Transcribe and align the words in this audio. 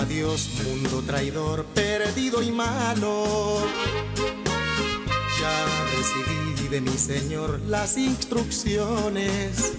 Adiós, 0.00 0.48
mundo 0.64 1.02
traidor, 1.04 1.64
perdido 1.74 2.40
y 2.40 2.52
malo. 2.52 3.66
Ya 5.40 5.64
recibí 5.96 6.68
de 6.68 6.80
mi 6.80 6.96
Señor 6.96 7.60
las 7.66 7.96
instrucciones 7.96 9.72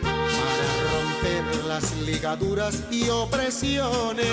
para 0.00 0.68
romper 0.92 1.64
las 1.64 1.96
ligaduras 2.06 2.84
y 2.92 3.08
opresiones 3.08 4.24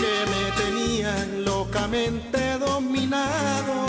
que 0.00 0.14
me 0.32 0.50
tenían 0.60 1.44
locamente 1.44 2.58
dominado. 2.58 3.86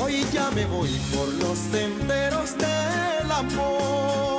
Hoy 0.00 0.24
ya 0.32 0.52
me 0.52 0.66
voy 0.66 0.90
por 1.12 1.28
los 1.34 1.58
senderos 1.58 2.56
del 2.56 3.32
amor 3.32 4.33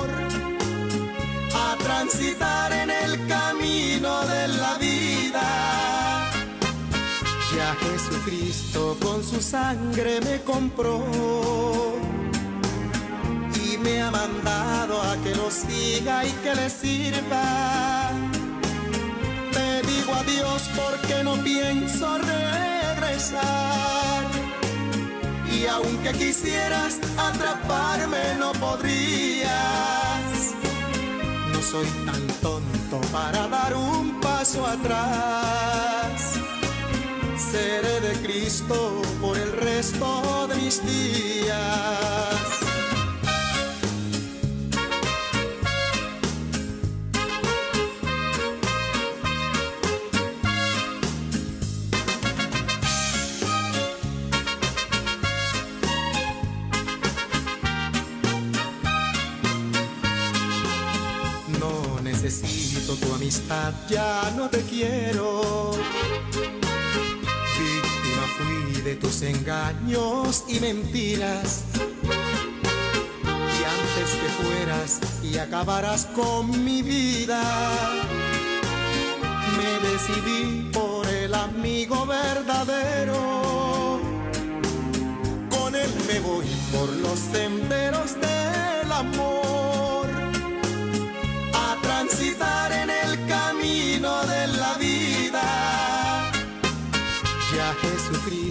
transitar 1.85 2.73
en 2.73 2.89
el 2.89 3.27
camino 3.27 4.11
de 4.25 4.47
la 4.47 4.73
vida. 4.79 5.47
Ya 7.55 7.75
Jesucristo 7.85 8.97
con 8.99 9.23
su 9.23 9.39
sangre 9.39 10.19
me 10.21 10.41
compró 10.41 10.97
y 13.63 13.77
me 13.77 14.01
ha 14.01 14.09
mandado 14.09 14.99
a 15.09 15.15
que 15.23 15.35
lo 15.35 15.51
siga 15.51 16.25
y 16.25 16.31
que 16.43 16.55
le 16.55 16.69
sirva. 16.69 18.09
Te 19.55 19.69
digo 19.89 20.11
adiós 20.23 20.61
porque 20.81 21.23
no 21.23 21.35
pienso 21.43 22.17
regresar. 22.17 24.23
Y 25.55 25.67
aunque 25.67 26.11
quisieras 26.13 26.99
atraparme 27.29 28.23
no 28.39 28.53
podrías. 28.53 30.04
Soy 31.71 31.87
tan 32.05 32.27
tonto 32.43 33.01
para 33.11 33.47
dar 33.47 33.73
un 33.75 34.19
paso 34.21 34.65
atrás. 34.65 36.35
Seré 37.37 38.01
de 38.01 38.13
Cristo 38.21 39.01
por 39.19 39.35
el 39.35 39.51
resto 39.51 40.47
de 40.47 40.55
mis 40.57 40.85
días. 40.85 42.54
Amistad, 63.25 63.73
ya 63.89 64.31
no 64.37 64.47
te 64.49 64.61
quiero. 64.61 65.71
Víctima 67.57 68.23
fui 68.37 68.81
de 68.83 68.95
tus 68.97 69.23
engaños 69.23 70.43
y 70.47 70.59
mentiras. 70.59 71.63
Y 73.25 73.63
antes 73.77 74.09
que 74.21 74.29
fueras 74.43 74.99
y 75.23 75.39
acabaras 75.39 76.05
con 76.15 76.63
mi 76.63 76.83
vida, 76.83 77.41
me 79.57 79.89
decidí 79.89 80.69
por 80.71 81.07
el 81.07 81.33
amigo 81.33 82.05
verdadero. 82.05 83.99
Con 85.49 85.75
él 85.75 85.91
me 86.07 86.19
voy 86.19 86.45
por 86.71 86.89
los 86.89 87.17
senderos 87.17 87.64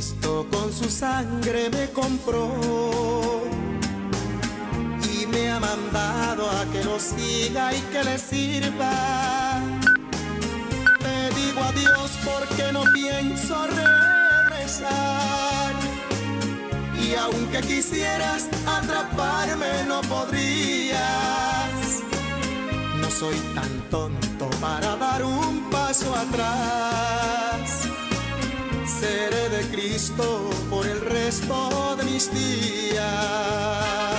Jesucristo 0.05 0.47
con 0.51 0.73
su 0.73 0.91
sangre 0.91 1.71
me 1.71 1.91
compró 1.91 2.51
y 5.03 5.27
me 5.27 5.51
ha 5.51 5.59
mandado 5.59 6.51
a 6.51 6.67
que 6.73 6.85
lo 6.85 6.99
siga 7.01 7.73
y 7.75 7.81
que 7.93 8.05
le 8.05 8.19
sirva. 8.19 9.61
Te 11.01 11.31
digo 11.41 11.63
adiós 11.63 12.11
porque 12.23 12.73
no 12.73 12.85
pienso 12.93 13.67
regresar. 13.67 14.93
Y 17.01 17.15
aunque 17.15 17.61
quisieras 17.61 18.49
atraparme 18.67 19.85
no 19.89 20.03
podrías. 20.03 21.01
No 23.01 23.11
soy 23.11 23.37
tan 23.55 23.89
tonto 23.91 24.51
para 24.61 24.97
dar 24.97 25.25
un 25.25 25.71
paso 25.71 26.15
atrás. 26.15 27.94
Seré 29.01 29.49
de 29.49 29.63
Cristo 29.71 30.51
por 30.71 30.87
el 30.87 31.01
resto 31.01 31.97
de 31.97 32.05
mis 32.05 32.33
días. 32.33 34.14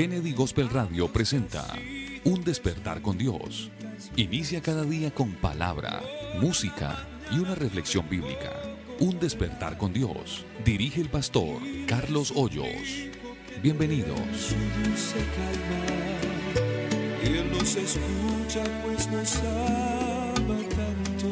Kennedy 0.00 0.32
Gospel 0.32 0.70
Radio 0.70 1.12
presenta 1.12 1.76
Un 2.24 2.42
despertar 2.42 3.02
con 3.02 3.18
Dios. 3.18 3.70
Inicia 4.16 4.62
cada 4.62 4.82
día 4.82 5.10
con 5.10 5.34
palabra, 5.34 6.00
música 6.40 7.06
y 7.30 7.38
una 7.38 7.54
reflexión 7.54 8.08
bíblica. 8.08 8.50
Un 8.98 9.20
despertar 9.20 9.76
con 9.76 9.92
Dios. 9.92 10.46
Dirige 10.64 11.02
el 11.02 11.10
pastor 11.10 11.60
Carlos 11.86 12.32
Hoyos. 12.34 13.10
Bienvenidos. 13.62 14.18
Nos 17.52 17.76
escucha 17.76 18.64
pues 18.82 19.06
nos 19.10 19.36
ama 19.36 20.56
tanto, 20.70 21.28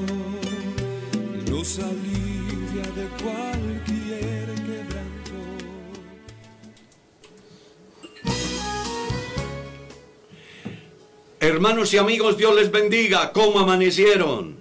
Hermanos 11.58 11.92
y 11.92 11.96
amigos, 11.98 12.36
Dios 12.36 12.54
les 12.54 12.70
bendiga. 12.70 13.32
¿Cómo 13.32 13.58
amanecieron? 13.58 14.58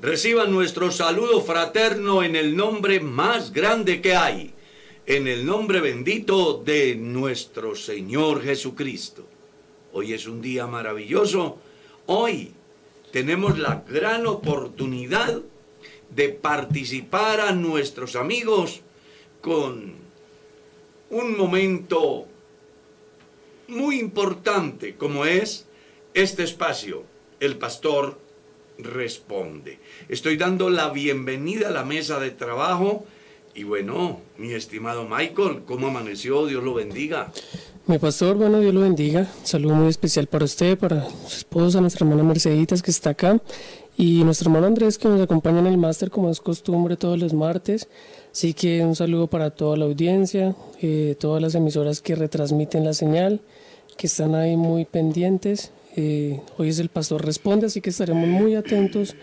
Reciban 0.00 0.50
nuestro 0.50 0.90
saludo 0.90 1.40
fraterno 1.40 2.24
en 2.24 2.34
el 2.34 2.56
nombre 2.56 2.98
más 2.98 3.52
grande 3.52 4.00
que 4.00 4.16
hay, 4.16 4.52
en 5.06 5.28
el 5.28 5.46
nombre 5.46 5.80
bendito 5.80 6.60
de 6.64 6.96
nuestro 6.96 7.76
Señor 7.76 8.42
Jesucristo. 8.42 9.24
Hoy 9.92 10.14
es 10.14 10.26
un 10.26 10.42
día 10.42 10.66
maravilloso. 10.66 11.58
Hoy 12.06 12.50
tenemos 13.12 13.56
la 13.60 13.84
gran 13.88 14.26
oportunidad 14.26 15.42
de 16.10 16.28
participar 16.30 17.40
a 17.40 17.52
nuestros 17.52 18.16
amigos 18.16 18.80
con 19.40 19.94
un 21.08 21.38
momento 21.38 22.26
muy 23.68 24.00
importante 24.00 24.96
como 24.96 25.24
es 25.24 25.66
este 26.16 26.44
espacio, 26.44 27.02
el 27.40 27.58
pastor 27.58 28.18
responde. 28.78 29.78
Estoy 30.08 30.38
dando 30.38 30.70
la 30.70 30.88
bienvenida 30.88 31.68
a 31.68 31.70
la 31.70 31.84
mesa 31.84 32.18
de 32.18 32.30
trabajo 32.30 33.04
y 33.54 33.64
bueno, 33.64 34.20
mi 34.38 34.54
estimado 34.54 35.06
Michael, 35.06 35.64
¿cómo 35.66 35.88
amaneció? 35.88 36.46
Dios 36.46 36.64
lo 36.64 36.72
bendiga. 36.72 37.30
Mi 37.86 37.98
pastor, 37.98 38.36
bueno, 38.36 38.60
Dios 38.60 38.72
lo 38.72 38.80
bendiga. 38.80 39.30
Saludo 39.44 39.74
muy 39.74 39.88
especial 39.88 40.26
para 40.26 40.46
usted, 40.46 40.78
para 40.78 41.06
su 41.06 41.36
esposa, 41.36 41.82
nuestra 41.82 42.06
hermana 42.06 42.22
Merceditas 42.22 42.80
que 42.80 42.92
está 42.92 43.10
acá 43.10 43.38
y 43.98 44.24
nuestro 44.24 44.48
hermano 44.48 44.68
Andrés 44.68 44.96
que 44.96 45.08
nos 45.08 45.20
acompaña 45.20 45.58
en 45.58 45.66
el 45.66 45.76
máster 45.76 46.10
como 46.10 46.30
es 46.30 46.40
costumbre 46.40 46.96
todos 46.96 47.18
los 47.18 47.34
martes. 47.34 47.88
Así 48.32 48.54
que 48.54 48.82
un 48.82 48.96
saludo 48.96 49.26
para 49.26 49.50
toda 49.50 49.76
la 49.76 49.84
audiencia, 49.84 50.56
eh, 50.80 51.14
todas 51.20 51.42
las 51.42 51.54
emisoras 51.54 52.00
que 52.00 52.14
retransmiten 52.14 52.86
la 52.86 52.94
señal, 52.94 53.42
que 53.98 54.06
están 54.06 54.34
ahí 54.34 54.56
muy 54.56 54.86
pendientes. 54.86 55.72
Eh, 55.96 56.40
hoy 56.58 56.68
es 56.68 56.78
el 56.78 56.90
pastor 56.90 57.24
responde, 57.24 57.66
así 57.66 57.80
que 57.80 57.90
estaremos 57.90 58.28
muy 58.28 58.54
atentos 58.54 59.16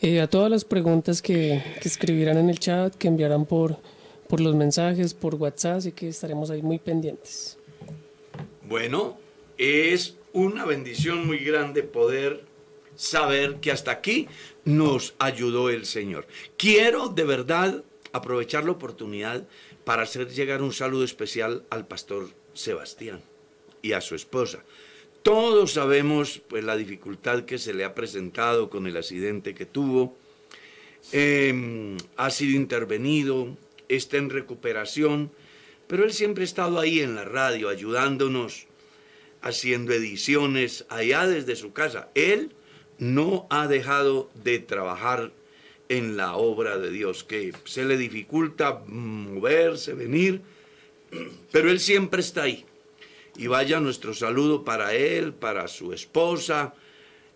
eh, 0.00 0.20
a 0.20 0.26
todas 0.26 0.50
las 0.50 0.64
preguntas 0.64 1.20
que, 1.20 1.62
que 1.80 1.88
escribirán 1.88 2.38
en 2.38 2.48
el 2.48 2.58
chat, 2.58 2.94
que 2.94 3.08
enviarán 3.08 3.44
por, 3.44 3.78
por 4.28 4.40
los 4.40 4.54
mensajes, 4.54 5.12
por 5.12 5.34
WhatsApp, 5.34 5.76
así 5.76 5.92
que 5.92 6.08
estaremos 6.08 6.50
ahí 6.50 6.62
muy 6.62 6.78
pendientes. 6.78 7.58
Bueno, 8.66 9.18
es 9.58 10.16
una 10.32 10.64
bendición 10.64 11.26
muy 11.26 11.38
grande 11.38 11.82
poder 11.82 12.44
saber 12.96 13.56
que 13.56 13.70
hasta 13.70 13.90
aquí 13.90 14.26
nos 14.64 15.14
ayudó 15.18 15.68
el 15.68 15.84
Señor. 15.84 16.26
Quiero 16.56 17.08
de 17.08 17.24
verdad 17.24 17.84
aprovechar 18.12 18.64
la 18.64 18.72
oportunidad 18.72 19.46
para 19.84 20.02
hacer 20.02 20.28
llegar 20.28 20.62
un 20.62 20.72
saludo 20.72 21.04
especial 21.04 21.64
al 21.70 21.86
pastor 21.86 22.30
Sebastián 22.54 23.20
y 23.82 23.92
a 23.92 24.00
su 24.00 24.14
esposa. 24.14 24.64
Todos 25.24 25.72
sabemos 25.72 26.42
pues 26.48 26.64
la 26.64 26.76
dificultad 26.76 27.46
que 27.46 27.56
se 27.56 27.72
le 27.72 27.84
ha 27.84 27.94
presentado 27.94 28.68
con 28.68 28.86
el 28.86 28.94
accidente 28.94 29.54
que 29.54 29.64
tuvo. 29.64 30.18
Eh, 31.12 31.96
ha 32.18 32.28
sido 32.28 32.54
intervenido, 32.54 33.56
está 33.88 34.18
en 34.18 34.28
recuperación, 34.28 35.30
pero 35.86 36.04
él 36.04 36.12
siempre 36.12 36.42
ha 36.42 36.44
estado 36.44 36.78
ahí 36.78 37.00
en 37.00 37.14
la 37.14 37.24
radio 37.24 37.70
ayudándonos, 37.70 38.66
haciendo 39.40 39.94
ediciones 39.94 40.84
allá 40.90 41.26
desde 41.26 41.56
su 41.56 41.72
casa. 41.72 42.10
Él 42.14 42.52
no 42.98 43.46
ha 43.48 43.66
dejado 43.66 44.30
de 44.44 44.58
trabajar 44.58 45.32
en 45.88 46.18
la 46.18 46.36
obra 46.36 46.76
de 46.76 46.90
Dios, 46.90 47.24
que 47.24 47.54
se 47.64 47.86
le 47.86 47.96
dificulta 47.96 48.82
moverse, 48.88 49.94
venir, 49.94 50.42
pero 51.50 51.70
él 51.70 51.80
siempre 51.80 52.20
está 52.20 52.42
ahí. 52.42 52.66
Y 53.36 53.46
vaya 53.48 53.80
nuestro 53.80 54.14
saludo 54.14 54.64
para 54.64 54.94
él, 54.94 55.32
para 55.34 55.66
su 55.68 55.92
esposa 55.92 56.74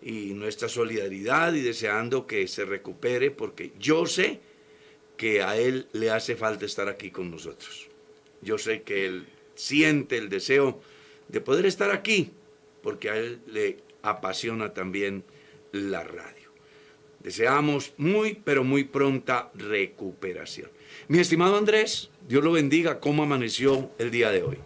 y 0.01 0.33
nuestra 0.33 0.69
solidaridad 0.69 1.53
y 1.53 1.61
deseando 1.61 2.25
que 2.25 2.47
se 2.47 2.65
recupere 2.65 3.31
porque 3.31 3.73
yo 3.79 4.05
sé 4.05 4.39
que 5.17 5.43
a 5.43 5.57
él 5.57 5.87
le 5.91 6.11
hace 6.11 6.35
falta 6.37 6.65
estar 6.65 6.87
aquí 6.87 7.11
con 7.11 7.29
nosotros. 7.29 7.89
Yo 8.41 8.57
sé 8.57 8.83
que 8.83 9.05
él 9.05 9.27
siente 9.55 10.17
el 10.17 10.29
deseo 10.29 10.81
de 11.27 11.41
poder 11.41 11.65
estar 11.65 11.91
aquí 11.91 12.31
porque 12.81 13.09
a 13.09 13.17
él 13.17 13.41
le 13.47 13.79
apasiona 14.01 14.73
también 14.73 15.25
la 15.73 16.03
radio. 16.03 16.49
Deseamos 17.19 17.93
muy, 17.97 18.35
pero 18.35 18.63
muy 18.63 18.85
pronta 18.85 19.51
recuperación. 19.53 20.69
Mi 21.09 21.19
estimado 21.19 21.57
Andrés, 21.57 22.09
Dios 22.27 22.41
lo 22.41 22.53
bendiga. 22.53 23.01
¿Cómo 23.01 23.23
amaneció 23.23 23.91
el 23.97 24.09
día 24.09 24.31
de 24.31 24.43
hoy? 24.43 24.57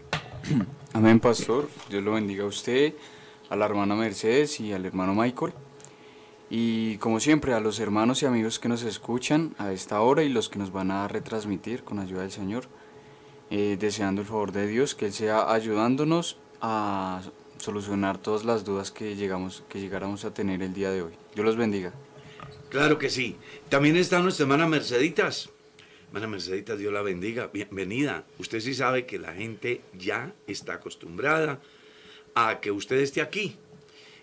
Amén, 0.95 1.19
pastor. 1.19 1.69
Dios 1.89 2.03
lo 2.03 2.13
bendiga 2.13 2.43
a 2.43 2.47
usted, 2.47 2.93
a 3.49 3.55
la 3.55 3.65
hermana 3.65 3.95
Mercedes 3.95 4.59
y 4.59 4.73
al 4.73 4.85
hermano 4.85 5.15
Michael. 5.15 5.51
Y 6.51 6.97
como 6.97 7.19
siempre, 7.19 7.55
a 7.55 7.59
los 7.59 7.79
hermanos 7.79 8.21
y 8.21 8.27
amigos 8.27 8.59
que 8.59 8.69
nos 8.69 8.83
escuchan 8.83 9.55
a 9.57 9.71
esta 9.71 10.01
hora 10.01 10.21
y 10.21 10.29
los 10.29 10.49
que 10.49 10.59
nos 10.59 10.71
van 10.71 10.91
a 10.91 11.07
retransmitir 11.07 11.83
con 11.83 11.97
ayuda 11.97 12.21
del 12.21 12.31
Señor, 12.31 12.65
eh, 13.49 13.75
deseando 13.79 14.21
el 14.21 14.27
favor 14.27 14.51
de 14.51 14.67
Dios, 14.67 14.93
que 14.93 15.07
Él 15.07 15.13
sea 15.13 15.51
ayudándonos 15.51 16.37
a 16.61 17.23
solucionar 17.57 18.19
todas 18.19 18.45
las 18.45 18.63
dudas 18.63 18.91
que, 18.91 19.15
llegamos, 19.15 19.63
que 19.69 19.79
llegáramos 19.79 20.25
a 20.25 20.33
tener 20.35 20.61
el 20.61 20.75
día 20.75 20.91
de 20.91 21.01
hoy. 21.01 21.13
Dios 21.33 21.43
los 21.43 21.57
bendiga. 21.57 21.91
Claro 22.69 22.99
que 22.99 23.09
sí. 23.09 23.35
También 23.67 23.95
está 23.95 24.19
nuestra 24.19 24.43
hermana 24.43 24.67
Merceditas. 24.67 25.52
Hermana 26.13 26.27
Merceditas, 26.27 26.77
Dios 26.77 26.93
la 26.93 27.01
bendiga. 27.01 27.49
Bienvenida. 27.51 28.23
Usted 28.37 28.59
sí 28.59 28.75
sabe 28.75 29.07
que 29.07 29.17
la 29.17 29.33
gente 29.33 29.81
ya 29.97 30.35
está 30.45 30.75
acostumbrada 30.75 31.59
a 32.35 32.59
que 32.59 32.69
usted 32.69 32.97
esté 32.97 33.19
aquí. 33.19 33.55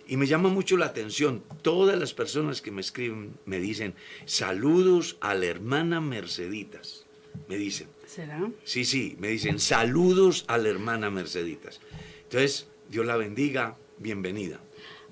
Y 0.07 0.17
me 0.17 0.29
llama 0.29 0.51
mucho 0.51 0.77
la 0.77 0.87
atención, 0.87 1.43
todas 1.63 1.99
las 1.99 2.15
personas 2.15 2.63
que 2.63 2.71
me 2.71 2.81
escriben 2.81 3.37
me 3.45 3.59
dicen, 3.59 3.97
saludos 4.25 5.17
a 5.21 5.35
la 5.35 5.47
hermana 5.47 6.01
Merceditas. 6.01 7.07
Me 7.49 7.57
dicen. 7.57 7.89
¿Será? 8.07 8.49
Sí, 8.63 8.85
sí, 8.85 9.17
me 9.19 9.27
dicen, 9.27 9.59
saludos 9.59 10.45
a 10.47 10.59
la 10.59 10.69
hermana 10.69 11.11
Merceditas. 11.11 11.81
Entonces, 12.23 12.69
Dios 12.89 13.05
la 13.05 13.17
bendiga, 13.17 13.77
bienvenida. 13.99 14.61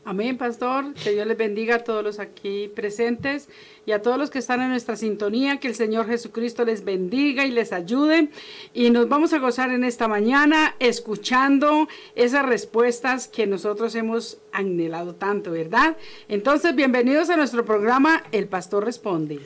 Amén, 0.05 0.39
pastor. 0.39 0.95
Que 0.95 1.13
Dios 1.13 1.27
les 1.27 1.37
bendiga 1.37 1.77
a 1.77 1.85
todos 1.85 2.03
los 2.03 2.19
aquí 2.19 2.69
presentes 2.69 3.49
y 3.85 3.93
a 3.93 4.01
todos 4.01 4.19
los 4.19 4.31
que 4.31 4.39
están 4.39 4.63
en 4.63 4.71
nuestra 4.71 4.97
sintonía. 4.97 5.61
Que 5.61 5.69
el 5.69 5.75
Señor 5.75 6.07
Jesucristo 6.07 6.65
les 6.65 6.85
bendiga 6.85 7.45
y 7.45 7.51
les 7.51 7.73
ayude. 7.73 8.31
Y 8.73 8.91
nos 8.91 9.09
vamos 9.09 9.33
a 9.33 9.39
gozar 9.39 9.71
en 9.71 9.85
esta 9.85 10.09
mañana 10.09 10.77
escuchando 10.79 11.89
esas 12.15 12.47
respuestas 12.47 13.29
que 13.29 13.47
nosotros 13.47 13.95
hemos 13.95 14.39
anhelado 14.53 15.15
tanto, 15.15 15.51
¿verdad? 15.51 15.97
Entonces, 16.29 16.75
bienvenidos 16.75 17.29
a 17.31 17.37
nuestro 17.37 17.65
programa 17.65 18.25
El 18.33 18.49
Pastor 18.49 18.85
Responde. 18.85 19.41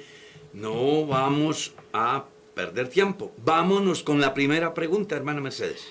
No 0.53 1.07
vamos 1.07 1.75
a 1.93 2.27
perder 2.55 2.89
tiempo. 2.89 3.33
Vámonos 3.45 4.03
con 4.03 4.21
la 4.21 4.35
primera 4.35 4.75
pregunta, 4.75 5.17
hermana 5.17 5.41
Mercedes. 5.41 5.89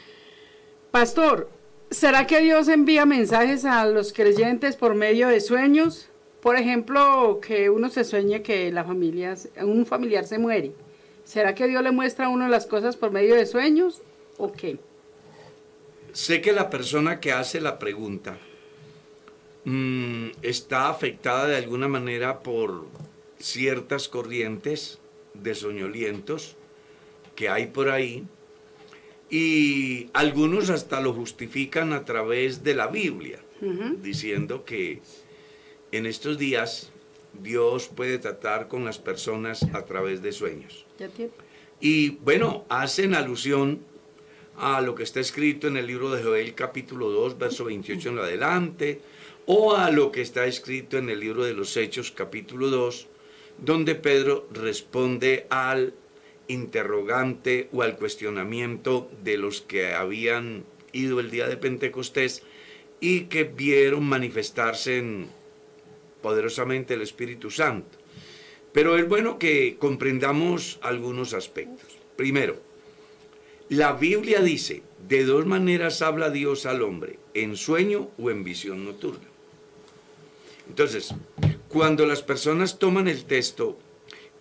Pastor, 0.92 1.50
¿será 1.92 2.26
que 2.26 2.40
Dios 2.40 2.70
envía 2.70 3.06
mensajes 3.06 3.66
a 3.66 3.86
los 3.86 4.14
creyentes 4.14 4.76
por 4.76 4.96
medio 4.96 5.28
de 5.28 5.42
sueños? 5.42 6.08
Por 6.42 6.56
ejemplo, 6.56 7.40
que 7.46 7.70
uno 7.70 7.90
se 7.90 8.04
sueñe 8.04 8.42
que 8.42 8.72
la 8.72 8.84
familia, 8.84 9.36
un 9.62 9.86
familiar 9.86 10.26
se 10.26 10.40
muere. 10.40 10.72
¿Será 11.24 11.54
que 11.54 11.68
Dios 11.68 11.84
le 11.84 11.92
muestra 11.92 12.26
a 12.26 12.30
uno 12.30 12.48
las 12.48 12.66
cosas 12.66 12.96
por 12.96 13.12
medio 13.12 13.36
de 13.36 13.46
sueños 13.46 14.02
o 14.38 14.52
qué? 14.52 14.80
Sé 16.14 16.42
que 16.42 16.52
la 16.52 16.70
persona 16.70 17.20
que 17.20 17.32
hace 17.32 17.62
la 17.62 17.78
pregunta 17.78 18.38
mm, 19.66 20.30
está 20.42 20.90
afectada 20.90 21.48
de 21.48 21.58
alguna 21.58 21.88
manera 21.88 22.40
por 22.40 22.88
ciertas 23.38 24.08
corrientes 24.08 25.00
de 25.34 25.54
soñolientos 25.54 26.56
que 27.36 27.50
hay 27.50 27.68
por 27.68 27.90
ahí 27.90 28.26
y 29.32 30.10
algunos 30.12 30.70
hasta 30.70 31.00
lo 31.00 31.14
justifican 31.14 31.94
a 31.94 32.04
través 32.04 32.64
de 32.64 32.76
la 32.76 32.88
Biblia, 32.88 33.40
diciendo 34.04 34.66
que 34.66 35.02
en 35.94 36.06
estos 36.06 36.38
días 36.38 36.92
Dios 37.42 37.88
puede 37.88 38.18
tratar 38.18 38.68
con 38.68 38.84
las 38.84 39.00
personas 39.00 39.64
a 39.74 39.86
través 39.86 40.22
de 40.22 40.34
sueños. 40.34 40.86
Y 41.80 42.10
bueno, 42.10 42.66
hacen 42.68 43.16
alusión 43.16 43.80
a 44.58 44.82
lo 44.82 44.96
que 44.96 45.04
está 45.04 45.22
escrito 45.22 45.68
en 45.68 45.78
el 45.78 45.88
libro 45.88 46.12
de 46.12 46.22
Joel 46.22 46.54
capítulo 46.54 47.10
2, 47.10 47.38
verso 47.38 47.64
28 47.64 48.10
en 48.10 48.20
adelante, 48.20 49.02
o 49.46 49.76
a 49.76 49.90
lo 49.92 50.12
que 50.12 50.22
está 50.22 50.46
escrito 50.46 50.98
en 50.98 51.10
el 51.10 51.22
libro 51.22 51.46
de 51.46 51.54
los 51.54 51.78
Hechos 51.78 52.12
capítulo 52.12 52.70
2, 52.70 53.08
donde 53.60 53.96
Pedro 53.96 54.48
responde 54.52 55.48
al 55.50 55.94
interrogante 56.52 57.70
o 57.72 57.82
al 57.82 57.98
cuestionamiento 57.98 59.10
de 59.24 59.38
los 59.38 59.62
que 59.62 59.94
habían 59.94 60.66
ido 60.92 61.20
el 61.20 61.32
día 61.32 61.48
de 61.48 61.58
Pentecostés 61.58 62.44
y 63.00 63.22
que 63.22 63.44
vieron 63.44 64.04
manifestarse 64.04 64.98
en, 64.98 65.28
poderosamente 66.22 66.94
el 66.94 67.02
Espíritu 67.02 67.50
Santo. 67.50 67.98
Pero 68.74 68.98
es 68.98 69.08
bueno 69.08 69.38
que 69.38 69.78
comprendamos 69.78 70.80
algunos 70.82 71.34
aspectos. 71.34 71.98
Primero, 72.16 72.62
la 73.70 73.94
Biblia 73.94 74.42
dice, 74.42 74.84
de 75.08 75.26
dos 75.26 75.46
maneras 75.46 76.02
habla 76.02 76.30
Dios 76.30 76.66
al 76.66 76.82
hombre, 76.82 77.20
en 77.34 77.56
sueño 77.58 78.10
o 78.18 78.30
en 78.30 78.44
visión 78.44 78.86
nocturna. 78.86 79.28
Entonces, 80.70 81.14
cuando 81.68 82.06
las 82.06 82.22
personas 82.22 82.80
toman 82.80 83.08
el 83.08 83.26
texto 83.26 83.78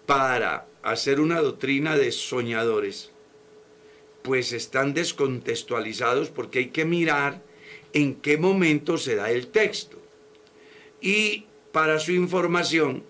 para 0.07 0.67
hacer 0.83 1.21
una 1.21 1.41
doctrina 1.41 1.97
de 1.97 2.13
soñadores, 2.13 3.11
pues 4.23 4.53
están 4.53 4.95
descontextualizados 4.95 6.29
porque 6.31 6.61
hay 6.61 6.69
que 6.69 6.85
mirar 6.85 7.43
en 7.93 8.17
qué 8.17 8.37
momento 8.37 8.99
se 8.99 9.17
da 9.17 9.31
el 9.31 9.49
texto. 9.49 9.99
Y 11.01 11.47
para 11.73 11.99
su 11.99 12.13
información, 12.13 13.03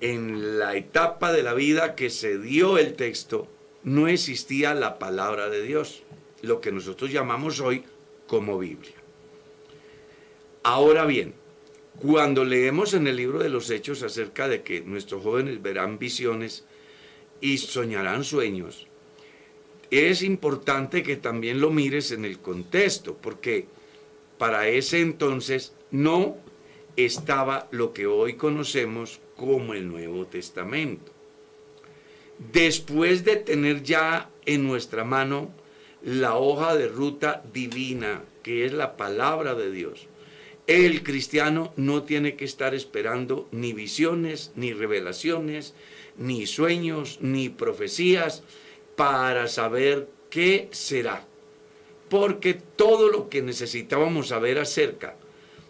en 0.00 0.58
la 0.58 0.76
etapa 0.76 1.32
de 1.32 1.42
la 1.42 1.54
vida 1.54 1.94
que 1.94 2.10
se 2.10 2.38
dio 2.38 2.78
el 2.78 2.94
texto, 2.94 3.48
no 3.82 4.08
existía 4.08 4.74
la 4.74 4.98
palabra 4.98 5.48
de 5.48 5.62
Dios, 5.62 6.02
lo 6.42 6.60
que 6.60 6.72
nosotros 6.72 7.10
llamamos 7.10 7.60
hoy 7.60 7.84
como 8.26 8.58
Biblia. 8.58 8.94
Ahora 10.62 11.04
bien, 11.04 11.34
cuando 12.00 12.44
leemos 12.44 12.94
en 12.94 13.06
el 13.06 13.16
libro 13.16 13.38
de 13.38 13.48
los 13.48 13.70
Hechos 13.70 14.02
acerca 14.02 14.48
de 14.48 14.62
que 14.62 14.80
nuestros 14.80 15.22
jóvenes 15.22 15.62
verán 15.62 15.98
visiones 15.98 16.64
y 17.40 17.58
soñarán 17.58 18.24
sueños, 18.24 18.86
es 19.90 20.22
importante 20.22 21.02
que 21.02 21.16
también 21.16 21.60
lo 21.60 21.70
mires 21.70 22.10
en 22.10 22.24
el 22.24 22.40
contexto, 22.40 23.16
porque 23.20 23.66
para 24.38 24.68
ese 24.68 25.00
entonces 25.00 25.74
no 25.90 26.36
estaba 26.96 27.68
lo 27.70 27.92
que 27.92 28.06
hoy 28.06 28.34
conocemos 28.34 29.20
como 29.36 29.74
el 29.74 29.88
Nuevo 29.88 30.26
Testamento. 30.26 31.12
Después 32.52 33.24
de 33.24 33.36
tener 33.36 33.82
ya 33.82 34.30
en 34.46 34.66
nuestra 34.66 35.04
mano 35.04 35.52
la 36.02 36.36
hoja 36.36 36.74
de 36.76 36.88
ruta 36.88 37.42
divina, 37.52 38.24
que 38.42 38.66
es 38.66 38.72
la 38.72 38.96
palabra 38.96 39.54
de 39.54 39.70
Dios, 39.70 40.08
el 40.66 41.02
cristiano 41.02 41.72
no 41.76 42.04
tiene 42.04 42.36
que 42.36 42.44
estar 42.44 42.74
esperando 42.74 43.48
ni 43.52 43.72
visiones, 43.72 44.52
ni 44.56 44.72
revelaciones, 44.72 45.74
ni 46.16 46.46
sueños, 46.46 47.18
ni 47.20 47.50
profecías 47.50 48.42
para 48.96 49.48
saber 49.48 50.08
qué 50.30 50.68
será. 50.70 51.26
Porque 52.08 52.54
todo 52.54 53.10
lo 53.10 53.28
que 53.28 53.42
necesitábamos 53.42 54.28
saber 54.28 54.58
acerca 54.58 55.16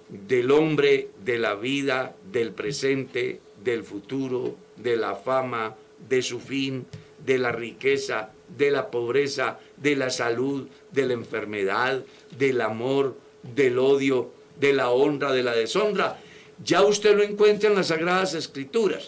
del 0.08 0.50
hombre, 0.50 1.08
de 1.24 1.38
la 1.38 1.54
vida, 1.54 2.14
del 2.30 2.52
presente, 2.52 3.40
del 3.64 3.82
futuro, 3.82 4.56
de 4.76 4.96
la 4.96 5.16
fama, 5.16 5.76
de 6.08 6.22
su 6.22 6.38
fin, 6.38 6.86
de 7.24 7.38
la 7.38 7.50
riqueza, 7.50 8.30
de 8.56 8.70
la 8.70 8.90
pobreza, 8.90 9.58
de 9.76 9.96
la 9.96 10.10
salud, 10.10 10.68
de 10.92 11.06
la 11.06 11.14
enfermedad, 11.14 12.04
del 12.36 12.60
amor, 12.60 13.16
del 13.42 13.78
odio, 13.78 14.32
de 14.58 14.72
la 14.72 14.90
honra, 14.90 15.32
de 15.32 15.42
la 15.42 15.54
deshonra. 15.54 16.20
Ya 16.64 16.82
usted 16.82 17.16
lo 17.16 17.22
encuentra 17.22 17.68
en 17.68 17.76
las 17.76 17.88
Sagradas 17.88 18.34
Escrituras. 18.34 19.06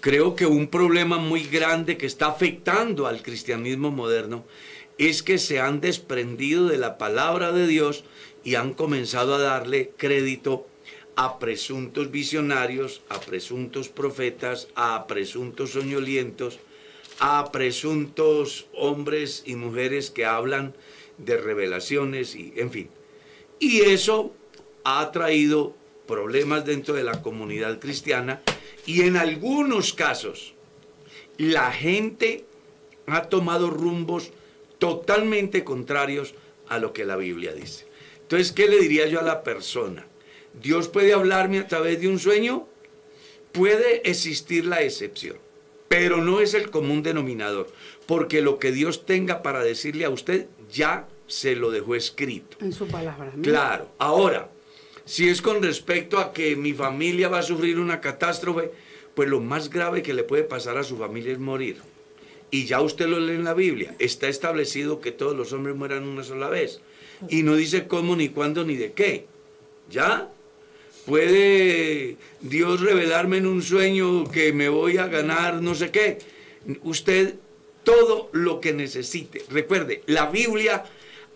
Creo 0.00 0.34
que 0.34 0.46
un 0.46 0.66
problema 0.66 1.18
muy 1.18 1.44
grande 1.44 1.96
que 1.96 2.06
está 2.06 2.26
afectando 2.26 3.06
al 3.06 3.22
cristianismo 3.22 3.90
moderno 3.90 4.44
es 4.98 5.22
que 5.22 5.38
se 5.38 5.60
han 5.60 5.80
desprendido 5.80 6.68
de 6.68 6.78
la 6.78 6.98
palabra 6.98 7.52
de 7.52 7.66
Dios 7.66 8.04
y 8.44 8.56
han 8.56 8.74
comenzado 8.74 9.34
a 9.34 9.38
darle 9.38 9.92
crédito 9.96 10.66
a 11.14 11.38
presuntos 11.38 12.10
visionarios, 12.10 13.02
a 13.08 13.20
presuntos 13.20 13.88
profetas, 13.88 14.68
a 14.74 15.06
presuntos 15.06 15.70
soñolientos, 15.70 16.58
a 17.20 17.52
presuntos 17.52 18.66
hombres 18.74 19.42
y 19.46 19.54
mujeres 19.54 20.10
que 20.10 20.24
hablan 20.24 20.74
de 21.18 21.36
revelaciones 21.36 22.34
y 22.34 22.52
en 22.56 22.70
fin. 22.70 22.88
Y 23.62 23.82
eso 23.82 24.34
ha 24.82 25.12
traído 25.12 25.76
problemas 26.08 26.66
dentro 26.66 26.94
de 26.94 27.04
la 27.04 27.22
comunidad 27.22 27.78
cristiana 27.78 28.42
y 28.86 29.02
en 29.02 29.16
algunos 29.16 29.92
casos 29.92 30.54
la 31.38 31.70
gente 31.70 32.44
ha 33.06 33.28
tomado 33.28 33.70
rumbos 33.70 34.32
totalmente 34.80 35.62
contrarios 35.62 36.34
a 36.68 36.80
lo 36.80 36.92
que 36.92 37.04
la 37.04 37.14
Biblia 37.14 37.52
dice. 37.52 37.86
Entonces, 38.22 38.50
¿qué 38.50 38.66
le 38.66 38.80
diría 38.80 39.06
yo 39.06 39.20
a 39.20 39.22
la 39.22 39.44
persona? 39.44 40.08
¿Dios 40.60 40.88
puede 40.88 41.12
hablarme 41.12 41.60
a 41.60 41.68
través 41.68 42.00
de 42.00 42.08
un 42.08 42.18
sueño? 42.18 42.66
Puede 43.52 44.10
existir 44.10 44.66
la 44.66 44.82
excepción, 44.82 45.36
pero 45.86 46.16
no 46.16 46.40
es 46.40 46.54
el 46.54 46.68
común 46.72 47.04
denominador, 47.04 47.72
porque 48.06 48.42
lo 48.42 48.58
que 48.58 48.72
Dios 48.72 49.06
tenga 49.06 49.40
para 49.40 49.62
decirle 49.62 50.04
a 50.04 50.10
usted 50.10 50.48
ya 50.68 51.06
se 51.32 51.56
lo 51.56 51.70
dejó 51.70 51.94
escrito. 51.94 52.58
En 52.60 52.74
su 52.74 52.86
palabra. 52.86 53.32
Claro. 53.42 53.88
Ahora, 53.98 54.50
si 55.06 55.30
es 55.30 55.40
con 55.40 55.62
respecto 55.62 56.18
a 56.18 56.30
que 56.34 56.56
mi 56.56 56.74
familia 56.74 57.30
va 57.30 57.38
a 57.38 57.42
sufrir 57.42 57.78
una 57.78 58.02
catástrofe, 58.02 58.70
pues 59.14 59.30
lo 59.30 59.40
más 59.40 59.70
grave 59.70 60.02
que 60.02 60.12
le 60.12 60.24
puede 60.24 60.42
pasar 60.42 60.76
a 60.76 60.84
su 60.84 60.98
familia 60.98 61.32
es 61.32 61.38
morir. 61.38 61.78
Y 62.50 62.66
ya 62.66 62.82
usted 62.82 63.06
lo 63.06 63.18
lee 63.18 63.32
en 63.32 63.44
la 63.44 63.54
Biblia. 63.54 63.96
Está 63.98 64.28
establecido 64.28 65.00
que 65.00 65.10
todos 65.10 65.34
los 65.34 65.54
hombres 65.54 65.74
mueran 65.74 66.06
una 66.06 66.22
sola 66.22 66.50
vez. 66.50 66.82
Y 67.30 67.44
no 67.44 67.56
dice 67.56 67.86
cómo, 67.86 68.14
ni 68.14 68.28
cuándo, 68.28 68.62
ni 68.64 68.76
de 68.76 68.92
qué. 68.92 69.24
¿Ya? 69.90 70.28
¿Puede 71.06 72.18
Dios 72.42 72.80
revelarme 72.82 73.38
en 73.38 73.46
un 73.46 73.62
sueño 73.62 74.30
que 74.30 74.52
me 74.52 74.68
voy 74.68 74.98
a 74.98 75.06
ganar 75.06 75.62
no 75.62 75.74
sé 75.74 75.90
qué? 75.90 76.18
Usted 76.82 77.36
todo 77.84 78.28
lo 78.32 78.60
que 78.60 78.74
necesite. 78.74 79.44
Recuerde, 79.48 80.02
la 80.06 80.26
Biblia, 80.26 80.84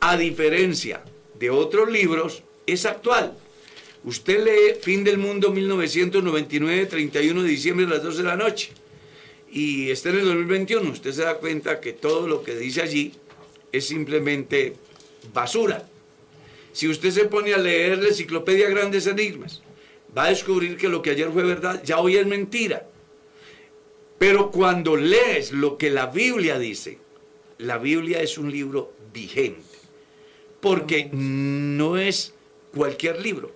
a 0.00 0.16
diferencia 0.16 1.02
de 1.38 1.50
otros 1.50 1.90
libros, 1.90 2.42
es 2.66 2.86
actual. 2.86 3.36
Usted 4.04 4.44
lee 4.44 4.78
Fin 4.80 5.02
del 5.04 5.18
Mundo 5.18 5.50
1999, 5.50 6.86
31 6.86 7.42
de 7.42 7.48
diciembre 7.48 7.86
a 7.86 7.90
las 7.90 8.02
12 8.02 8.18
de 8.18 8.24
la 8.24 8.36
noche. 8.36 8.70
Y 9.50 9.90
está 9.90 10.10
en 10.10 10.20
el 10.20 10.24
2021. 10.26 10.90
Usted 10.90 11.12
se 11.12 11.22
da 11.22 11.38
cuenta 11.38 11.80
que 11.80 11.92
todo 11.92 12.28
lo 12.28 12.42
que 12.42 12.56
dice 12.56 12.82
allí 12.82 13.12
es 13.72 13.86
simplemente 13.86 14.76
basura. 15.32 15.88
Si 16.72 16.88
usted 16.88 17.10
se 17.10 17.24
pone 17.24 17.54
a 17.54 17.58
leer 17.58 17.98
la 17.98 18.08
enciclopedia 18.08 18.68
Grandes 18.68 19.06
Enigmas, 19.06 19.62
va 20.16 20.24
a 20.24 20.28
descubrir 20.28 20.76
que 20.76 20.88
lo 20.88 21.02
que 21.02 21.10
ayer 21.10 21.30
fue 21.30 21.42
verdad, 21.42 21.82
ya 21.84 21.98
hoy 21.98 22.16
es 22.16 22.26
mentira. 22.26 22.86
Pero 24.18 24.50
cuando 24.50 24.96
lees 24.96 25.52
lo 25.52 25.76
que 25.78 25.90
la 25.90 26.06
Biblia 26.06 26.58
dice, 26.58 26.98
la 27.58 27.78
Biblia 27.78 28.20
es 28.20 28.38
un 28.38 28.50
libro 28.50 28.92
vigente. 29.12 29.75
Porque 30.66 31.08
no 31.12 31.96
es 31.96 32.34
cualquier 32.74 33.22
libro. 33.22 33.52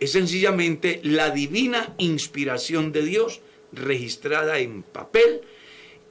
Es 0.00 0.12
sencillamente 0.12 0.98
la 1.04 1.28
divina 1.28 1.94
inspiración 1.98 2.90
de 2.90 3.02
Dios 3.02 3.42
registrada 3.70 4.58
en 4.58 4.82
papel, 4.82 5.42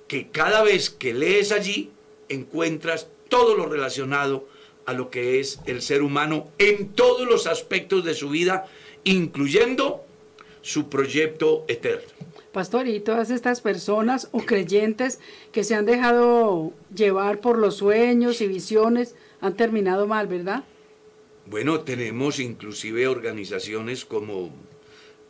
que 0.07 0.27
cada 0.27 0.61
vez 0.61 0.91
que 0.91 1.15
lees 1.15 1.51
allí 1.51 1.89
encuentras 2.29 3.07
todo 3.29 3.55
lo 3.55 3.65
relacionado 3.65 4.47
a 4.85 4.93
lo 4.93 5.09
que 5.09 5.39
es 5.39 5.59
el 5.65 5.81
ser 5.81 6.03
humano 6.03 6.51
en 6.59 6.89
todos 6.89 7.27
los 7.27 7.47
aspectos 7.47 8.05
de 8.05 8.13
su 8.13 8.29
vida, 8.29 8.67
incluyendo 9.05 10.05
su 10.61 10.87
proyecto 10.87 11.65
eterno. 11.67 12.05
Pastor, 12.51 12.87
y 12.87 12.99
todas 12.99 13.31
estas 13.31 13.61
personas 13.61 14.29
o 14.31 14.41
creyentes 14.41 15.19
que 15.51 15.63
se 15.63 15.73
han 15.73 15.87
dejado 15.87 16.73
llevar 16.93 17.39
por 17.39 17.57
los 17.57 17.77
sueños 17.77 18.39
y 18.41 18.47
visiones 18.47 19.15
han 19.41 19.55
terminado 19.55 20.07
mal, 20.07 20.27
¿verdad? 20.27 20.63
Bueno, 21.45 21.81
tenemos 21.81 22.39
inclusive 22.39 23.07
organizaciones 23.07 24.03
como 24.05 24.53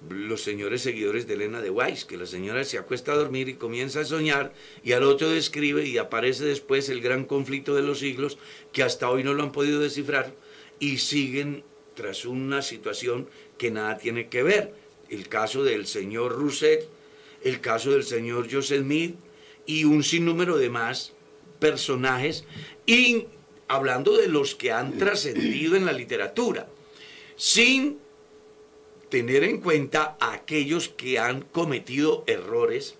los 0.09 0.41
señores 0.41 0.81
seguidores 0.81 1.27
de 1.27 1.33
Elena 1.33 1.61
de 1.61 1.69
Weiss, 1.69 2.05
que 2.05 2.17
la 2.17 2.25
señora 2.25 2.63
se 2.63 2.77
acuesta 2.77 3.11
a 3.11 3.17
dormir 3.17 3.49
y 3.49 3.55
comienza 3.55 4.01
a 4.01 4.05
soñar 4.05 4.53
y 4.83 4.91
al 4.93 5.03
otro 5.03 5.29
describe 5.29 5.85
y 5.85 5.97
aparece 5.97 6.45
después 6.45 6.89
el 6.89 7.01
gran 7.01 7.25
conflicto 7.25 7.75
de 7.75 7.81
los 7.81 7.99
siglos 7.99 8.37
que 8.71 8.83
hasta 8.83 9.09
hoy 9.09 9.23
no 9.23 9.33
lo 9.33 9.43
han 9.43 9.51
podido 9.51 9.79
descifrar 9.79 10.33
y 10.79 10.97
siguen 10.97 11.63
tras 11.95 12.25
una 12.25 12.61
situación 12.61 13.27
que 13.57 13.71
nada 13.71 13.97
tiene 13.97 14.27
que 14.27 14.43
ver. 14.43 14.73
El 15.09 15.27
caso 15.29 15.63
del 15.63 15.87
señor 15.87 16.33
Rousset, 16.33 16.87
el 17.43 17.59
caso 17.59 17.91
del 17.91 18.03
señor 18.03 18.47
Joseph 18.51 18.81
Smith 18.81 19.15
y 19.65 19.83
un 19.83 20.03
sinnúmero 20.03 20.57
de 20.57 20.69
más 20.69 21.13
personajes, 21.59 22.45
y 22.85 23.25
hablando 23.67 24.17
de 24.17 24.27
los 24.27 24.55
que 24.55 24.71
han 24.71 24.97
trascendido 24.97 25.75
en 25.75 25.85
la 25.85 25.93
literatura, 25.93 26.67
sin 27.35 27.99
tener 29.09 29.43
en 29.43 29.61
cuenta 29.61 30.17
a 30.19 30.33
aquellos 30.33 30.89
que 30.89 31.19
han 31.19 31.41
cometido 31.41 32.23
errores 32.27 32.95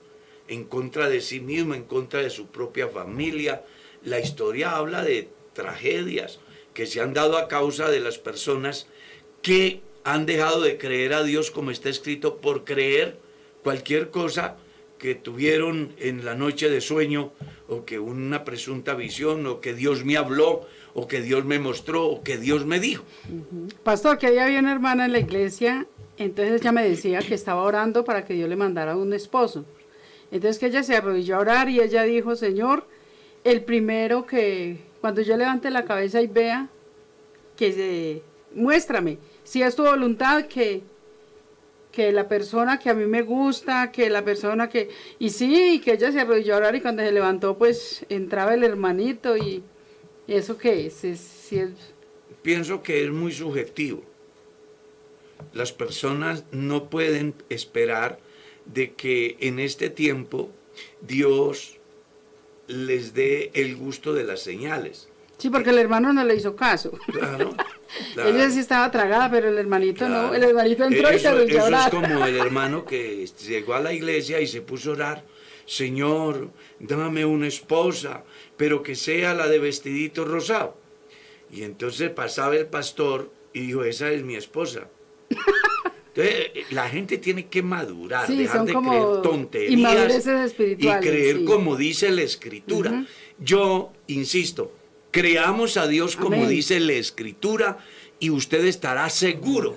en 0.48 0.64
contra 0.64 1.10
de 1.10 1.22
sí 1.22 1.40
mismo, 1.40 1.74
en 1.74 1.84
contra 1.84 2.22
de 2.22 2.30
su 2.30 2.48
propia 2.48 2.88
familia. 2.88 3.64
La 4.04 4.20
historia 4.20 4.78
habla 4.78 5.04
de 5.04 5.30
tragedias 5.54 6.40
que 6.74 6.86
se 6.86 7.02
han 7.02 7.14
dado 7.14 7.38
a 7.38 7.48
causa 7.48 7.90
de 7.90 8.00
las 8.00 8.18
personas 8.18 8.88
que 9.42 9.82
han 10.04 10.26
dejado 10.26 10.62
de 10.62 10.78
creer 10.78 11.14
a 11.14 11.24
Dios 11.24 11.52
como 11.52 11.72
está 11.72 11.90
escrito 11.90 12.38
por 12.38 12.64
creer 12.64 13.20
cualquier 13.64 14.10
cosa 14.10 14.58
que 14.98 15.16
tuvieron 15.16 15.94
en 16.00 16.26
la 16.26 16.36
noche 16.36 16.70
de 16.70 16.82
sueño 16.82 17.32
o 17.68 17.86
que 17.86 18.00
una 18.00 18.44
presunta 18.44 18.96
visión 18.96 19.46
o 19.46 19.62
que 19.62 19.74
Dios 19.74 20.06
me 20.06 20.18
habló 20.18 20.68
o 20.94 21.08
que 21.08 21.22
Dios 21.22 21.46
me 21.46 21.60
mostró 21.60 22.08
o 22.08 22.24
que 22.24 22.38
Dios 22.38 22.66
me 22.66 22.80
dijo. 22.80 23.04
Pastor, 23.84 24.18
que 24.18 24.28
había 24.28 24.60
una 24.60 24.72
hermana 24.72 25.06
en 25.06 25.12
la 25.12 25.20
iglesia, 25.20 25.86
entonces 26.18 26.62
ella 26.62 26.72
me 26.72 26.88
decía 26.88 27.20
que 27.20 27.36
estaba 27.36 27.62
orando 27.62 28.04
para 28.04 28.26
que 28.26 28.34
Dios 28.34 28.50
le 28.50 28.56
mandara 28.56 28.96
un 28.96 29.14
esposo. 29.14 29.66
Entonces 30.32 30.60
que 30.60 30.68
ella 30.68 30.84
se 30.84 30.96
arrodilló 30.96 31.36
a 31.36 31.40
orar 31.40 31.70
y 31.70 31.80
ella 31.80 32.04
dijo, 32.04 32.36
Señor, 32.36 32.88
el 33.44 33.62
primero 33.64 34.26
que 34.26 34.78
cuando 35.02 35.22
yo 35.22 35.38
levante 35.38 35.70
la 35.70 35.86
cabeza 35.86 36.22
y 36.22 36.28
vea, 36.28 36.68
que 37.56 37.72
se, 37.72 38.24
muéstrame, 38.54 39.18
si 39.44 39.62
es 39.62 39.76
tu 39.76 39.84
voluntad 39.84 40.46
que, 40.46 40.82
que 41.92 42.12
la 42.12 42.28
persona 42.28 42.80
que 42.80 42.90
a 42.90 42.94
mí 42.94 43.06
me 43.06 43.22
gusta, 43.22 43.92
que 43.92 44.10
la 44.10 44.24
persona 44.24 44.70
que... 44.70 44.90
Y 45.20 45.30
sí, 45.30 45.82
que 45.84 45.94
ella 45.94 46.12
se 46.12 46.20
arrodilló 46.20 46.54
a 46.54 46.58
orar 46.58 46.76
y 46.76 46.82
cuando 46.82 47.04
se 47.04 47.12
levantó 47.12 47.58
pues 47.58 48.06
entraba 48.10 48.54
el 48.54 48.64
hermanito 48.64 49.38
y, 49.38 49.64
eso 50.28 50.58
qué 50.58 50.88
es, 50.88 51.04
es, 51.04 51.54
es... 51.54 51.72
Pienso 52.42 52.84
que 52.84 53.04
es 53.04 53.12
muy 53.12 53.32
subjetivo. 53.32 54.04
Las 55.54 55.72
personas 55.72 56.44
no 56.52 56.90
pueden 56.90 57.34
esperar 57.50 58.20
de 58.66 58.94
que 58.94 59.38
en 59.40 59.60
este 59.60 59.90
tiempo 59.90 60.52
Dios 61.02 61.78
les 62.68 63.14
dé 63.14 63.52
el 63.54 63.76
gusto 63.76 64.14
de 64.14 64.24
las 64.24 64.42
señales. 64.42 65.10
Sí, 65.38 65.50
porque 65.50 65.70
el 65.70 65.78
hermano 65.78 66.14
no 66.14 66.24
le 66.24 66.36
hizo 66.36 66.56
caso. 66.56 66.92
Claro. 67.12 67.56
Ella 68.16 68.50
sí 68.50 68.60
estaba 68.60 68.90
tragada, 68.92 69.30
pero 69.30 69.50
el 69.50 69.58
hermanito 69.58 70.08
no. 70.08 70.34
El 70.34 70.44
hermanito 70.44 70.86
entró 70.86 71.14
y 71.14 71.20
se 71.20 71.28
arrodilló 71.28 71.68
Eso 71.68 71.78
es 71.78 71.90
como 71.90 72.26
el 72.26 72.38
hermano 72.38 72.86
que 72.86 73.26
llegó 73.48 73.74
a 73.74 73.80
la 73.80 73.94
iglesia 73.94 74.40
y 74.42 74.48
se 74.48 74.62
puso 74.62 74.92
a 74.92 74.94
orar. 74.94 75.26
Señor, 75.66 76.50
dame 76.80 77.26
una 77.26 77.48
esposa, 77.48 78.24
pero 78.56 78.84
que 78.84 78.96
sea 78.96 79.34
la 79.34 79.48
de 79.48 79.60
vestidito 79.60 80.24
rosado. 80.24 80.78
Y 81.52 81.64
entonces 81.64 82.10
pasaba 82.10 82.56
el 82.56 82.68
pastor 82.68 83.32
y 83.54 83.68
dijo, 83.68 83.84
esa 83.84 84.12
es 84.12 84.24
mi 84.24 84.36
esposa. 84.36 84.88
Entonces, 86.18 86.72
la 86.72 86.90
gente 86.90 87.20
tiene 87.20 87.46
que 87.46 87.62
madurar, 87.62 88.28
dejar 88.28 88.66
de 88.66 88.74
creer 88.74 89.22
tonterías 89.22 90.28
y 90.58 90.88
creer 91.00 91.46
como 91.46 91.76
dice 91.76 92.10
la 92.10 92.24
escritura. 92.24 93.06
Yo 93.38 93.94
insisto, 94.08 94.72
creamos 95.18 95.78
a 95.78 95.88
Dios 95.88 96.16
como 96.16 96.48
dice 96.48 96.80
la 96.80 96.94
escritura 96.94 97.80
y 98.20 98.30
usted 98.30 98.64
estará 98.66 99.10
seguro. 99.10 99.76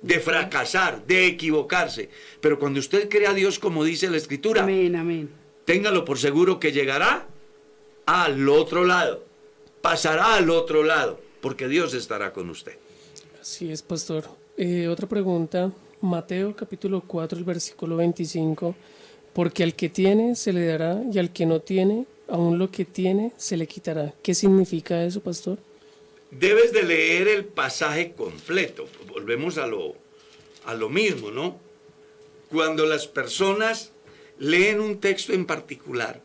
de 0.00 0.20
fracasar, 0.20 1.06
de 1.06 1.26
equivocarse. 1.26 2.08
Pero 2.40 2.58
cuando 2.58 2.80
usted 2.80 3.10
cree 3.10 3.26
a 3.26 3.34
Dios 3.34 3.58
como 3.58 3.84
dice 3.84 4.08
la 4.08 4.16
escritura, 4.16 4.62
amén, 4.62 4.96
amén. 4.96 5.28
téngalo 5.66 6.06
por 6.06 6.18
seguro 6.18 6.58
que 6.58 6.72
llegará 6.72 7.28
al 8.06 8.48
otro 8.48 8.84
lado, 8.84 9.22
pasará 9.82 10.36
al 10.36 10.48
otro 10.48 10.82
lado 10.82 11.25
porque 11.46 11.68
Dios 11.68 11.94
estará 11.94 12.32
con 12.32 12.50
usted. 12.50 12.72
Así 13.40 13.70
es, 13.70 13.80
pastor. 13.80 14.24
Eh, 14.56 14.88
otra 14.88 15.06
pregunta, 15.06 15.70
Mateo 16.00 16.56
capítulo 16.56 17.04
4, 17.06 17.38
el 17.38 17.44
versículo 17.44 17.94
25, 17.94 18.74
porque 19.32 19.62
al 19.62 19.76
que 19.76 19.88
tiene 19.88 20.34
se 20.34 20.52
le 20.52 20.66
dará 20.66 21.00
y 21.08 21.20
al 21.20 21.32
que 21.32 21.46
no 21.46 21.60
tiene, 21.60 22.04
aún 22.26 22.58
lo 22.58 22.72
que 22.72 22.84
tiene 22.84 23.30
se 23.36 23.56
le 23.56 23.68
quitará. 23.68 24.12
¿Qué 24.24 24.34
significa 24.34 25.04
eso, 25.04 25.20
pastor? 25.20 25.58
Debes 26.32 26.72
de 26.72 26.82
leer 26.82 27.28
el 27.28 27.44
pasaje 27.44 28.10
completo. 28.10 28.88
Volvemos 29.06 29.56
a 29.56 29.68
lo, 29.68 29.94
a 30.64 30.74
lo 30.74 30.88
mismo, 30.88 31.30
¿no? 31.30 31.60
Cuando 32.50 32.86
las 32.86 33.06
personas 33.06 33.92
leen 34.40 34.80
un 34.80 34.98
texto 34.98 35.32
en 35.32 35.46
particular, 35.46 36.20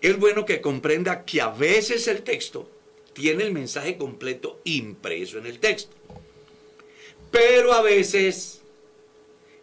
es 0.00 0.18
bueno 0.18 0.44
que 0.44 0.60
comprenda 0.60 1.24
que 1.24 1.40
a 1.40 1.50
veces 1.50 2.08
el 2.08 2.22
texto 2.22 2.70
tiene 3.16 3.44
el 3.44 3.52
mensaje 3.52 3.96
completo 3.96 4.60
impreso 4.64 5.38
en 5.38 5.46
el 5.46 5.58
texto. 5.58 5.96
Pero 7.30 7.72
a 7.72 7.80
veces 7.80 8.60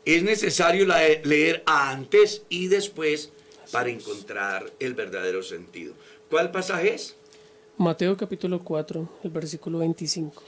es 0.06 0.24
necesario 0.24 0.88
leer 0.88 1.62
antes 1.68 2.44
y 2.50 2.68
después 2.68 3.32
para 3.72 3.90
encontrar 3.90 4.74
el 4.80 4.96
verdadero 4.96 5.44
sentido. 5.44 5.94
¿Cuál 6.32 6.50
pasaje 6.50 6.96
es? 6.96 7.16
Mateo 7.78 8.18
capítulo 8.18 8.64
4, 8.64 9.10
el 9.24 9.30
versículo 9.30 9.80
25. 9.80 10.42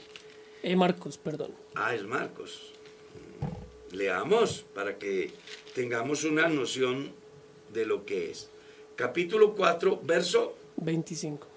Eh, 0.64 0.74
Marcos, 0.74 1.16
perdón. 1.16 1.52
Ah, 1.76 1.94
es 1.94 2.02
Marcos. 2.02 2.72
Leamos 3.92 4.64
para 4.74 4.98
que 4.98 5.30
tengamos 5.76 6.24
una 6.24 6.48
noción 6.48 7.12
de 7.72 7.86
lo 7.86 8.04
que 8.04 8.32
es. 8.32 8.50
Capítulo 8.96 9.54
4, 9.54 10.00
verso 10.02 10.56
25. 10.78 11.55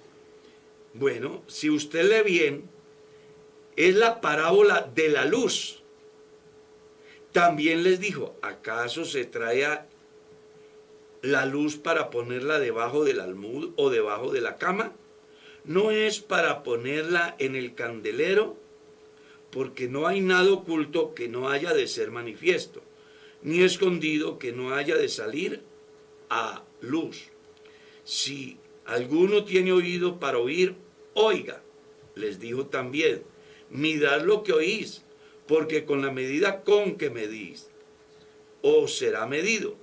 Bueno, 0.94 1.44
si 1.48 1.70
usted 1.70 2.10
lee 2.10 2.30
bien, 2.30 2.70
es 3.76 3.96
la 3.96 4.22
parábola 4.22 4.90
de 4.94 5.10
la 5.10 5.26
luz. 5.26 5.82
También 7.32 7.84
les 7.84 8.00
dijo, 8.00 8.36
¿acaso 8.42 9.06
se 9.06 9.26
trae 9.26 9.66
la 11.22 11.46
luz 11.46 11.78
para 11.78 12.10
ponerla 12.10 12.60
debajo 12.60 13.06
del 13.06 13.20
almud 13.20 13.72
o 13.78 13.90
debajo 13.90 14.32
de 14.32 14.42
la 14.42 14.58
cama? 14.58 14.94
No 15.64 15.92
es 15.92 16.20
para 16.20 16.64
ponerla 16.64 17.36
en 17.40 17.56
el 17.56 17.76
candelero, 17.76 18.58
porque 19.52 19.88
no 19.88 20.08
hay 20.08 20.22
nada 20.22 20.52
oculto 20.52 21.14
que 21.14 21.28
no 21.28 21.50
haya 21.50 21.74
de 21.74 21.88
ser 21.88 22.12
manifiesto, 22.12 22.82
ni 23.42 23.62
escondido 23.62 24.40
que 24.40 24.52
no 24.52 24.74
haya 24.74 24.96
de 24.96 25.10
salir 25.10 25.62
a 26.30 26.64
luz. 26.82 27.30
Si 28.04 28.59
alguno 28.90 29.44
tiene 29.44 29.72
oído 29.72 30.20
para 30.20 30.40
oír, 30.40 30.76
oiga. 31.14 31.62
Les 32.16 32.40
dijo 32.40 32.66
también, 32.66 33.22
mirad 33.70 34.24
lo 34.24 34.44
que 34.44 34.52
oís, 34.52 35.04
porque 35.48 35.86
con 35.86 36.02
la 36.02 36.12
medida 36.12 36.64
con 36.64 36.96
que 36.96 37.10
medís, 37.12 37.70
os 38.62 38.98
será 38.98 39.28
medido, 39.28 39.76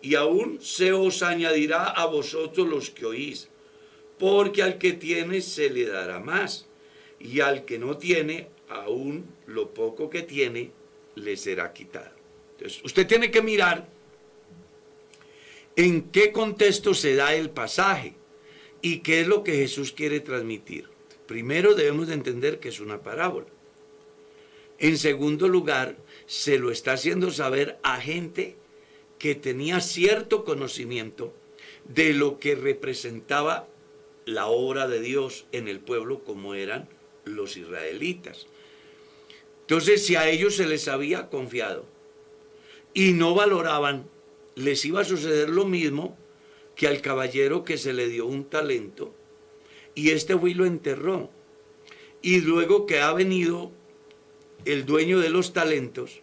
y 0.00 0.14
aún 0.14 0.60
se 0.60 0.92
os 0.92 1.22
añadirá 1.22 1.84
a 1.84 2.06
vosotros 2.06 2.68
los 2.68 2.90
que 2.90 3.06
oís, 3.06 3.48
porque 4.18 4.62
al 4.62 4.78
que 4.78 4.92
tiene 4.92 5.40
se 5.40 5.68
le 5.68 5.86
dará 5.86 6.20
más, 6.20 6.68
y 7.18 7.40
al 7.40 7.64
que 7.64 7.78
no 7.78 7.98
tiene, 7.98 8.48
aún 8.68 9.26
lo 9.46 9.74
poco 9.74 10.08
que 10.08 10.22
tiene, 10.22 10.70
le 11.16 11.36
será 11.36 11.72
quitado. 11.72 12.14
Usted 12.84 13.06
tiene 13.06 13.32
que 13.32 13.42
mirar 13.42 13.88
en 15.74 16.02
qué 16.10 16.30
contexto 16.30 16.94
se 16.94 17.16
da 17.16 17.34
el 17.34 17.50
pasaje 17.50 18.14
¿Y 18.84 18.98
qué 18.98 19.22
es 19.22 19.26
lo 19.26 19.42
que 19.44 19.54
Jesús 19.54 19.92
quiere 19.92 20.20
transmitir? 20.20 20.90
Primero 21.26 21.74
debemos 21.74 22.08
de 22.08 22.12
entender 22.12 22.60
que 22.60 22.68
es 22.68 22.80
una 22.80 23.00
parábola. 23.00 23.46
En 24.78 24.98
segundo 24.98 25.48
lugar, 25.48 25.96
se 26.26 26.58
lo 26.58 26.70
está 26.70 26.92
haciendo 26.92 27.30
saber 27.30 27.78
a 27.82 27.98
gente 27.98 28.56
que 29.18 29.34
tenía 29.34 29.80
cierto 29.80 30.44
conocimiento 30.44 31.32
de 31.88 32.12
lo 32.12 32.38
que 32.38 32.56
representaba 32.56 33.66
la 34.26 34.48
obra 34.48 34.86
de 34.86 35.00
Dios 35.00 35.46
en 35.52 35.66
el 35.66 35.80
pueblo 35.80 36.22
como 36.22 36.54
eran 36.54 36.86
los 37.24 37.56
israelitas. 37.56 38.48
Entonces, 39.62 40.04
si 40.04 40.16
a 40.16 40.28
ellos 40.28 40.56
se 40.56 40.66
les 40.66 40.88
había 40.88 41.30
confiado 41.30 41.86
y 42.92 43.14
no 43.14 43.34
valoraban, 43.34 44.06
les 44.56 44.84
iba 44.84 45.00
a 45.00 45.04
suceder 45.06 45.48
lo 45.48 45.64
mismo 45.64 46.18
que 46.76 46.86
al 46.86 47.00
caballero 47.00 47.64
que 47.64 47.78
se 47.78 47.92
le 47.92 48.08
dio 48.08 48.26
un 48.26 48.44
talento 48.44 49.14
y 49.94 50.10
este 50.10 50.36
fue 50.36 50.50
y 50.50 50.54
lo 50.54 50.66
enterró. 50.66 51.30
Y 52.22 52.40
luego 52.40 52.86
que 52.86 53.00
ha 53.00 53.12
venido 53.12 53.70
el 54.64 54.86
dueño 54.86 55.20
de 55.20 55.28
los 55.28 55.52
talentos, 55.52 56.20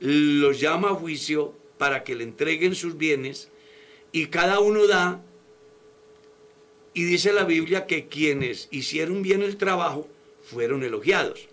los 0.00 0.60
llama 0.60 0.90
a 0.90 0.94
juicio 0.94 1.54
para 1.78 2.04
que 2.04 2.14
le 2.14 2.24
entreguen 2.24 2.74
sus 2.74 2.96
bienes 2.96 3.50
y 4.12 4.26
cada 4.26 4.60
uno 4.60 4.86
da 4.86 5.22
y 6.94 7.04
dice 7.04 7.32
la 7.32 7.44
Biblia 7.44 7.86
que 7.86 8.08
quienes 8.08 8.68
hicieron 8.70 9.22
bien 9.22 9.42
el 9.42 9.56
trabajo 9.56 10.08
fueron 10.42 10.82
elogiados. 10.82 11.48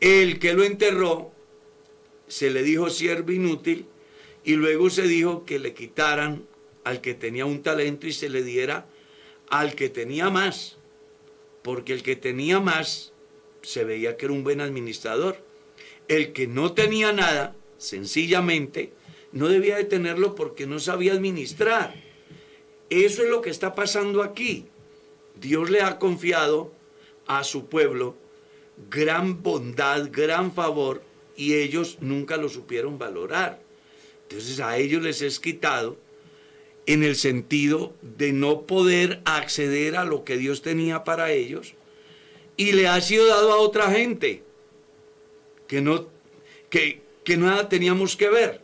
El 0.00 0.38
que 0.38 0.54
lo 0.54 0.64
enterró 0.64 1.32
se 2.26 2.50
le 2.50 2.62
dijo 2.62 2.90
siervo 2.90 3.30
inútil 3.32 3.86
y 4.44 4.54
luego 4.54 4.90
se 4.90 5.02
dijo 5.02 5.44
que 5.44 5.58
le 5.58 5.74
quitaran 5.74 6.44
al 6.86 7.00
que 7.00 7.14
tenía 7.14 7.46
un 7.46 7.64
talento 7.64 8.06
y 8.06 8.12
se 8.12 8.28
le 8.28 8.44
diera 8.44 8.86
al 9.48 9.74
que 9.74 9.88
tenía 9.88 10.30
más, 10.30 10.76
porque 11.62 11.92
el 11.92 12.04
que 12.04 12.14
tenía 12.14 12.60
más 12.60 13.12
se 13.62 13.82
veía 13.82 14.16
que 14.16 14.26
era 14.26 14.32
un 14.32 14.44
buen 14.44 14.60
administrador. 14.60 15.44
El 16.06 16.32
que 16.32 16.46
no 16.46 16.74
tenía 16.74 17.10
nada, 17.10 17.56
sencillamente, 17.76 18.92
no 19.32 19.48
debía 19.48 19.76
de 19.76 19.82
tenerlo 19.82 20.36
porque 20.36 20.68
no 20.68 20.78
sabía 20.78 21.14
administrar. 21.14 21.92
Eso 22.88 23.24
es 23.24 23.30
lo 23.30 23.40
que 23.40 23.50
está 23.50 23.74
pasando 23.74 24.22
aquí. 24.22 24.66
Dios 25.34 25.70
le 25.70 25.82
ha 25.82 25.98
confiado 25.98 26.72
a 27.26 27.42
su 27.42 27.66
pueblo 27.66 28.14
gran 28.88 29.42
bondad, 29.42 30.08
gran 30.12 30.52
favor, 30.52 31.02
y 31.36 31.54
ellos 31.54 31.98
nunca 32.00 32.36
lo 32.36 32.48
supieron 32.48 32.96
valorar. 32.96 33.60
Entonces 34.28 34.60
a 34.60 34.78
ellos 34.78 35.02
les 35.02 35.20
es 35.20 35.40
quitado 35.40 36.05
en 36.86 37.02
el 37.02 37.16
sentido 37.16 37.94
de 38.00 38.32
no 38.32 38.62
poder 38.62 39.20
acceder 39.24 39.96
a 39.96 40.04
lo 40.04 40.24
que 40.24 40.36
Dios 40.36 40.62
tenía 40.62 41.04
para 41.04 41.32
ellos 41.32 41.74
y 42.56 42.72
le 42.72 42.88
ha 42.88 43.00
sido 43.00 43.26
dado 43.26 43.52
a 43.52 43.58
otra 43.58 43.90
gente 43.90 44.42
que 45.66 45.80
no, 45.80 46.08
que, 46.70 47.02
que 47.24 47.36
nada 47.36 47.68
teníamos 47.68 48.16
que 48.16 48.30
ver. 48.30 48.60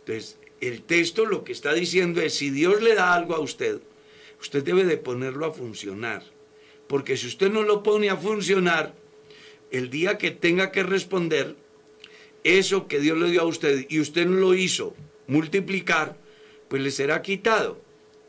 Entonces, 0.00 0.38
el 0.60 0.82
texto 0.82 1.24
lo 1.24 1.44
que 1.44 1.52
está 1.52 1.72
diciendo 1.72 2.20
es, 2.20 2.34
si 2.34 2.50
Dios 2.50 2.82
le 2.82 2.94
da 2.94 3.14
algo 3.14 3.34
a 3.34 3.40
usted, 3.40 3.80
usted 4.40 4.64
debe 4.64 4.84
de 4.84 4.96
ponerlo 4.96 5.46
a 5.46 5.52
funcionar. 5.52 6.24
Porque 6.86 7.16
si 7.16 7.26
usted 7.26 7.50
no 7.50 7.62
lo 7.62 7.82
pone 7.82 8.10
a 8.10 8.16
funcionar, 8.16 8.94
el 9.70 9.90
día 9.90 10.18
que 10.18 10.30
tenga 10.30 10.70
que 10.70 10.82
responder, 10.82 11.56
eso 12.44 12.86
que 12.86 13.00
Dios 13.00 13.18
le 13.18 13.30
dio 13.30 13.42
a 13.42 13.46
usted 13.46 13.86
y 13.88 14.00
usted 14.00 14.26
no 14.26 14.36
lo 14.36 14.54
hizo 14.54 14.94
multiplicar, 15.26 16.16
pues 16.68 16.82
le 16.82 16.90
será 16.90 17.22
quitado 17.22 17.78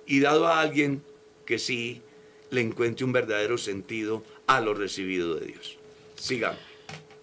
y 0.05 0.19
dado 0.19 0.47
a 0.47 0.61
alguien 0.61 1.01
que 1.45 1.59
sí 1.59 2.01
le 2.49 2.61
encuentre 2.61 3.05
un 3.05 3.11
verdadero 3.11 3.57
sentido 3.57 4.23
a 4.47 4.61
lo 4.61 4.73
recibido 4.73 5.35
de 5.35 5.47
Dios. 5.47 5.77
Siga. 6.15 6.57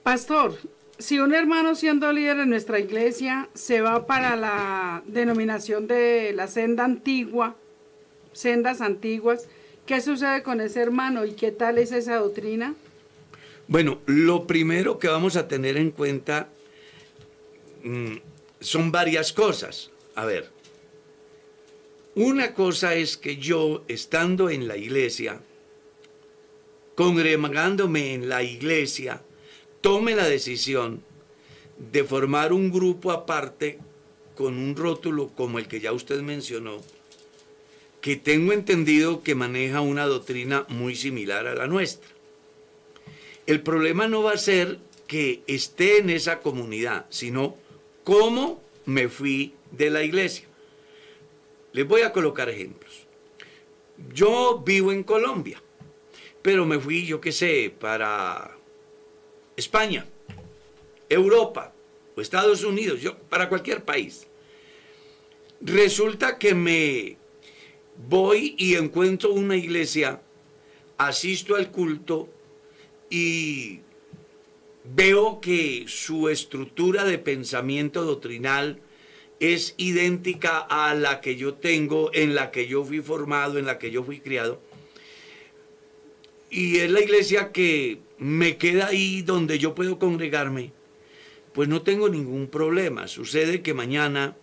Pastor, 0.02 0.58
si 0.98 1.18
un 1.18 1.34
hermano 1.34 1.74
siendo 1.74 2.12
líder 2.12 2.40
en 2.40 2.50
nuestra 2.50 2.78
iglesia 2.78 3.48
se 3.54 3.80
va 3.80 4.06
para 4.06 4.36
la 4.36 5.02
denominación 5.06 5.86
de 5.86 6.32
la 6.34 6.46
senda 6.46 6.84
antigua, 6.84 7.56
sendas 8.32 8.80
antiguas, 8.80 9.48
¿qué 9.86 10.00
sucede 10.00 10.42
con 10.42 10.60
ese 10.60 10.80
hermano 10.80 11.24
y 11.24 11.32
qué 11.32 11.50
tal 11.50 11.78
es 11.78 11.92
esa 11.92 12.16
doctrina? 12.16 12.74
Bueno, 13.66 13.98
lo 14.06 14.46
primero 14.46 14.98
que 14.98 15.08
vamos 15.08 15.36
a 15.36 15.48
tener 15.48 15.76
en 15.78 15.90
cuenta 15.90 16.48
mm, 17.82 18.16
son 18.60 18.92
varias 18.92 19.32
cosas. 19.32 19.90
A 20.14 20.26
ver, 20.26 20.53
una 22.14 22.54
cosa 22.54 22.94
es 22.94 23.16
que 23.16 23.36
yo, 23.36 23.84
estando 23.88 24.48
en 24.48 24.68
la 24.68 24.76
iglesia, 24.76 25.40
congregándome 26.94 28.14
en 28.14 28.28
la 28.28 28.42
iglesia, 28.42 29.22
tome 29.80 30.14
la 30.14 30.28
decisión 30.28 31.02
de 31.78 32.04
formar 32.04 32.52
un 32.52 32.70
grupo 32.70 33.10
aparte 33.10 33.78
con 34.36 34.56
un 34.56 34.76
rótulo 34.76 35.30
como 35.34 35.58
el 35.58 35.66
que 35.66 35.80
ya 35.80 35.92
usted 35.92 36.20
mencionó, 36.22 36.80
que 38.00 38.16
tengo 38.16 38.52
entendido 38.52 39.22
que 39.22 39.34
maneja 39.34 39.80
una 39.80 40.06
doctrina 40.06 40.66
muy 40.68 40.94
similar 40.94 41.46
a 41.46 41.54
la 41.54 41.66
nuestra. 41.66 42.08
El 43.46 43.60
problema 43.60 44.08
no 44.08 44.22
va 44.22 44.32
a 44.32 44.38
ser 44.38 44.78
que 45.06 45.42
esté 45.46 45.98
en 45.98 46.10
esa 46.10 46.40
comunidad, 46.40 47.06
sino 47.10 47.56
cómo 48.04 48.62
me 48.86 49.08
fui 49.08 49.54
de 49.70 49.90
la 49.90 50.02
iglesia. 50.02 50.46
Les 51.74 51.86
voy 51.86 52.00
a 52.00 52.12
colocar 52.12 52.48
ejemplos. 52.48 53.06
Yo 54.14 54.62
vivo 54.64 54.90
en 54.90 55.02
Colombia 55.02 55.60
pero 56.44 56.66
me 56.66 56.78
fui, 56.78 57.06
yo 57.06 57.22
qué 57.22 57.32
sé, 57.32 57.74
para 57.80 58.54
España, 59.56 60.04
Europa 61.08 61.72
o 62.14 62.20
Estados 62.20 62.64
Unidos, 62.64 63.00
yo, 63.00 63.16
para 63.16 63.48
cualquier 63.48 63.82
país. 63.82 64.26
Resulta 65.62 66.36
que 66.36 66.54
me 66.54 67.16
voy 68.10 68.54
y 68.58 68.74
encuentro 68.74 69.32
una 69.32 69.56
iglesia, 69.56 70.20
asisto 70.98 71.56
al 71.56 71.70
culto 71.70 72.28
y 73.08 73.80
veo 74.94 75.40
que 75.40 75.86
su 75.88 76.28
estructura 76.28 77.04
de 77.04 77.16
pensamiento 77.16 78.04
doctrinal 78.04 78.80
es 79.52 79.74
idéntica 79.76 80.58
a 80.58 80.94
la 80.94 81.20
que 81.20 81.36
yo 81.36 81.54
tengo, 81.54 82.10
en 82.14 82.34
la 82.34 82.50
que 82.50 82.66
yo 82.66 82.84
fui 82.84 83.00
formado, 83.00 83.58
en 83.58 83.66
la 83.66 83.78
que 83.78 83.90
yo 83.90 84.02
fui 84.02 84.20
criado 84.20 84.60
y 86.54 86.78
es 86.78 86.90
la 86.90 87.00
iglesia 87.00 87.50
que 87.50 87.98
me 88.16 88.56
queda 88.58 88.86
ahí 88.86 89.22
donde 89.22 89.58
yo 89.58 89.74
puedo 89.74 89.98
congregarme, 89.98 90.70
pues 91.52 91.68
no 91.68 91.82
tengo 91.82 92.08
ningún 92.08 92.46
problema. 92.46 93.08
Sucede 93.08 93.60
que 93.60 93.74
mañana 93.74 94.36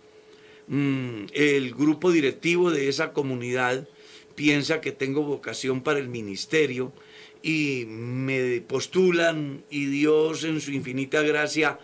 mm, 0.66 1.24
el 1.32 1.74
grupo 1.74 2.12
directivo 2.12 2.70
de 2.70 2.90
esa 2.90 3.14
comunidad 3.14 3.88
piensa 4.34 4.82
que 4.82 4.92
tengo 4.92 5.22
vocación 5.22 5.82
para 5.82 6.00
el 6.00 6.08
ministerio 6.08 6.92
y 7.42 7.86
me 7.86 8.60
postulan 8.60 9.64
y 9.70 9.86
Dios 9.86 10.44
en 10.44 10.60
su 10.60 10.72
infinita 10.72 11.22
gracia, 11.22 11.78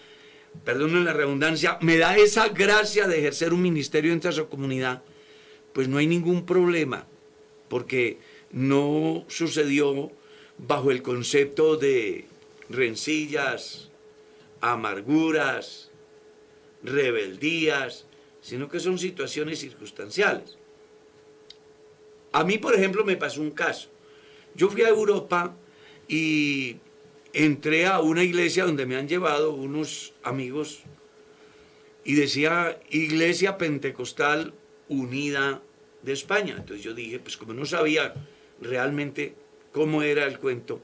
perdonen 0.65 1.05
la 1.05 1.13
redundancia, 1.13 1.79
me 1.81 1.99
da 1.99 2.17
esa 2.17 2.49
gracia 2.49 3.07
de 3.07 3.19
ejercer 3.19 3.53
un 3.53 3.63
ministerio 3.63 4.13
entre 4.13 4.31
esa 4.31 4.45
comunidad, 4.45 5.03
pues 5.73 5.89
no 5.89 5.99
hay 5.99 6.07
ningún 6.07 6.45
problema, 6.47 7.07
porque 7.69 8.19
no 8.51 9.25
sucedió 9.29 10.11
bajo 10.59 10.91
el 10.91 11.03
concepto 11.03 11.77
de 11.77 12.27
rencillas, 12.69 13.91
amarguras, 14.61 15.91
rebeldías, 16.83 18.07
sino 18.41 18.69
que 18.69 18.81
son 18.81 18.99
situaciones 18.99 19.61
circunstanciales. 19.61 20.57
A 22.33 22.45
mí, 22.45 22.59
por 22.59 22.75
ejemplo, 22.75 23.05
me 23.05 23.17
pasó 23.17 23.41
un 23.41 23.51
caso. 23.51 23.89
Yo 24.55 24.69
fui 24.69 24.83
a 24.83 24.89
Europa 24.89 25.55
y 26.09 26.77
entré 27.33 27.87
a 27.87 28.01
una 28.01 28.23
iglesia 28.23 28.65
donde 28.65 28.87
me 28.87 28.97
han 28.97 29.09
llevado 29.09 29.53
unos 29.53 30.15
amigos 30.23 30.81
y 32.05 32.15
decía 32.15 32.81
Iglesia 32.91 33.59
Pentecostal 33.59 34.55
Unida 34.89 35.63
de 36.03 36.13
España. 36.13 36.55
Entonces 36.57 36.85
yo 36.85 36.95
dije, 36.95 37.19
pues 37.19 37.37
como 37.37 37.53
no 37.53 37.67
sabía 37.67 38.15
realmente 38.61 39.35
cómo 39.73 40.03
era 40.03 40.25
el 40.25 40.39
cuento. 40.39 40.81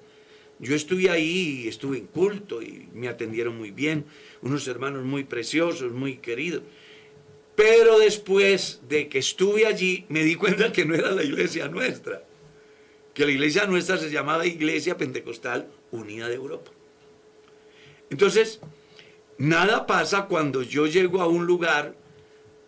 Yo 0.59 0.75
estuve 0.75 1.11
ahí, 1.11 1.67
estuve 1.67 1.99
en 1.99 2.07
culto 2.07 2.63
y 2.63 2.89
me 2.93 3.09
atendieron 3.09 3.57
muy 3.57 3.71
bien, 3.71 4.05
unos 4.43 4.69
hermanos 4.69 5.05
muy 5.05 5.25
preciosos, 5.25 5.93
muy 5.93 6.19
queridos. 6.19 6.63
Pero 7.57 7.99
después 7.99 8.81
de 8.89 9.09
que 9.09 9.19
estuve 9.19 9.67
allí, 9.67 10.07
me 10.09 10.25
di 10.25 10.35
cuenta 10.35 10.73
que 10.73 10.85
no 10.85 10.95
era 10.95 11.11
la 11.11 11.23
iglesia 11.23 11.69
nuestra, 11.69 12.25
que 13.15 13.25
la 13.25 13.33
iglesia 13.33 13.67
nuestra 13.67 13.97
se 13.97 14.11
llamaba 14.11 14.47
Iglesia 14.47 14.97
Pentecostal 14.97 15.69
Unida 15.95 16.29
de 16.29 16.35
Europa. 16.35 16.71
Entonces, 18.11 18.61
nada 19.39 19.87
pasa 19.87 20.27
cuando 20.27 20.63
yo 20.63 20.87
llego 20.87 21.21
a 21.21 21.29
un 21.29 21.47
lugar 21.47 21.95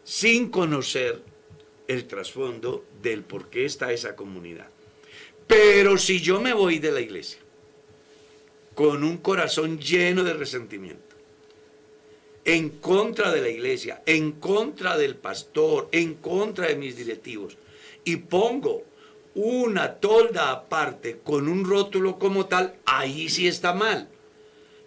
sin 0.05 0.51
conocer 0.51 1.23
el 1.89 2.07
trasfondo 2.07 2.85
del 3.03 3.23
por 3.23 3.49
qué 3.49 3.65
está 3.65 3.93
esa 3.93 4.17
comunidad. 4.17 4.69
Pero 5.47 5.99
si 5.99 6.21
yo 6.21 6.41
me 6.41 6.53
voy 6.53 6.79
de 6.79 6.93
la 6.93 7.01
iglesia 7.01 7.39
con 8.75 9.05
un 9.05 9.19
corazón 9.19 9.79
lleno 9.79 10.23
de 10.23 10.35
resentimiento, 10.35 11.17
en 12.45 12.71
contra 12.71 13.33
de 13.33 13.41
la 13.41 13.49
iglesia, 13.49 14.03
en 14.07 14.33
contra 14.33 14.97
del 14.97 15.17
pastor, 15.17 15.89
en 15.91 16.15
contra 16.15 16.69
de 16.69 16.77
mis 16.77 16.97
directivos, 16.97 17.57
y 18.05 18.17
pongo 18.17 18.85
una 19.37 19.97
tolda 19.97 20.51
aparte 20.51 21.21
con 21.23 21.47
un 21.47 21.67
rótulo 21.67 22.19
como 22.19 22.47
tal, 22.47 22.75
ahí 22.87 23.29
sí 23.29 23.47
está 23.47 23.75
mal. 23.75 24.09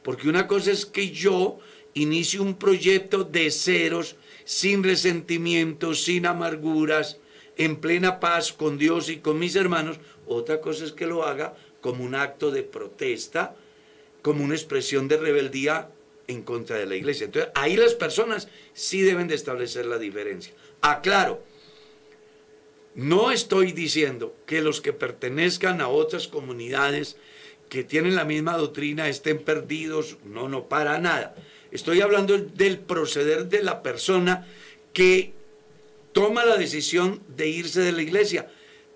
Porque 0.03 0.27
una 0.27 0.47
cosa 0.47 0.71
es 0.71 0.87
que 0.87 1.11
yo 1.11 1.59
inicie 1.93 2.39
un 2.39 2.55
proyecto 2.55 3.23
de 3.23 3.51
ceros, 3.51 4.15
sin 4.45 4.83
resentimientos, 4.83 6.03
sin 6.03 6.25
amarguras, 6.25 7.17
en 7.57 7.75
plena 7.75 8.19
paz 8.19 8.51
con 8.51 8.79
Dios 8.79 9.09
y 9.09 9.17
con 9.17 9.37
mis 9.37 9.55
hermanos, 9.55 9.99
otra 10.25 10.61
cosa 10.61 10.85
es 10.85 10.93
que 10.93 11.05
lo 11.05 11.25
haga 11.25 11.53
como 11.79 12.03
un 12.03 12.15
acto 12.15 12.49
de 12.49 12.63
protesta, 12.63 13.55
como 14.23 14.43
una 14.43 14.55
expresión 14.55 15.07
de 15.07 15.17
rebeldía 15.17 15.91
en 16.27 16.41
contra 16.41 16.77
de 16.77 16.87
la 16.87 16.95
iglesia. 16.95 17.25
Entonces, 17.25 17.51
ahí 17.53 17.75
las 17.75 17.93
personas 17.93 18.47
sí 18.73 19.01
deben 19.01 19.27
de 19.27 19.35
establecer 19.35 19.85
la 19.85 19.99
diferencia. 19.99 20.53
Aclaro, 20.81 21.43
no 22.95 23.31
estoy 23.31 23.71
diciendo 23.71 24.35
que 24.45 24.61
los 24.61 24.81
que 24.81 24.93
pertenezcan 24.93 25.81
a 25.81 25.87
otras 25.87 26.27
comunidades 26.27 27.17
que 27.69 27.83
tienen 27.83 28.15
la 28.15 28.25
misma 28.25 28.57
doctrina 28.57 29.07
estén 29.07 29.39
perdidos, 29.39 30.17
no, 30.25 30.49
no, 30.49 30.67
para 30.67 30.97
nada. 30.99 31.35
Estoy 31.71 32.01
hablando 32.01 32.37
del 32.37 32.79
proceder 32.79 33.47
de 33.47 33.63
la 33.63 33.83
persona 33.83 34.47
que 34.91 35.33
toma 36.13 36.45
la 36.45 36.57
decisión 36.57 37.21
de 37.27 37.47
irse 37.47 37.81
de 37.81 37.91
la 37.91 38.01
iglesia. 38.01 38.49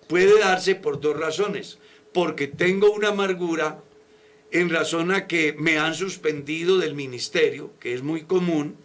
Puede 0.08 0.40
darse 0.40 0.76
por 0.76 1.00
dos 1.00 1.16
razones. 1.16 1.78
Porque 2.12 2.48
tengo 2.48 2.92
una 2.92 3.10
amargura 3.10 3.84
en 4.52 4.70
razón 4.70 5.12
a 5.12 5.28
que 5.28 5.56
me 5.58 5.78
han 5.78 5.96
suspendido 5.96 6.78
del 6.78 6.94
ministerio, 6.94 7.72
que 7.80 7.94
es 7.94 8.04
muy 8.04 8.24
común, 8.24 8.78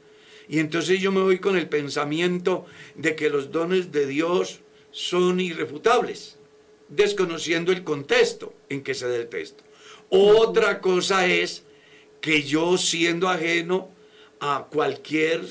y 0.48 0.60
entonces 0.60 1.00
yo 1.00 1.12
me 1.12 1.20
voy 1.20 1.38
con 1.38 1.58
el 1.58 1.68
pensamiento 1.68 2.64
de 2.94 3.14
que 3.14 3.28
los 3.28 3.52
dones 3.52 3.92
de 3.92 4.06
Dios 4.06 4.60
son 4.98 5.38
irrefutables, 5.38 6.38
desconociendo 6.88 7.70
el 7.70 7.84
contexto 7.84 8.52
en 8.68 8.82
que 8.82 8.94
se 8.94 9.08
da 9.08 9.14
el 9.14 9.28
texto. 9.28 9.62
Otra 10.08 10.80
cosa 10.80 11.28
es 11.28 11.62
que 12.20 12.42
yo 12.42 12.76
siendo 12.78 13.28
ajeno 13.28 13.90
a 14.40 14.66
cualquier 14.68 15.42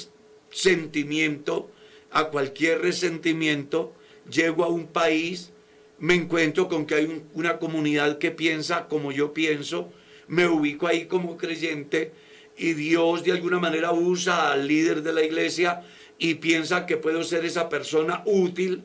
sentimiento, 0.52 1.72
a 2.12 2.26
cualquier 2.26 2.82
resentimiento, 2.82 3.94
llego 4.30 4.66
a 4.66 4.68
un 4.68 4.86
país, 4.88 5.54
me 5.98 6.16
encuentro 6.16 6.68
con 6.68 6.86
que 6.86 6.96
hay 6.96 7.24
una 7.34 7.58
comunidad 7.58 8.18
que 8.18 8.32
piensa 8.32 8.90
como 8.90 9.14
yo 9.14 9.32
pienso, 9.32 9.94
me 10.28 10.46
ubico 10.46 10.88
ahí 10.88 11.06
como 11.06 11.38
creyente 11.38 12.12
y 12.58 12.74
Dios 12.74 13.24
de 13.24 13.32
alguna 13.32 13.60
manera 13.60 13.94
usa 13.94 14.52
al 14.52 14.68
líder 14.68 15.04
de 15.04 15.14
la 15.14 15.24
iglesia 15.24 15.84
y 16.18 16.36
piensa 16.36 16.86
que 16.86 16.98
puedo 16.98 17.24
ser 17.24 17.46
esa 17.46 17.70
persona 17.70 18.24
útil, 18.26 18.84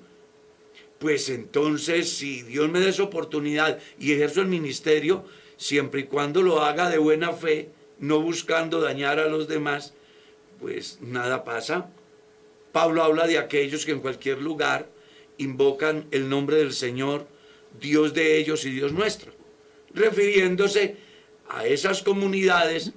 pues 1.03 1.31
entonces 1.31 2.17
si 2.17 2.43
Dios 2.43 2.71
me 2.71 2.79
da 2.79 2.89
esa 2.89 3.03
oportunidad 3.03 3.81
y 3.99 4.13
ejerzo 4.13 4.41
el 4.41 4.47
ministerio, 4.47 5.25
siempre 5.57 6.03
y 6.03 6.05
cuando 6.05 6.43
lo 6.43 6.63
haga 6.63 6.89
de 6.91 6.99
buena 6.99 7.33
fe, 7.33 7.71
no 7.99 8.21
buscando 8.21 8.81
dañar 8.81 9.19
a 9.19 9.27
los 9.27 9.49
demás, 9.49 9.95
pues 10.61 10.99
nada 11.01 11.43
pasa. 11.43 11.91
Pablo 12.71 13.03
habla 13.03 13.27
de 13.27 13.39
aquellos 13.39 13.85
que 13.85 13.91
en 13.91 13.99
cualquier 13.99 14.41
lugar 14.41 14.89
invocan 15.39 16.07
el 16.13 16.29
nombre 16.29 16.59
del 16.59 16.73
Señor, 16.73 17.27
Dios 17.81 18.15
de 18.15 18.39
ellos 18.39 18.65
y 18.65 18.71
Dios 18.71 18.93
nuestro, 18.93 19.33
refiriéndose 19.93 20.99
a 21.49 21.67
esas 21.67 22.05
comunidades 22.05 22.93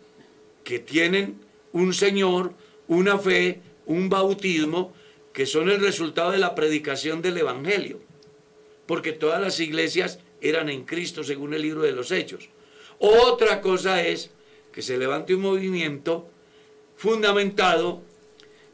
que 0.64 0.78
tienen 0.78 1.40
un 1.72 1.92
Señor, 1.92 2.54
una 2.88 3.18
fe, 3.18 3.62
un 3.88 4.10
bautismo, 4.10 4.94
que 5.36 5.46
son 5.46 5.70
el 5.70 5.82
resultado 5.82 6.32
de 6.32 6.38
la 6.38 6.56
predicación 6.56 7.22
del 7.22 7.38
Evangelio. 7.38 8.00
Porque 8.86 9.12
todas 9.12 9.42
las 9.42 9.60
iglesias 9.60 10.20
eran 10.40 10.70
en 10.70 10.86
Cristo, 10.86 11.26
según 11.26 11.54
el 11.54 11.62
libro 11.62 11.82
de 11.82 11.92
los 11.92 12.12
Hechos. 12.12 12.48
Otra 13.00 13.60
cosa 13.60 14.02
es 14.02 14.32
que 14.72 14.82
se 14.82 14.98
levante 14.98 15.36
un 15.36 15.42
movimiento 15.42 16.30
fundamentado 16.96 18.02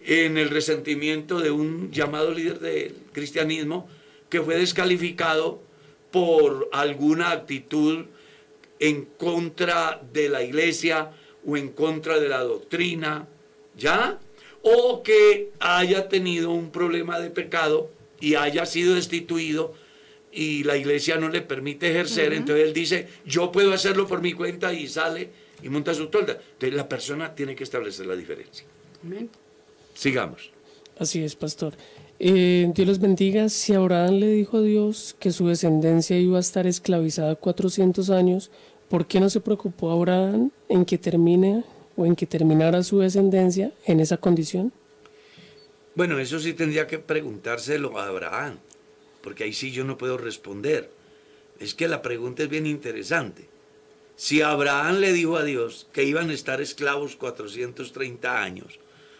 en 0.05 0.37
el 0.37 0.51
resentimiento 0.51 1.39
de 1.39 1.49
un 1.49 1.91
llamado 1.91 2.31
líder 2.31 2.59
del 2.59 2.95
cristianismo 3.11 3.89
que 4.29 4.41
fue 4.41 4.57
descalificado 4.57 5.63
por 6.11 6.69
alguna 6.71 7.31
actitud 7.31 8.05
en 8.79 9.05
contra 9.05 9.99
de 10.13 10.29
la 10.29 10.43
iglesia 10.43 11.11
o 11.43 11.57
en 11.57 11.69
contra 11.69 12.19
de 12.19 12.29
la 12.29 12.43
doctrina, 12.43 13.27
¿ya? 13.75 14.19
O 14.63 15.01
que 15.03 15.51
haya 15.59 16.07
tenido 16.07 16.51
un 16.51 16.71
problema 16.71 17.19
de 17.19 17.29
pecado 17.29 17.89
y 18.19 18.35
haya 18.35 18.65
sido 18.65 18.95
destituido 18.95 19.73
y 20.31 20.63
la 20.63 20.77
iglesia 20.77 21.17
no 21.17 21.29
le 21.29 21.41
permite 21.41 21.89
ejercer, 21.89 22.33
entonces 22.33 22.67
él 22.67 22.73
dice, 22.73 23.07
yo 23.25 23.51
puedo 23.51 23.73
hacerlo 23.73 24.07
por 24.07 24.21
mi 24.21 24.33
cuenta 24.33 24.73
y 24.73 24.87
sale 24.87 25.29
y 25.61 25.69
monta 25.69 25.93
su 25.93 26.07
tolda. 26.07 26.33
Entonces 26.53 26.73
la 26.73 26.87
persona 26.87 27.35
tiene 27.35 27.55
que 27.55 27.63
establecer 27.63 28.05
la 28.05 28.15
diferencia. 28.15 28.65
Amén. 29.03 29.29
Sigamos. 29.93 30.51
Así 30.97 31.23
es, 31.23 31.35
pastor. 31.35 31.73
Eh, 32.19 32.71
Dios 32.75 32.87
los 32.87 32.99
bendiga. 32.99 33.49
Si 33.49 33.73
Abraham 33.73 34.19
le 34.19 34.27
dijo 34.27 34.57
a 34.57 34.61
Dios 34.61 35.15
que 35.19 35.31
su 35.31 35.47
descendencia 35.47 36.17
iba 36.17 36.37
a 36.37 36.41
estar 36.41 36.67
esclavizada 36.67 37.35
400 37.35 38.09
años, 38.11 38.51
¿por 38.89 39.07
qué 39.07 39.19
no 39.19 39.29
se 39.29 39.41
preocupó 39.41 39.91
Abraham 39.91 40.51
en 40.69 40.85
que 40.85 40.97
termine 40.97 41.63
o 41.95 42.05
en 42.05 42.15
que 42.15 42.25
terminara 42.25 42.83
su 42.83 42.99
descendencia 42.99 43.71
en 43.85 43.99
esa 43.99 44.17
condición? 44.17 44.71
Bueno, 45.95 46.19
eso 46.19 46.39
sí 46.39 46.53
tendría 46.53 46.87
que 46.87 46.99
preguntárselo 46.99 47.99
a 47.99 48.07
Abraham, 48.07 48.57
porque 49.21 49.43
ahí 49.43 49.53
sí 49.53 49.71
yo 49.71 49.83
no 49.83 49.97
puedo 49.97 50.17
responder. 50.17 50.89
Es 51.59 51.75
que 51.75 51.87
la 51.87 52.01
pregunta 52.01 52.43
es 52.43 52.49
bien 52.49 52.65
interesante. 52.65 53.47
Si 54.15 54.41
Abraham 54.41 54.99
le 54.99 55.13
dijo 55.13 55.35
a 55.37 55.43
Dios 55.43 55.87
que 55.91 56.03
iban 56.03 56.29
a 56.29 56.33
estar 56.33 56.61
esclavos 56.61 57.15
430 57.15 58.41
años, 58.41 58.79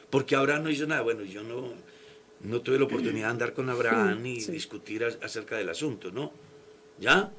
porque 0.10 0.36
Abraham 0.36 0.64
no 0.64 0.70
hizo 0.70 0.88
nada, 0.88 1.02
bueno, 1.02 1.24
yo 1.24 1.44
no, 1.44 1.74
no 2.42 2.62
tuve 2.62 2.80
la 2.80 2.86
oportunidad 2.86 3.28
de 3.28 3.32
andar 3.32 3.54
con 3.54 3.70
Abraham 3.70 4.26
y 4.26 4.46
discutir 4.46 5.04
acerca 5.04 5.58
del 5.58 5.70
asunto, 5.70 6.12
¿no? 6.12 6.32
¿Ya? 7.00 7.32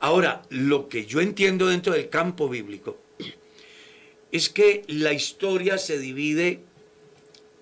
Ahora, 0.00 0.42
lo 0.48 0.88
que 0.88 1.04
yo 1.04 1.20
entiendo 1.20 1.66
dentro 1.66 1.92
del 1.92 2.08
campo 2.08 2.48
bíblico 2.48 2.96
es 4.32 4.48
que 4.48 4.84
la 4.86 5.12
historia 5.12 5.78
se 5.78 5.98
divide 5.98 6.60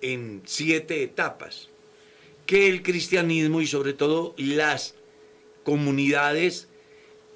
en 0.00 0.42
siete 0.44 1.02
etapas, 1.02 1.68
que 2.46 2.68
el 2.68 2.82
cristianismo 2.82 3.60
y 3.60 3.66
sobre 3.66 3.92
todo 3.92 4.34
las 4.36 4.94
comunidades 5.64 6.68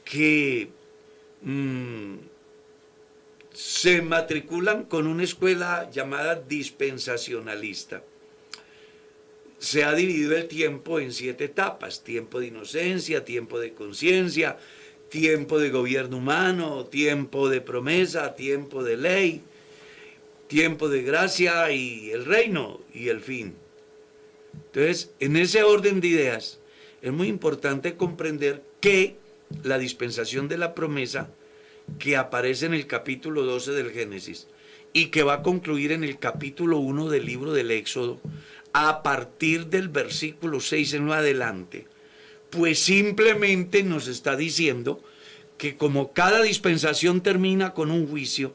que 0.04 0.70
mm, 1.42 2.16
se 3.52 4.02
matriculan 4.02 4.84
con 4.84 5.06
una 5.06 5.24
escuela 5.24 5.90
llamada 5.90 6.36
dispensacionalista. 6.36 8.02
Se 9.58 9.84
ha 9.84 9.94
dividido 9.94 10.36
el 10.36 10.48
tiempo 10.48 10.98
en 10.98 11.12
siete 11.12 11.44
etapas, 11.44 12.02
tiempo 12.02 12.40
de 12.40 12.48
inocencia, 12.48 13.24
tiempo 13.24 13.60
de 13.60 13.74
conciencia, 13.74 14.58
tiempo 15.12 15.58
de 15.58 15.68
gobierno 15.68 16.16
humano, 16.16 16.86
tiempo 16.86 17.50
de 17.50 17.60
promesa, 17.60 18.34
tiempo 18.34 18.82
de 18.82 18.96
ley, 18.96 19.42
tiempo 20.48 20.88
de 20.88 21.02
gracia 21.02 21.70
y 21.70 22.10
el 22.12 22.24
reino 22.24 22.80
y 22.94 23.08
el 23.08 23.20
fin. 23.20 23.54
Entonces, 24.54 25.10
en 25.20 25.36
ese 25.36 25.64
orden 25.64 26.00
de 26.00 26.08
ideas, 26.08 26.60
es 27.02 27.12
muy 27.12 27.28
importante 27.28 27.94
comprender 27.94 28.62
que 28.80 29.16
la 29.62 29.76
dispensación 29.76 30.48
de 30.48 30.56
la 30.56 30.74
promesa 30.74 31.28
que 31.98 32.16
aparece 32.16 32.64
en 32.64 32.72
el 32.72 32.86
capítulo 32.86 33.42
12 33.42 33.72
del 33.72 33.90
Génesis 33.90 34.48
y 34.94 35.08
que 35.08 35.24
va 35.24 35.34
a 35.34 35.42
concluir 35.42 35.92
en 35.92 36.04
el 36.04 36.18
capítulo 36.18 36.78
1 36.78 37.10
del 37.10 37.26
libro 37.26 37.52
del 37.52 37.70
Éxodo, 37.70 38.18
a 38.72 39.02
partir 39.02 39.66
del 39.66 39.90
versículo 39.90 40.58
6 40.60 40.94
en 40.94 41.04
lo 41.04 41.12
adelante, 41.12 41.86
pues 42.52 42.78
simplemente 42.78 43.82
nos 43.82 44.06
está 44.08 44.36
diciendo 44.36 45.02
que 45.56 45.78
como 45.78 46.12
cada 46.12 46.42
dispensación 46.42 47.22
termina 47.22 47.72
con 47.72 47.90
un 47.90 48.06
juicio, 48.06 48.54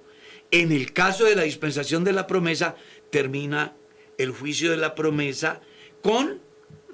en 0.51 0.71
el 0.71 0.93
caso 0.93 1.25
de 1.25 1.35
la 1.35 1.43
dispensación 1.43 2.03
de 2.03 2.13
la 2.13 2.27
promesa, 2.27 2.75
termina 3.09 3.75
el 4.19 4.31
juicio 4.31 4.69
de 4.69 4.77
la 4.77 4.93
promesa 4.93 5.61
con 6.03 6.39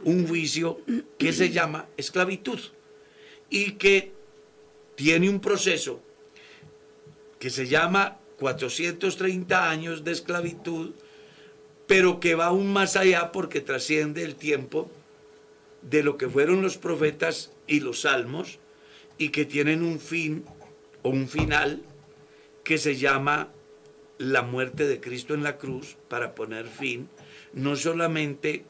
un 0.05 0.27
juicio 0.27 0.79
que 1.17 1.33
se 1.33 1.49
llama 1.49 1.87
esclavitud 1.97 2.59
y 3.49 3.73
que 3.73 4.13
tiene 4.95 5.29
un 5.29 5.41
proceso 5.41 6.01
que 7.37 7.49
se 7.49 7.67
llama 7.67 8.17
430 8.39 9.69
años 9.69 10.05
de 10.05 10.13
esclavitud, 10.13 10.91
pero 11.85 12.21
que 12.21 12.35
va 12.35 12.45
aún 12.45 12.71
más 12.71 12.95
allá 12.95 13.33
porque 13.33 13.59
trasciende 13.59 14.23
el 14.23 14.35
tiempo 14.35 14.89
de 15.89 16.03
lo 16.03 16.17
que 16.17 16.29
fueron 16.29 16.61
los 16.61 16.77
profetas 16.77 17.53
y 17.67 17.79
los 17.79 18.01
salmos 18.01 18.59
y 19.17 19.29
que 19.29 19.45
tienen 19.45 19.83
un 19.83 19.99
fin 19.99 20.45
o 21.01 21.09
un 21.09 21.27
final 21.27 21.81
que 22.63 22.77
se 22.77 22.95
llama 22.95 23.49
la 24.17 24.41
muerte 24.41 24.87
de 24.87 24.99
Cristo 24.99 25.33
en 25.33 25.43
la 25.43 25.57
cruz 25.57 25.97
para 26.07 26.33
poner 26.35 26.67
fin 26.67 27.09
no 27.53 27.75
solamente 27.75 28.65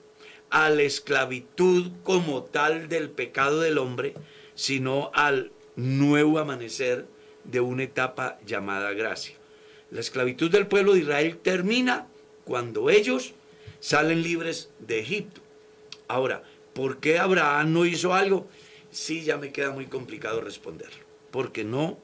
a 0.49 0.69
la 0.69 0.83
esclavitud 0.83 1.91
como 2.03 2.43
tal 2.43 2.87
del 2.87 3.09
pecado 3.09 3.61
del 3.61 3.77
hombre, 3.77 4.13
sino 4.55 5.09
al 5.13 5.51
nuevo 5.75 6.37
amanecer 6.37 7.07
de 7.43 7.59
una 7.59 7.83
etapa 7.83 8.39
llamada 8.45 8.93
gracia. 8.93 9.35
La 9.89 9.99
esclavitud 9.99 10.51
del 10.51 10.67
pueblo 10.67 10.93
de 10.93 10.99
Israel 10.99 11.37
termina 11.41 12.07
cuando 12.45 12.89
ellos 12.89 13.33
salen 13.79 14.21
libres 14.21 14.69
de 14.79 14.99
Egipto. 14.99 15.41
Ahora, 16.07 16.43
¿por 16.73 16.97
qué 16.97 17.19
Abraham 17.19 17.73
no 17.73 17.85
hizo 17.85 18.13
algo? 18.13 18.47
Sí, 18.91 19.23
ya 19.23 19.37
me 19.37 19.51
queda 19.51 19.71
muy 19.71 19.87
complicado 19.87 20.41
responder, 20.41 20.89
porque 21.31 21.63
no 21.63 21.97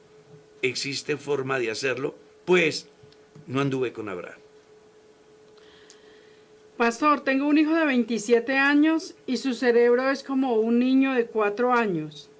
existe 0.62 1.16
forma 1.16 1.58
de 1.58 1.70
hacerlo, 1.70 2.14
pues 2.44 2.88
no 3.46 3.60
anduve 3.60 3.92
con 3.92 4.08
Abraham. 4.08 4.38
Pastor, 6.76 7.20
tengo 7.20 7.46
un 7.46 7.58
hijo 7.58 7.74
de 7.74 7.84
27 7.84 8.56
años 8.56 9.14
y 9.26 9.36
su 9.36 9.52
cerebro 9.52 10.10
es 10.10 10.22
como 10.22 10.54
un 10.54 10.78
niño 10.78 11.12
de 11.12 11.26
4 11.26 11.74
años. 11.74 12.30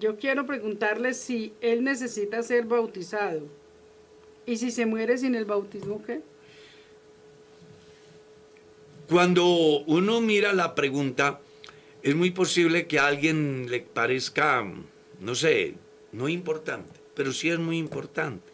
Yo 0.00 0.16
quiero 0.16 0.46
preguntarle 0.46 1.12
si 1.12 1.52
él 1.60 1.84
necesita 1.84 2.42
ser 2.42 2.64
bautizado. 2.64 3.42
¿Y 4.46 4.56
si 4.56 4.70
se 4.70 4.86
muere 4.86 5.18
sin 5.18 5.34
el 5.34 5.44
bautismo 5.44 6.02
qué? 6.02 6.22
Cuando 9.08 9.44
uno 9.86 10.22
mira 10.22 10.54
la 10.54 10.74
pregunta, 10.74 11.40
es 12.02 12.14
muy 12.14 12.30
posible 12.30 12.86
que 12.86 12.98
a 12.98 13.06
alguien 13.06 13.66
le 13.70 13.80
parezca, 13.80 14.64
no 15.20 15.34
sé, 15.34 15.74
no 16.12 16.28
importante, 16.28 17.00
pero 17.14 17.32
sí 17.32 17.50
es 17.50 17.58
muy 17.58 17.78
importante. 17.78 18.52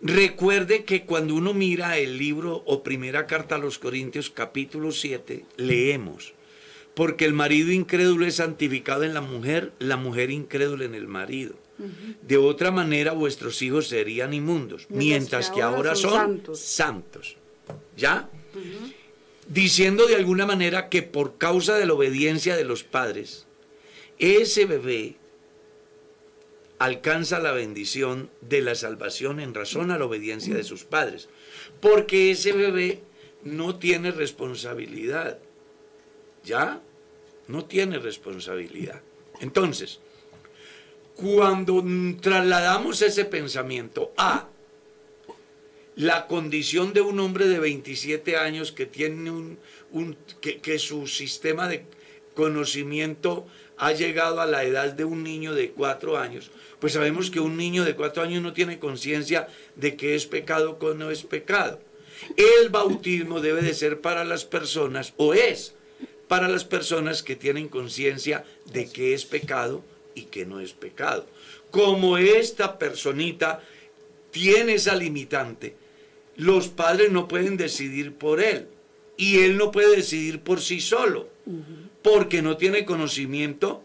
Recuerde 0.00 0.84
que 0.84 1.04
cuando 1.04 1.34
uno 1.34 1.54
mira 1.54 1.98
el 1.98 2.18
libro 2.18 2.62
o 2.66 2.82
primera 2.84 3.26
carta 3.26 3.56
a 3.56 3.58
los 3.58 3.78
Corintios 3.78 4.30
capítulo 4.30 4.92
7, 4.92 5.44
leemos, 5.56 6.34
porque 6.94 7.24
el 7.24 7.32
marido 7.32 7.72
incrédulo 7.72 8.24
es 8.24 8.36
santificado 8.36 9.02
en 9.02 9.14
la 9.14 9.20
mujer, 9.20 9.72
la 9.80 9.96
mujer 9.96 10.30
incrédula 10.30 10.84
en 10.84 10.94
el 10.94 11.08
marido. 11.08 11.54
De 12.22 12.36
otra 12.36 12.72
manera 12.72 13.12
vuestros 13.12 13.62
hijos 13.62 13.88
serían 13.88 14.34
inmundos, 14.34 14.86
mientras, 14.88 15.50
que, 15.50 15.62
ahora, 15.62 15.94
son, 15.94 16.42
santos. 16.54 17.36
¿Ya? 17.96 18.28
Diciendo 19.48 20.06
de 20.06 20.14
alguna 20.14 20.44
manera 20.44 20.88
que 20.88 21.02
por 21.02 21.38
causa 21.38 21.76
de 21.76 21.86
la 21.86 21.94
obediencia 21.94 22.56
de 22.56 22.64
los 22.64 22.84
padres, 22.84 23.46
ese 24.18 24.66
bebé 24.66 25.16
alcanza 26.78 27.38
la 27.38 27.52
bendición 27.52 28.30
de 28.40 28.60
la 28.60 28.74
salvación 28.74 29.40
en 29.40 29.54
razón 29.54 29.90
a 29.90 29.98
la 29.98 30.04
obediencia 30.04 30.54
de 30.54 30.64
sus 30.64 30.84
padres. 30.84 31.28
Porque 31.80 32.30
ese 32.30 32.52
bebé 32.52 33.00
no 33.42 33.76
tiene 33.76 34.10
responsabilidad. 34.10 35.38
¿Ya? 36.44 36.80
No 37.46 37.64
tiene 37.64 37.98
responsabilidad. 37.98 39.00
Entonces, 39.40 40.00
cuando 41.14 41.84
trasladamos 42.20 43.02
ese 43.02 43.24
pensamiento 43.24 44.12
a 44.16 44.48
la 45.98 46.28
condición 46.28 46.92
de 46.92 47.00
un 47.00 47.18
hombre 47.18 47.48
de 47.48 47.58
27 47.58 48.36
años 48.36 48.70
que 48.70 48.86
tiene 48.86 49.32
un, 49.32 50.16
que, 50.40 50.78
su 50.78 51.08
sistema 51.08 51.66
de 51.66 51.86
conocimiento 52.34 53.48
ha 53.76 53.90
llegado 53.90 54.40
a 54.40 54.46
la 54.46 54.62
edad 54.62 54.92
de 54.92 55.04
un 55.04 55.24
niño 55.24 55.54
de 55.54 55.72
4 55.72 56.16
años, 56.16 56.52
pues 56.78 56.92
sabemos 56.92 57.32
que 57.32 57.40
un 57.40 57.56
niño 57.56 57.84
de 57.84 57.96
4 57.96 58.22
años 58.22 58.44
no 58.44 58.52
tiene 58.52 58.78
conciencia 58.78 59.48
de 59.74 59.96
que 59.96 60.14
es 60.14 60.26
pecado 60.26 60.78
o 60.80 60.94
no 60.94 61.10
es 61.10 61.24
pecado. 61.24 61.80
El 62.36 62.68
bautismo 62.68 63.40
debe 63.40 63.62
de 63.62 63.74
ser 63.74 64.00
para 64.00 64.24
las 64.24 64.44
personas, 64.44 65.14
o 65.16 65.34
es 65.34 65.74
para 66.28 66.48
las 66.48 66.64
personas 66.64 67.24
que 67.24 67.34
tienen 67.34 67.66
conciencia 67.66 68.44
de 68.66 68.88
que 68.88 69.14
es 69.14 69.24
pecado 69.24 69.82
y 70.14 70.26
que 70.26 70.46
no 70.46 70.60
es 70.60 70.74
pecado. 70.74 71.26
Como 71.72 72.18
esta 72.18 72.78
personita 72.78 73.64
tiene 74.30 74.74
esa 74.74 74.94
limitante, 74.94 75.74
los 76.38 76.68
padres 76.68 77.10
no 77.10 77.26
pueden 77.28 77.56
decidir 77.56 78.14
por 78.14 78.40
él 78.40 78.68
y 79.16 79.40
él 79.40 79.58
no 79.58 79.72
puede 79.72 79.96
decidir 79.96 80.40
por 80.40 80.60
sí 80.60 80.80
solo, 80.80 81.28
porque 82.00 82.40
no 82.40 82.56
tiene 82.56 82.84
conocimiento 82.84 83.82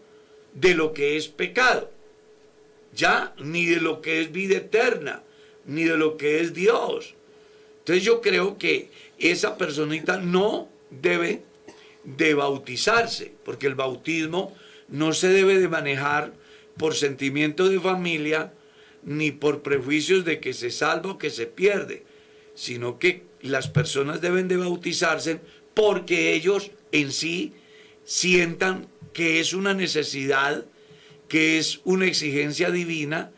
de 0.54 0.74
lo 0.74 0.92
que 0.92 1.16
es 1.16 1.26
pecado, 1.26 1.90
ya, 2.94 3.34
ni 3.38 3.66
de 3.66 3.80
lo 3.80 4.00
que 4.00 4.20
es 4.20 4.30
vida 4.30 4.58
eterna, 4.58 5.24
ni 5.66 5.82
de 5.82 5.96
lo 5.96 6.16
que 6.16 6.40
es 6.40 6.54
Dios. 6.54 7.14
Entonces 7.80 8.04
yo 8.04 8.20
creo 8.20 8.56
que 8.56 8.88
esa 9.18 9.58
personita 9.58 10.18
no 10.18 10.68
debe 10.90 11.42
de 12.04 12.34
bautizarse, 12.34 13.32
porque 13.44 13.66
el 13.66 13.74
bautismo 13.74 14.56
no 14.86 15.12
se 15.12 15.28
debe 15.28 15.58
de 15.58 15.68
manejar 15.68 16.32
por 16.78 16.94
sentimiento 16.94 17.68
de 17.68 17.80
familia, 17.80 18.52
ni 19.02 19.32
por 19.32 19.62
prejuicios 19.62 20.24
de 20.24 20.38
que 20.38 20.52
se 20.52 20.70
salva 20.70 21.10
o 21.10 21.18
que 21.18 21.30
se 21.30 21.46
pierde, 21.46 22.04
sino 22.54 22.98
que 22.98 23.24
las 23.42 23.68
personas 23.68 24.20
deben 24.20 24.48
de 24.48 24.56
bautizarse 24.56 25.40
porque 25.74 26.32
ellos 26.34 26.70
en 26.92 27.12
sí 27.12 27.52
sientan 28.04 28.88
que 29.12 29.40
es 29.40 29.52
una 29.52 29.74
necesidad, 29.74 30.64
que 31.28 31.58
es 31.58 31.80
una 31.84 32.06
exigencia 32.06 32.70
divina 32.70 33.32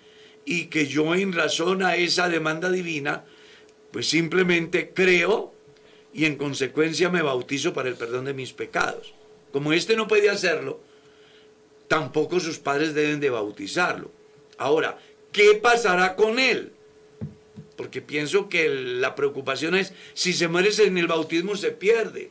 y 0.44 0.66
que 0.66 0.86
yo 0.86 1.14
en 1.14 1.32
razón 1.32 1.82
a 1.82 1.96
esa 1.96 2.28
demanda 2.28 2.70
divina, 2.70 3.24
pues 3.90 4.08
simplemente 4.08 4.92
creo 4.94 5.54
y 6.12 6.24
en 6.24 6.36
consecuencia 6.36 7.10
me 7.10 7.22
bautizo 7.22 7.72
para 7.72 7.88
el 7.88 7.96
perdón 7.96 8.26
de 8.26 8.34
mis 8.34 8.52
pecados. 8.52 9.14
Como 9.52 9.72
este 9.72 9.96
no 9.96 10.08
puede 10.08 10.30
hacerlo, 10.30 10.80
tampoco 11.88 12.40
sus 12.40 12.58
padres 12.58 12.94
deben 12.94 13.20
de 13.20 13.30
bautizarlo. 13.30 14.10
Ahora, 14.58 14.98
¿qué 15.32 15.54
pasará 15.54 16.16
con 16.16 16.38
él? 16.38 16.72
Porque 17.76 18.00
pienso 18.00 18.48
que 18.48 18.68
la 18.68 19.14
preocupación 19.14 19.74
es, 19.74 19.92
si 20.14 20.32
se 20.32 20.48
muere 20.48 20.70
en 20.78 20.98
el 20.98 21.06
bautismo 21.06 21.56
se 21.56 21.72
pierde 21.72 22.30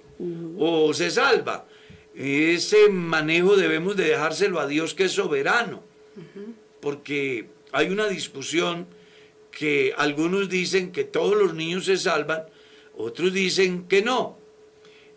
o 0.57 0.93
se 0.93 1.11
salva. 1.11 1.67
Ese 2.15 2.89
manejo 2.89 3.55
debemos 3.55 3.95
de 3.95 4.05
dejárselo 4.05 4.59
a 4.59 4.67
Dios 4.67 4.93
que 4.93 5.05
es 5.05 5.11
soberano. 5.11 5.83
Porque 6.79 7.47
hay 7.71 7.89
una 7.89 8.07
discusión 8.07 8.87
que 9.51 9.93
algunos 9.97 10.49
dicen 10.49 10.91
que 10.91 11.03
todos 11.03 11.35
los 11.35 11.53
niños 11.53 11.85
se 11.85 11.97
salvan, 11.97 12.43
otros 12.95 13.33
dicen 13.33 13.87
que 13.87 14.01
no. 14.01 14.37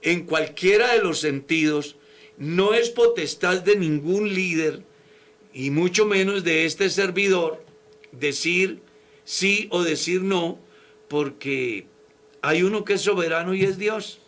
En 0.03 0.25
cualquiera 0.25 0.93
de 0.93 1.03
los 1.03 1.21
sentidos, 1.21 1.97
no 2.37 2.75
es 2.75 2.91
potestad 2.91 3.62
de 3.62 3.77
ningún 3.77 4.33
líder, 4.33 4.85
y 5.53 5.71
mucho 5.71 6.07
menos 6.07 6.45
de 6.45 6.67
este 6.67 6.88
servidor, 6.88 7.64
decir 8.12 8.81
sí 9.29 9.69
o 9.71 9.83
decir 9.83 10.23
no, 10.23 10.59
porque 11.07 11.85
hay 12.41 12.62
uno 12.62 12.87
que 12.87 12.95
es 12.95 13.03
soberano 13.03 13.53
y 13.55 13.62
es 13.62 13.77
Dios. 13.77 14.23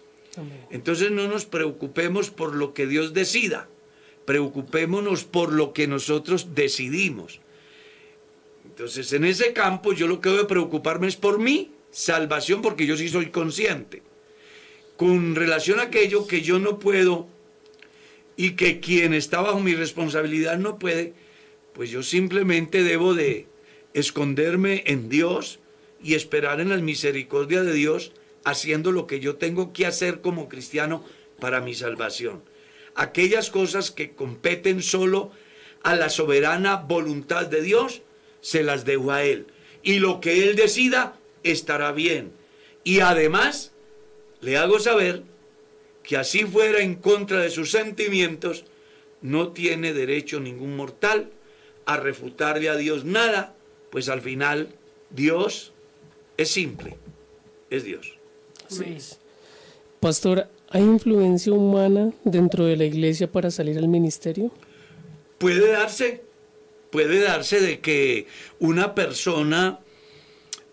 Entonces 0.71 1.11
no 1.11 1.27
nos 1.27 1.47
preocupemos 1.47 2.29
por 2.29 2.55
lo 2.55 2.75
que 2.75 2.87
Dios 2.87 3.15
decida, 3.15 3.67
preocupémonos 4.27 5.25
por 5.25 5.55
lo 5.55 5.73
que 5.73 5.87
nosotros 5.87 6.55
decidimos. 6.55 7.41
Entonces 8.67 9.11
en 9.15 9.25
ese 9.25 9.55
campo 9.55 9.95
yo 9.95 10.07
lo 10.07 10.21
que 10.21 10.29
debo 10.29 10.47
preocuparme 10.47 11.07
es 11.09 11.17
por 11.17 11.39
mi 11.39 11.71
salvación, 11.91 12.61
porque 12.61 12.85
yo 12.85 12.95
sí 12.95 13.09
soy 13.09 13.31
consciente. 13.31 14.03
Con 14.99 15.35
relación 15.35 15.81
a 15.81 15.85
aquello 15.85 16.27
que 16.27 16.43
yo 16.43 16.59
no 16.59 16.79
puedo 16.79 17.27
y 18.37 18.51
que 18.51 18.81
quien 18.81 19.15
está 19.15 19.41
bajo 19.41 19.61
mi 19.61 19.75
responsabilidad 19.75 20.59
no 20.59 20.79
puede, 20.79 21.15
pues 21.73 21.89
yo 21.89 22.03
simplemente 22.03 22.83
debo 22.83 23.15
de 23.15 23.47
esconderme 23.95 24.83
en 24.87 25.09
Dios 25.09 25.59
y 26.03 26.15
esperar 26.15 26.61
en 26.61 26.71
la 26.71 26.77
misericordia 26.77 27.63
de 27.63 27.73
Dios 27.73 28.13
haciendo 28.45 28.93
lo 28.93 29.07
que 29.07 29.21
yo 29.21 29.37
tengo 29.37 29.73
que 29.73 29.87
hacer 29.87 30.21
como 30.21 30.49
cristiano 30.49 31.05
para 31.39 31.61
mi 31.61 31.75
salvación. 31.75 32.43
Aquellas 32.95 33.51
cosas 33.51 33.91
que 33.91 34.13
competen 34.13 34.83
solo 34.83 35.31
a 35.83 35.95
la 35.95 36.09
soberana 36.09 36.77
voluntad 36.77 37.47
de 37.47 37.63
Dios, 37.63 38.03
se 38.41 38.63
las 38.63 38.85
dejo 38.85 39.13
a 39.13 39.25
Él. 39.25 39.47
Y 39.83 39.99
lo 39.99 40.21
que 40.21 40.45
Él 40.45 40.57
decida 40.57 41.17
estará 41.43 41.93
bien. 41.93 42.33
Y 42.85 43.01
además, 43.01 43.73
le 44.41 44.57
hago 44.57 44.79
saber 44.79 45.23
que 46.03 46.17
así 46.17 46.45
fuera 46.45 46.81
en 46.81 46.97
contra 46.97 47.41
de 47.41 47.51
sus 47.51 47.71
sentimientos, 47.71 48.65
no 49.23 49.53
tiene 49.53 49.93
derecho 49.93 50.41
ningún 50.41 50.77
mortal 50.77 51.31
a 51.85 51.97
refutarle 51.97 52.69
a 52.69 52.77
Dios 52.77 53.05
nada, 53.05 53.55
pues 53.91 54.09
al 54.09 54.21
final 54.21 54.69
Dios 55.11 55.73
es 56.37 56.51
simple, 56.51 56.97
es 57.71 57.85
Dios. 57.85 58.17
Pastor, 59.99 60.49
¿hay 60.71 60.83
influencia 60.83 61.53
humana 61.53 62.13
dentro 62.25 62.65
de 62.65 62.77
la 62.77 62.85
iglesia 62.85 63.31
para 63.31 63.51
salir 63.51 63.77
al 63.79 63.89
ministerio? 63.89 64.51
Puede 65.39 65.73
darse, 65.73 66.23
puede 66.91 67.21
darse 67.21 67.61
de 67.61 67.81
que 67.81 68.27
una 68.59 68.95
persona 68.95 69.81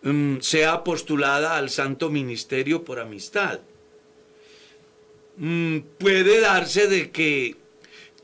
mm, 0.03 0.37
sea 0.39 0.83
postulada 0.83 1.57
al 1.57 1.69
santo 1.69 2.09
ministerio 2.09 2.83
por 2.83 2.99
amistad 2.99 3.59
Mm, 5.37 5.81
puede 5.99 6.41
darse 6.41 6.87
de 6.87 7.11
que 7.11 7.55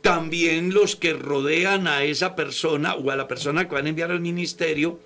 también 0.03 0.73
los 0.73 0.97
que 0.97 1.13
rodean 1.13 1.87
a 1.87 2.03
esa 2.03 2.35
persona 2.35 2.93
o 2.93 3.09
a 3.09 3.15
la 3.15 3.29
persona 3.29 3.69
que 3.69 3.73
van 3.73 3.85
a 3.85 3.89
enviar 3.89 4.11
al 4.11 4.19
ministerio 4.19 4.99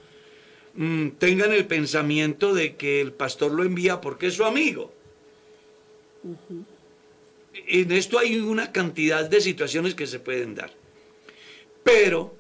mm, 0.74 1.10
tengan 1.20 1.54
el 1.54 1.68
pensamiento 1.68 2.56
de 2.56 2.76
que 2.76 3.00
el 3.00 3.14
pastor 3.14 3.52
lo 3.52 3.64
envía 3.64 4.02
porque 4.02 4.26
es 4.26 4.34
su 4.34 4.44
amigo. 4.44 4.92
En 7.54 7.92
esto 7.92 8.18
hay 8.18 8.40
una 8.40 8.72
cantidad 8.72 9.30
de 9.30 9.40
situaciones 9.40 9.94
que 9.94 10.08
se 10.08 10.20
pueden 10.20 10.56
dar. 10.56 10.72
Pero 11.84 12.36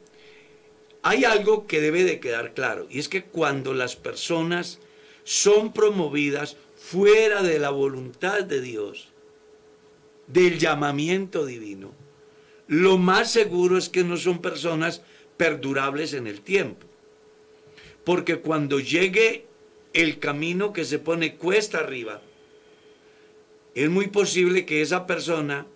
hay 1.03 1.26
algo 1.26 1.68
que 1.68 1.80
debe 1.80 2.03
de 2.05 2.20
quedar 2.20 2.55
claro, 2.55 2.88
y 2.89 2.97
es 2.97 3.08
que 3.08 3.24
cuando 3.24 3.76
las 3.76 3.95
personas 3.95 4.80
son 5.24 5.74
promovidas 5.74 6.58
fuera 6.76 7.43
de 7.43 7.60
la 7.60 7.70
voluntad 7.70 8.43
de 8.43 8.62
Dios, 8.62 9.10
del 10.26 10.58
llamamiento 10.58 11.45
divino, 11.45 12.07
lo 12.68 12.97
más 12.97 13.32
seguro 13.32 13.78
es 13.78 13.89
que 13.89 14.03
no 14.03 14.18
son 14.18 14.41
personas 14.41 15.01
perdurables 15.38 16.13
en 16.13 16.28
el 16.28 16.41
tiempo. 16.41 16.86
Porque 18.03 18.39
cuando 18.39 18.80
llegue 18.80 19.45
el 19.93 20.20
camino 20.20 20.74
que 20.74 20.86
se 20.86 20.99
pone 20.99 21.36
cuesta 21.36 21.80
arriba, 21.80 22.22
es 23.74 23.89
muy 23.89 24.07
posible 24.07 24.65
que 24.65 24.82
esa 24.82 25.05
persona 25.05 25.68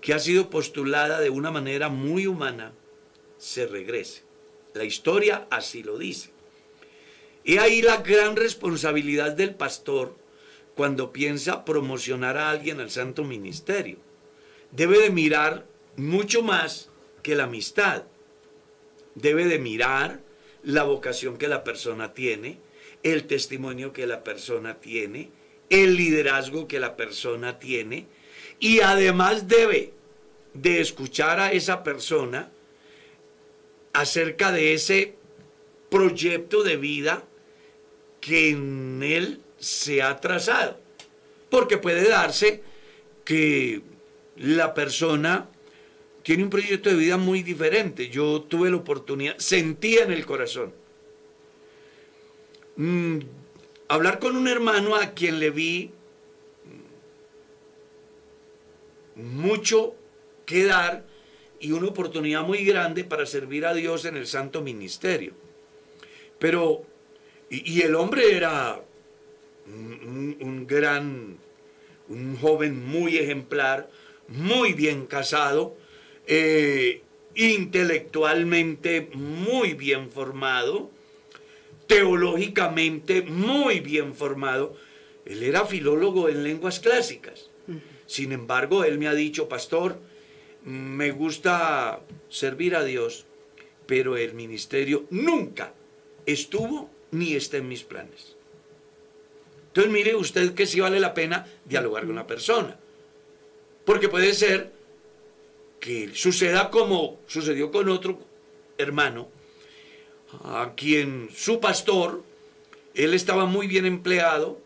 que 0.00 0.14
ha 0.14 0.18
sido 0.18 0.50
postulada 0.50 1.20
de 1.20 1.30
una 1.30 1.50
manera 1.50 1.88
muy 1.88 2.26
humana 2.26 2.72
se 3.38 3.66
regrese. 3.66 4.22
La 4.72 4.84
historia 4.84 5.46
así 5.50 5.82
lo 5.82 5.98
dice. 5.98 6.30
Y 7.42 7.58
ahí 7.58 7.82
la 7.82 7.98
gran 7.98 8.36
responsabilidad 8.36 9.32
del 9.32 9.54
pastor 9.54 10.16
cuando 10.74 11.12
piensa 11.12 11.64
promocionar 11.64 12.36
a 12.36 12.50
alguien 12.50 12.80
al 12.80 12.90
santo 12.90 13.24
ministerio. 13.24 13.98
Debe 14.72 14.98
de 14.98 15.10
mirar 15.10 15.66
mucho 15.96 16.42
más 16.42 16.90
que 17.22 17.34
la 17.34 17.44
amistad. 17.44 18.04
Debe 19.14 19.46
de 19.46 19.58
mirar 19.58 20.20
la 20.62 20.82
vocación 20.82 21.36
que 21.36 21.48
la 21.48 21.62
persona 21.64 22.14
tiene, 22.14 22.58
el 23.02 23.26
testimonio 23.26 23.92
que 23.92 24.06
la 24.06 24.24
persona 24.24 24.80
tiene, 24.80 25.30
el 25.70 25.96
liderazgo 25.96 26.66
que 26.66 26.80
la 26.80 26.96
persona 26.96 27.58
tiene 27.58 28.06
y 28.58 28.80
además 28.80 29.48
debe 29.48 29.92
de 30.54 30.80
escuchar 30.80 31.40
a 31.40 31.52
esa 31.52 31.82
persona 31.82 32.50
acerca 33.92 34.52
de 34.52 34.74
ese 34.74 35.16
proyecto 35.90 36.62
de 36.62 36.76
vida 36.76 37.24
que 38.20 38.50
en 38.50 39.02
él 39.02 39.40
se 39.58 40.02
ha 40.02 40.20
trazado. 40.20 40.80
Porque 41.50 41.78
puede 41.78 42.08
darse 42.08 42.62
que 43.24 43.82
la 44.36 44.74
persona 44.74 45.48
tiene 46.24 46.42
un 46.42 46.50
proyecto 46.50 46.90
de 46.90 46.96
vida 46.96 47.18
muy 47.18 47.42
diferente. 47.42 48.08
Yo 48.08 48.42
tuve 48.42 48.70
la 48.70 48.78
oportunidad, 48.78 49.38
sentía 49.38 50.02
en 50.02 50.10
el 50.10 50.26
corazón. 50.26 50.72
Mm, 52.76 53.18
hablar 53.88 54.18
con 54.18 54.34
un 54.34 54.48
hermano 54.48 54.96
a 54.96 55.10
quien 55.10 55.38
le 55.38 55.50
vi 55.50 55.90
mucho 59.14 59.94
que 60.46 60.64
dar 60.64 61.04
y 61.60 61.72
una 61.72 61.88
oportunidad 61.88 62.42
muy 62.42 62.64
grande 62.64 63.04
para 63.04 63.26
servir 63.26 63.66
a 63.66 63.74
Dios 63.74 64.06
en 64.06 64.16
el 64.16 64.26
santo 64.26 64.62
ministerio. 64.62 65.34
Pero, 66.38 66.84
y, 67.50 67.82
el 67.82 67.94
hombre 67.94 68.34
era 68.34 68.82
un, 69.66 70.66
gran, 70.66 71.38
un 72.08 72.36
joven 72.38 72.84
muy 72.84 73.18
ejemplar, 73.18 73.88
muy 74.28 74.72
bien 74.72 75.06
casado, 75.06 75.76
eh, 76.26 77.02
intelectualmente 77.34 79.10
muy 79.14 79.74
bien 79.74 80.10
formado, 80.10 80.90
teológicamente 81.86 83.22
muy 83.22 83.80
bien 83.80 84.14
formado. 84.14 84.76
Él 85.26 85.42
era 85.42 85.66
filólogo 85.66 86.28
en 86.28 86.44
lenguas 86.44 86.80
clásicas. 86.80 87.50
Sin 88.06 88.32
embargo, 88.32 88.84
él 88.84 88.98
me 88.98 89.08
ha 89.08 89.14
dicho, 89.14 89.48
pastor, 89.48 89.98
me 90.64 91.10
gusta 91.10 92.00
servir 92.28 92.76
a 92.76 92.84
Dios, 92.84 93.26
pero 93.86 94.16
el 94.16 94.34
ministerio 94.34 95.06
nunca 95.10 95.72
estuvo 96.26 96.90
ni 97.10 97.34
está 97.34 97.58
en 97.58 97.68
mis 97.68 97.82
planes. 97.82 98.36
Entonces 99.68 99.92
mire 99.92 100.14
usted 100.14 100.54
que 100.54 100.66
sí 100.66 100.80
vale 100.80 101.00
la 101.00 101.14
pena 101.14 101.46
dialogar 101.64 102.06
con 102.06 102.14
la 102.14 102.26
persona. 102.26 102.78
Porque 103.84 104.08
puede 104.08 104.32
ser 104.32 104.72
que 105.84 106.14
suceda 106.14 106.70
como 106.70 107.20
sucedió 107.26 107.70
con 107.70 107.90
otro 107.90 108.18
hermano, 108.78 109.28
a 110.42 110.72
quien 110.74 111.28
su 111.30 111.60
pastor, 111.60 112.24
él 112.94 113.12
estaba 113.12 113.44
muy 113.44 113.66
bien 113.66 113.84
empleado 113.84 114.58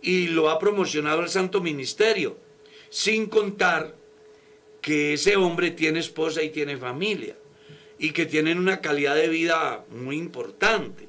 y 0.00 0.28
lo 0.28 0.48
ha 0.48 0.58
promocionado 0.58 1.20
al 1.20 1.28
santo 1.28 1.60
ministerio, 1.60 2.38
sin 2.88 3.26
contar 3.26 3.94
que 4.80 5.12
ese 5.12 5.36
hombre 5.36 5.72
tiene 5.72 5.98
esposa 5.98 6.42
y 6.42 6.48
tiene 6.48 6.78
familia 6.78 7.36
y 7.98 8.12
que 8.12 8.24
tienen 8.24 8.58
una 8.58 8.80
calidad 8.80 9.14
de 9.14 9.28
vida 9.28 9.84
muy 9.90 10.16
importante. 10.16 11.06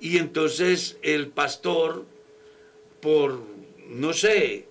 Y 0.00 0.16
entonces 0.16 0.96
el 1.02 1.28
pastor, 1.28 2.06
por, 3.02 3.38
no 3.86 4.14
sé, 4.14 4.67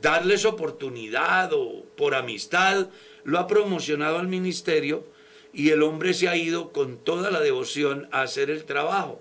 darles 0.00 0.44
oportunidad 0.44 1.52
o 1.52 1.84
por 1.96 2.14
amistad, 2.14 2.88
lo 3.24 3.38
ha 3.38 3.46
promocionado 3.46 4.18
al 4.18 4.28
ministerio 4.28 5.04
y 5.52 5.70
el 5.70 5.82
hombre 5.82 6.14
se 6.14 6.28
ha 6.28 6.36
ido 6.36 6.70
con 6.72 6.98
toda 6.98 7.30
la 7.30 7.40
devoción 7.40 8.08
a 8.12 8.22
hacer 8.22 8.50
el 8.50 8.64
trabajo. 8.64 9.20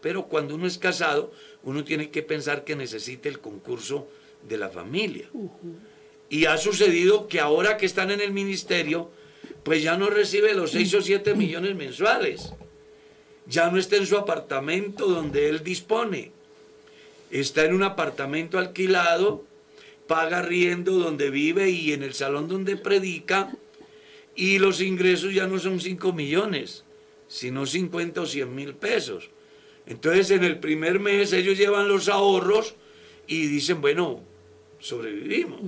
Pero 0.00 0.26
cuando 0.26 0.54
uno 0.54 0.66
es 0.66 0.78
casado, 0.78 1.32
uno 1.64 1.84
tiene 1.84 2.10
que 2.10 2.22
pensar 2.22 2.64
que 2.64 2.76
necesita 2.76 3.28
el 3.28 3.40
concurso 3.40 4.08
de 4.48 4.56
la 4.56 4.68
familia. 4.68 5.28
Y 6.28 6.44
ha 6.44 6.56
sucedido 6.58 7.26
que 7.28 7.40
ahora 7.40 7.76
que 7.76 7.86
están 7.86 8.10
en 8.10 8.20
el 8.20 8.32
ministerio, 8.32 9.10
pues 9.64 9.82
ya 9.82 9.96
no 9.96 10.08
recibe 10.08 10.54
los 10.54 10.70
6 10.70 10.94
o 10.94 11.02
7 11.02 11.34
millones 11.34 11.74
mensuales. 11.74 12.52
Ya 13.46 13.70
no 13.70 13.78
está 13.78 13.96
en 13.96 14.06
su 14.06 14.16
apartamento 14.16 15.06
donde 15.06 15.48
él 15.48 15.64
dispone. 15.64 16.30
Está 17.30 17.64
en 17.64 17.74
un 17.74 17.82
apartamento 17.82 18.58
alquilado, 18.58 19.44
paga 20.06 20.42
riendo 20.42 20.92
donde 20.92 21.30
vive 21.30 21.70
y 21.70 21.92
en 21.92 22.02
el 22.02 22.14
salón 22.14 22.48
donde 22.48 22.76
predica 22.76 23.52
y 24.34 24.58
los 24.58 24.80
ingresos 24.80 25.32
ya 25.34 25.46
no 25.46 25.58
son 25.58 25.80
5 25.80 26.12
millones, 26.12 26.84
sino 27.26 27.66
50 27.66 28.20
o 28.20 28.26
100 28.26 28.54
mil 28.54 28.74
pesos. 28.74 29.30
Entonces 29.86 30.30
en 30.30 30.44
el 30.44 30.58
primer 30.58 31.00
mes 31.00 31.32
ellos 31.32 31.56
llevan 31.56 31.88
los 31.88 32.08
ahorros 32.08 32.74
y 33.26 33.46
dicen, 33.46 33.80
bueno, 33.80 34.20
sobrevivimos. 34.78 35.60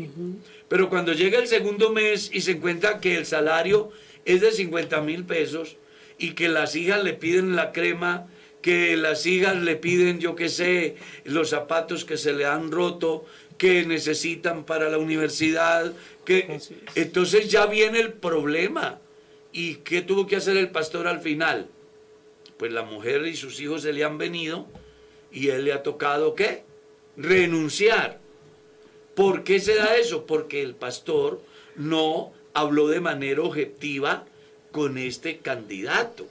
Pero 0.69 0.89
cuando 0.89 1.13
llega 1.13 1.39
el 1.39 1.49
segundo 1.49 1.93
mes 1.93 2.31
y 2.33 2.43
se 2.43 2.53
encuentra 2.53 3.01
que 3.01 3.17
el 3.17 3.27
salario 3.27 3.91
es 4.25 4.41
de 4.41 4.53
50 4.53 5.01
mil 5.01 5.25
pesos 5.25 5.77
y 6.19 6.33
que 6.33 6.49
las 6.49 6.77
hijas 6.77 7.03
le 7.03 7.15
piden 7.15 7.57
la 7.57 7.73
crema, 7.73 8.27
que 8.61 8.97
las 8.97 9.25
hijas 9.25 9.57
le 9.57 9.77
piden, 9.77 10.19
yo 10.19 10.35
qué 10.35 10.49
sé, 10.49 10.97
los 11.25 11.51
zapatos 11.51 12.05
que 12.05 12.17
se 12.17 12.33
le 12.33 12.45
han 12.45 12.71
roto, 12.71 13.25
que 13.59 13.85
necesitan 13.85 14.65
para 14.65 14.89
la 14.89 14.99
universidad, 14.99 15.93
que 16.25 16.61
entonces 16.95 17.51
ya 17.51 17.67
viene 17.67 17.99
el 17.99 18.13
problema. 18.13 19.01
¿Y 19.53 19.77
qué 19.77 20.01
tuvo 20.01 20.27
que 20.27 20.37
hacer 20.37 20.57
el 20.57 20.71
pastor 20.71 21.09
al 21.09 21.21
final? 21.21 21.69
Pues 22.57 22.73
la 22.73 22.83
mujer 22.83 23.27
y 23.27 23.37
sus 23.37 23.61
hijos 23.61 23.83
se 23.83 23.93
le 23.93 24.05
han 24.05 24.17
venido 24.17 24.67
y 25.33 25.49
él 25.49 25.65
le 25.65 25.73
ha 25.73 25.83
tocado 25.83 26.35
qué? 26.35 26.63
Renunciar. 27.17 28.21
¿Por 29.15 29.43
qué 29.43 29.59
se 29.59 29.75
da 29.75 29.97
eso? 29.97 30.25
Porque 30.27 30.63
el 30.63 30.77
pastor 30.77 31.43
no 31.75 32.33
habló 32.55 32.89
de 32.89 33.01
manera 33.01 33.43
objetiva 33.43 34.25
con 34.71 34.99
este 34.99 35.39
candidato 35.39 36.27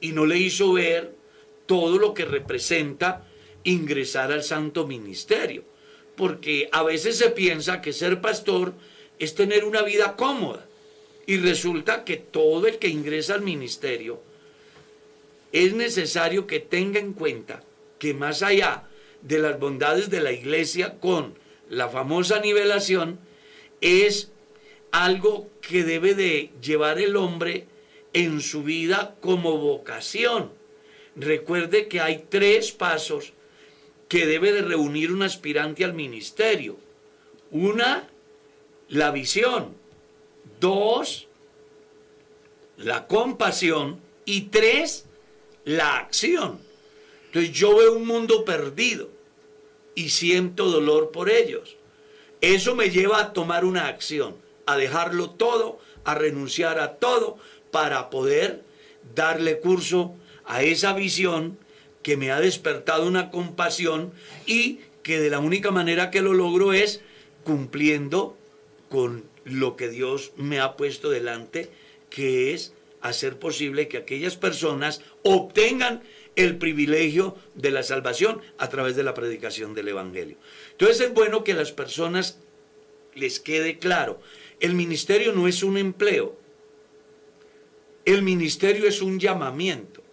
y 0.00 0.12
no 0.12 0.24
le 0.26 0.38
hizo 0.38 0.74
ver 0.74 1.14
todo 1.66 1.98
lo 1.98 2.14
que 2.14 2.24
representa 2.24 3.26
ingresar 3.64 4.30
al 4.30 4.44
santo 4.44 4.86
ministerio 4.86 5.64
porque 6.16 6.68
a 6.72 6.82
veces 6.82 7.18
se 7.18 7.30
piensa 7.30 7.80
que 7.80 7.92
ser 7.92 8.20
pastor 8.20 8.74
es 9.18 9.34
tener 9.34 9.64
una 9.64 9.82
vida 9.82 10.16
cómoda. 10.16 10.66
Y 11.26 11.38
resulta 11.38 12.04
que 12.04 12.16
todo 12.16 12.66
el 12.66 12.78
que 12.78 12.88
ingresa 12.88 13.34
al 13.34 13.42
ministerio 13.42 14.20
es 15.52 15.72
necesario 15.72 16.46
que 16.46 16.60
tenga 16.60 16.98
en 16.98 17.12
cuenta 17.12 17.62
que 17.98 18.12
más 18.12 18.42
allá 18.42 18.84
de 19.22 19.38
las 19.38 19.58
bondades 19.58 20.10
de 20.10 20.20
la 20.20 20.32
iglesia 20.32 20.98
con 21.00 21.34
la 21.70 21.88
famosa 21.88 22.40
nivelación, 22.40 23.18
es 23.80 24.30
algo 24.90 25.48
que 25.60 25.84
debe 25.84 26.14
de 26.14 26.50
llevar 26.62 26.98
el 26.98 27.16
hombre 27.16 27.66
en 28.12 28.40
su 28.40 28.62
vida 28.62 29.16
como 29.20 29.58
vocación. 29.58 30.50
Recuerde 31.16 31.88
que 31.88 32.00
hay 32.00 32.24
tres 32.28 32.72
pasos 32.72 33.33
que 34.08 34.26
debe 34.26 34.52
de 34.52 34.62
reunir 34.62 35.12
un 35.12 35.22
aspirante 35.22 35.84
al 35.84 35.94
ministerio. 35.94 36.76
Una, 37.50 38.08
la 38.88 39.10
visión. 39.10 39.74
Dos, 40.60 41.28
la 42.76 43.06
compasión. 43.06 44.00
Y 44.24 44.42
tres, 44.42 45.06
la 45.64 45.98
acción. 45.98 46.60
Entonces 47.26 47.52
yo 47.52 47.76
veo 47.76 47.94
un 47.94 48.06
mundo 48.06 48.44
perdido 48.44 49.10
y 49.94 50.10
siento 50.10 50.70
dolor 50.70 51.10
por 51.10 51.30
ellos. 51.30 51.76
Eso 52.40 52.74
me 52.74 52.90
lleva 52.90 53.20
a 53.20 53.32
tomar 53.32 53.64
una 53.64 53.88
acción, 53.88 54.36
a 54.66 54.76
dejarlo 54.76 55.30
todo, 55.30 55.78
a 56.04 56.14
renunciar 56.14 56.78
a 56.78 56.96
todo, 56.96 57.38
para 57.70 58.10
poder 58.10 58.62
darle 59.14 59.60
curso 59.60 60.14
a 60.44 60.62
esa 60.62 60.92
visión 60.92 61.58
que 62.04 62.16
me 62.16 62.30
ha 62.30 62.38
despertado 62.38 63.08
una 63.08 63.30
compasión 63.32 64.12
y 64.46 64.78
que 65.02 65.18
de 65.18 65.30
la 65.30 65.40
única 65.40 65.72
manera 65.72 66.12
que 66.12 66.22
lo 66.22 66.34
logro 66.34 66.72
es 66.72 67.00
cumpliendo 67.42 68.36
con 68.88 69.24
lo 69.44 69.74
que 69.74 69.88
Dios 69.88 70.32
me 70.36 70.60
ha 70.60 70.76
puesto 70.76 71.10
delante, 71.10 71.70
que 72.10 72.54
es 72.54 72.74
hacer 73.00 73.38
posible 73.38 73.88
que 73.88 73.96
aquellas 73.96 74.36
personas 74.36 75.00
obtengan 75.22 76.02
el 76.36 76.58
privilegio 76.58 77.36
de 77.54 77.70
la 77.70 77.82
salvación 77.82 78.40
a 78.58 78.68
través 78.68 78.96
de 78.96 79.02
la 79.02 79.14
predicación 79.14 79.74
del 79.74 79.88
Evangelio. 79.88 80.36
Entonces 80.72 81.00
es 81.00 81.14
bueno 81.14 81.42
que 81.42 81.54
las 81.54 81.72
personas 81.72 82.38
les 83.14 83.40
quede 83.40 83.78
claro, 83.78 84.20
el 84.60 84.74
ministerio 84.74 85.32
no 85.32 85.48
es 85.48 85.62
un 85.62 85.78
empleo, 85.78 86.38
el 88.04 88.22
ministerio 88.22 88.86
es 88.86 89.00
un 89.00 89.18
llamamiento. 89.18 90.03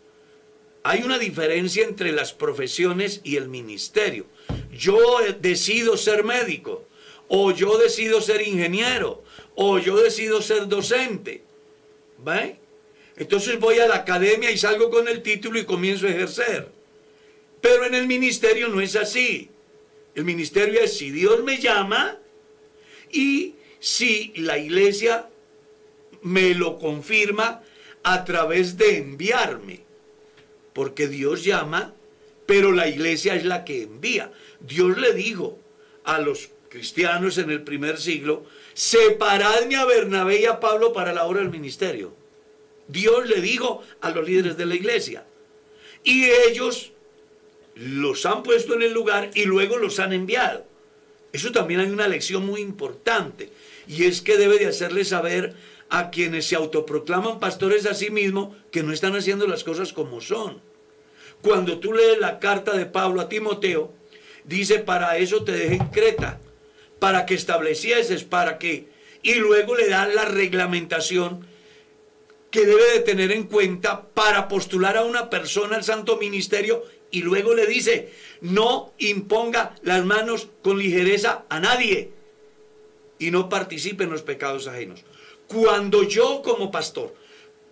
Hay 0.84 1.04
una 1.04 1.20
diferencia 1.20 1.84
entre 1.84 2.12
las 2.12 2.34
profesiones 2.34 3.22
y 3.24 3.38
el 3.38 3.50
ministerio. 3.50 4.26
Yo 4.72 4.98
decido 5.40 5.96
ser 5.96 6.24
médico, 6.24 6.88
o 7.28 7.52
yo 7.52 7.78
decido 7.78 8.20
ser 8.22 8.46
ingeniero, 8.48 9.24
o 9.56 9.78
yo 9.80 9.98
decido 10.02 10.42
ser 10.42 10.68
docente. 10.68 11.44
¿Ve? 12.18 12.58
Entonces 13.16 13.60
voy 13.60 13.80
a 13.80 13.88
la 13.88 13.96
academia 13.96 14.50
y 14.50 14.58
salgo 14.58 14.90
con 14.90 15.08
el 15.08 15.22
título 15.22 15.60
y 15.60 15.66
comienzo 15.66 16.08
a 16.08 16.10
ejercer. 16.10 16.70
Pero 17.62 17.86
en 17.86 17.94
el 17.94 18.08
ministerio 18.08 18.68
no 18.68 18.82
es 18.82 18.96
así. 18.96 19.50
El 20.16 20.26
ministerio 20.26 20.82
es 20.82 20.98
si 20.98 21.12
Dios 21.12 21.44
me 21.44 21.60
llama 21.60 22.18
y 23.12 23.56
si 23.80 24.34
la 24.36 24.58
iglesia 24.58 25.30
me 26.24 26.54
lo 26.56 26.80
confirma 26.80 27.62
a 28.04 28.26
través 28.26 28.78
de 28.78 28.98
enviarme. 28.98 29.91
Porque 30.74 31.08
Dios 31.08 31.44
llama, 31.44 31.94
pero 32.46 32.72
la 32.72 32.88
iglesia 32.88 33.36
es 33.36 33.46
la 33.46 33.66
que 33.66 33.84
envía. 33.84 34.32
Dios 34.60 34.98
le 34.98 35.14
dijo 35.14 35.60
a 36.04 36.20
los 36.20 36.50
cristianos 36.70 37.38
en 37.38 37.52
el 37.52 37.64
primer 37.64 38.00
siglo, 38.00 38.46
separadme 38.74 39.76
a 39.76 39.86
Bernabé 39.86 40.42
y 40.42 40.46
a 40.46 40.60
Pablo 40.60 40.94
para 40.94 41.14
la 41.14 41.26
obra 41.26 41.42
del 41.42 41.50
ministerio. 41.50 42.14
Dios 42.88 43.28
le 43.28 43.42
dijo 43.42 43.84
a 44.02 44.10
los 44.12 44.28
líderes 44.28 44.58
de 44.58 44.66
la 44.66 44.76
iglesia. 44.76 45.26
Y 46.04 46.26
ellos 46.26 46.92
los 47.76 48.26
han 48.26 48.44
puesto 48.44 48.74
en 48.74 48.82
el 48.82 48.94
lugar 48.94 49.32
y 49.34 49.46
luego 49.46 49.78
los 49.78 50.00
han 50.00 50.14
enviado. 50.14 50.66
Eso 51.32 51.52
también 51.52 51.80
hay 51.80 51.90
una 51.90 52.08
lección 52.08 52.46
muy 52.46 52.62
importante. 52.62 53.50
Y 53.88 54.06
es 54.06 54.22
que 54.22 54.38
debe 54.38 54.60
de 54.60 54.68
hacerle 54.68 55.06
saber 55.06 55.54
a 55.92 56.10
quienes 56.10 56.48
se 56.48 56.56
autoproclaman 56.56 57.40
pastores 57.40 57.86
a 57.86 57.94
sí 57.94 58.10
mismos 58.10 58.56
que 58.72 58.82
no 58.82 58.94
están 58.94 59.14
haciendo 59.16 59.46
las 59.46 59.66
cosas 59.66 59.92
como 59.92 60.22
son. 60.22 60.62
Cuando 61.42 61.80
tú 61.80 61.92
lees 61.92 62.18
la 62.18 62.40
carta 62.40 62.78
de 62.78 62.86
Pablo 62.86 63.20
a 63.20 63.28
Timoteo, 63.28 63.94
dice, 64.46 64.80
para 64.80 65.18
eso 65.18 65.44
te 65.44 65.52
dejé 65.52 65.76
en 65.76 65.88
Creta, 65.90 66.40
para 67.00 67.26
que 67.26 67.36
establecieses, 67.36 68.24
para 68.24 68.58
que... 68.58 68.88
Y 69.22 69.36
luego 69.36 69.76
le 69.76 69.90
da 69.90 70.08
la 70.08 70.26
reglamentación 70.26 71.46
que 72.50 72.66
debe 72.66 72.94
de 72.94 73.00
tener 73.02 73.34
en 73.34 73.44
cuenta 73.44 74.08
para 74.14 74.48
postular 74.48 74.96
a 74.96 75.04
una 75.04 75.30
persona 75.30 75.76
al 75.76 75.84
santo 75.84 76.18
ministerio 76.18 76.84
y 77.12 77.22
luego 77.22 77.54
le 77.54 77.68
dice, 77.68 78.14
no 78.40 78.94
imponga 78.98 79.76
las 79.84 80.06
manos 80.06 80.48
con 80.62 80.80
ligereza 80.80 81.44
a 81.50 81.60
nadie 81.60 82.12
y 83.20 83.30
no 83.30 83.50
participe 83.50 84.06
en 84.06 84.10
los 84.10 84.22
pecados 84.22 84.68
ajenos. 84.68 85.04
Cuando 85.52 86.04
yo 86.04 86.42
como 86.42 86.72
pastor 86.72 87.14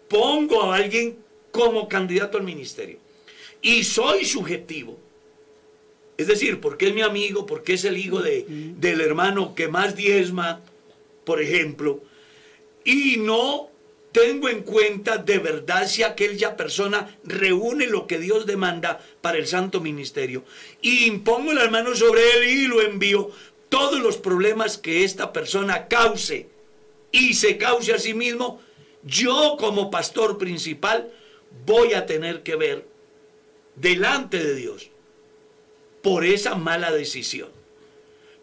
pongo 0.10 0.64
a 0.64 0.76
alguien 0.76 1.18
como 1.52 1.88
candidato 1.88 2.38
al 2.38 2.44
ministerio 2.44 2.98
y 3.62 3.84
soy 3.84 4.26
subjetivo, 4.26 4.98
es 6.18 6.28
decir, 6.28 6.60
porque 6.60 6.90
es 6.90 6.94
mi 6.94 7.02
amigo, 7.02 7.46
porque 7.46 7.74
es 7.74 7.86
el 7.86 7.98
hijo 7.98 8.22
de, 8.22 8.46
del 8.78 9.00
hermano 9.00 9.56
que 9.56 9.70
más 9.70 9.96
diezma, 9.96 10.62
por 11.24 11.42
ejemplo, 11.42 12.02
y 12.84 13.16
no 13.18 13.70
tengo 14.12 14.50
en 14.50 14.64
cuenta 14.64 15.18
de 15.18 15.40
verdad 15.40 15.88
si 15.88 16.04
aquella 16.04 16.58
persona 16.58 17.18
reúne 17.24 17.88
lo 17.88 18.08
que 18.08 18.20
Dios 18.20 18.46
demanda 18.46 19.00
para 19.22 19.38
el 19.38 19.48
santo 19.48 19.80
ministerio. 19.80 20.44
Y 20.82 21.06
impongo 21.06 21.54
las 21.54 21.72
manos 21.72 22.00
sobre 22.00 22.22
él 22.32 22.44
y 22.50 22.68
lo 22.68 22.82
envío. 22.82 23.32
Todos 23.70 24.02
los 24.02 24.18
problemas 24.18 24.78
que 24.78 25.06
esta 25.06 25.32
persona 25.32 25.88
cause 25.88 26.48
y 27.12 27.34
se 27.34 27.58
cause 27.58 27.94
a 27.94 28.00
sí 28.00 28.14
mismo, 28.14 28.62
yo 29.04 29.56
como 29.60 29.90
pastor 29.90 30.38
principal 30.38 31.12
voy 31.66 31.94
a 31.94 32.06
tener 32.06 32.44
que 32.44 32.56
ver 32.56 32.86
delante 33.76 34.44
de 34.44 34.56
Dios 34.56 34.92
por 36.02 36.26
esa 36.26 36.56
mala 36.56 36.92
decisión. 36.92 37.50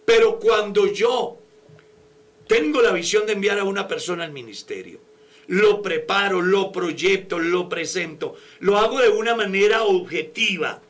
Pero 0.04 0.38
cuando 0.38 0.92
yo 0.92 1.38
tengo 2.46 2.80
la 2.80 2.92
visión 2.92 3.26
de 3.26 3.32
enviar 3.32 3.58
a 3.58 3.64
una 3.64 3.88
persona 3.88 4.24
al 4.24 4.32
ministerio, 4.32 5.00
lo 5.48 5.82
preparo, 5.82 6.40
lo 6.42 6.72
proyecto, 6.72 7.38
lo 7.38 7.68
presento, 7.68 8.36
lo 8.60 8.78
hago 8.78 9.00
de 9.00 9.08
una 9.08 9.34
manera 9.34 9.82
objetiva 9.82 10.82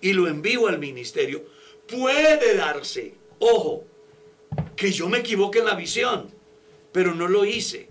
y 0.00 0.12
lo 0.12 0.28
envío 0.28 0.68
al 0.68 0.78
ministerio, 0.78 1.44
puede 1.86 2.56
darse, 2.56 3.14
ojo, 3.38 3.84
que 4.74 4.92
yo 4.92 5.08
me 5.08 5.18
equivoque 5.18 5.58
en 5.60 5.66
la 5.66 5.74
visión, 5.74 6.35
pero 6.96 7.14
no 7.14 7.28
lo 7.28 7.44
hice 7.44 7.90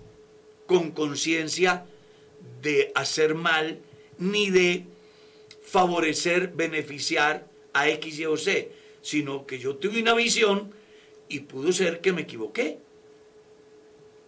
con 0.66 0.90
conciencia 0.90 1.86
de 2.64 2.92
hacer 2.96 3.36
mal 3.36 3.78
ni 4.18 4.50
de 4.50 4.88
favorecer, 5.62 6.48
beneficiar 6.48 7.48
a 7.74 7.88
X, 7.88 8.18
Y 8.18 8.26
o 8.26 8.36
Z, 8.36 8.70
sino 9.04 9.46
que 9.46 9.60
yo 9.60 9.76
tuve 9.76 10.02
una 10.02 10.16
visión 10.16 10.72
y 11.30 11.42
pudo 11.42 11.72
ser 11.72 12.02
que 12.02 12.14
me 12.14 12.24
equivoqué. 12.24 12.80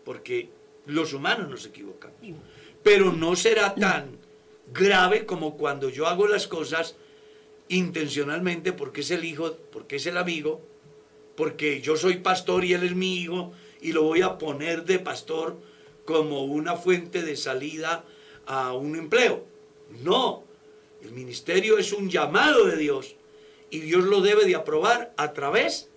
Porque 0.06 0.50
los 0.86 1.12
humanos 1.12 1.50
nos 1.50 1.66
equivocamos. 1.66 2.16
Pero 2.84 3.12
no 3.12 3.36
será 3.36 3.74
tan 3.74 4.20
grave 4.72 5.26
como 5.26 5.58
cuando 5.58 5.90
yo 5.90 6.06
hago 6.06 6.28
las 6.28 6.46
cosas 6.46 6.96
intencionalmente 7.68 8.74
porque 8.74 9.02
es 9.02 9.10
el 9.10 9.26
hijo, 9.26 9.58
porque 9.72 9.96
es 9.96 10.06
el 10.06 10.18
amigo, 10.18 10.62
porque 11.36 11.82
yo 11.82 11.98
soy 11.98 12.18
pastor 12.18 12.64
y 12.64 12.74
él 12.74 12.84
es 12.84 12.94
mi 12.94 13.18
hijo 13.18 13.54
y 13.88 13.94
lo 13.94 14.04
voy 14.04 14.22
a 14.22 14.38
poner 14.38 14.84
de 14.84 15.00
pastor 15.00 15.56
como 16.04 16.44
una 16.44 16.76
fuente 16.76 17.22
de 17.22 17.38
salida 17.38 18.04
a 18.46 18.74
un 18.74 18.98
empleo. 18.98 19.46
No, 20.04 20.44
el 21.02 21.14
ministerio 21.14 21.78
es 21.78 21.94
un 21.94 22.10
llamado 22.10 22.66
de 22.66 22.76
Dios 22.76 23.16
y 23.70 23.80
Dios 23.80 24.04
lo 24.04 24.20
debe 24.20 24.44
de 24.44 24.56
aprobar 24.56 25.14
a 25.16 25.32
través 25.32 25.90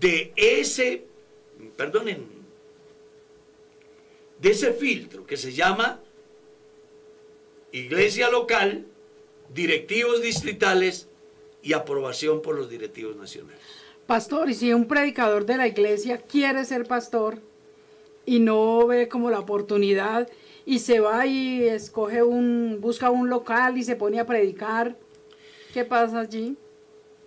de 0.00 0.32
ese, 0.34 1.04
perdonen, 1.76 2.26
de 4.40 4.50
ese 4.50 4.72
filtro 4.72 5.26
que 5.26 5.36
se 5.36 5.52
llama 5.52 6.00
iglesia 7.70 8.30
local, 8.30 8.86
directivos 9.52 10.22
distritales 10.22 11.06
y 11.62 11.74
aprobación 11.74 12.40
por 12.40 12.56
los 12.56 12.70
directivos 12.70 13.14
nacionales. 13.14 13.79
Pastor, 14.10 14.50
y 14.50 14.54
si 14.54 14.72
un 14.72 14.88
predicador 14.88 15.46
de 15.46 15.56
la 15.56 15.68
iglesia 15.68 16.18
quiere 16.18 16.64
ser 16.64 16.84
pastor 16.84 17.40
y 18.26 18.40
no 18.40 18.84
ve 18.88 19.06
como 19.06 19.30
la 19.30 19.38
oportunidad 19.38 20.28
y 20.66 20.80
se 20.80 20.98
va 20.98 21.26
y 21.26 21.62
escoge 21.62 22.24
un, 22.24 22.78
busca 22.80 23.08
un 23.12 23.30
local 23.30 23.78
y 23.78 23.84
se 23.84 23.94
pone 23.94 24.18
a 24.18 24.26
predicar, 24.26 24.96
¿qué 25.72 25.84
pasa 25.84 26.18
allí? 26.18 26.56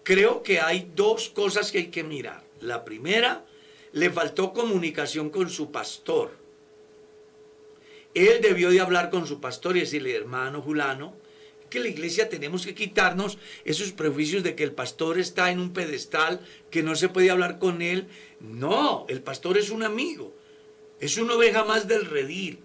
Creo 0.03 0.43
que 0.43 0.59
hay 0.59 0.91
dos 0.93 1.29
cosas 1.29 1.71
que 1.71 1.77
hay 1.77 1.87
que 1.87 2.03
mirar. 2.03 2.43
La 2.59 2.83
primera, 2.83 3.45
le 3.93 4.09
faltó 4.09 4.51
comunicación 4.51 5.29
con 5.29 5.49
su 5.49 5.71
pastor 5.71 6.43
él 8.13 8.41
debió 8.41 8.69
de 8.69 8.79
hablar 8.79 9.09
con 9.09 9.25
su 9.25 9.39
pastor 9.41 9.75
y 9.75 9.81
decirle, 9.81 10.15
hermano 10.15 10.61
Julano, 10.61 11.15
que 11.73 11.79
la 11.79 11.87
iglesia 11.87 12.29
tenemos 12.29 12.67
que 12.67 12.75
quitarnos 12.75 13.39
esos 13.65 13.93
prejuicios 13.93 14.43
de 14.43 14.53
que 14.53 14.63
el 14.63 14.73
pastor 14.73 15.17
está 15.17 15.49
en 15.49 15.59
un 15.59 15.73
pedestal, 15.73 16.39
que 16.69 16.83
no 16.83 16.95
se 16.95 17.09
puede 17.09 17.31
hablar 17.31 17.57
con 17.57 17.81
él. 17.81 18.05
No, 18.39 19.07
el 19.09 19.23
pastor 19.23 19.57
es 19.57 19.71
un 19.71 19.81
amigo, 19.81 20.35
es 20.99 21.17
una 21.17 21.33
oveja 21.33 21.65
más 21.65 21.87
del 21.87 22.05
redil, 22.05 22.59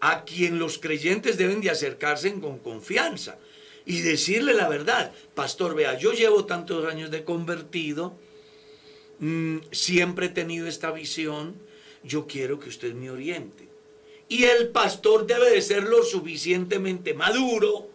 a 0.00 0.24
quien 0.24 0.58
los 0.58 0.78
creyentes 0.78 1.38
deben 1.38 1.62
de 1.62 1.70
acercarse 1.70 2.30
con 2.40 2.58
confianza 2.58 3.38
y 3.86 4.02
decirle 4.02 4.52
la 4.52 4.68
verdad. 4.68 5.12
Pastor, 5.34 5.74
vea, 5.74 5.96
yo 5.96 6.12
llevo 6.12 6.44
tantos 6.44 6.84
años 6.84 7.10
de 7.10 7.24
convertido, 7.24 8.18
mm, 9.20 9.60
siempre 9.72 10.26
he 10.26 10.28
tenido 10.28 10.66
esta 10.66 10.90
visión, 10.90 11.54
yo 12.04 12.26
quiero 12.26 12.60
que 12.60 12.68
usted 12.68 12.92
me 12.92 13.10
oriente. 13.10 13.66
Y 14.28 14.44
el 14.44 14.68
pastor 14.68 15.26
debe 15.26 15.50
de 15.50 15.62
ser 15.62 15.84
lo 15.84 16.02
suficientemente 16.02 17.14
maduro 17.14 17.88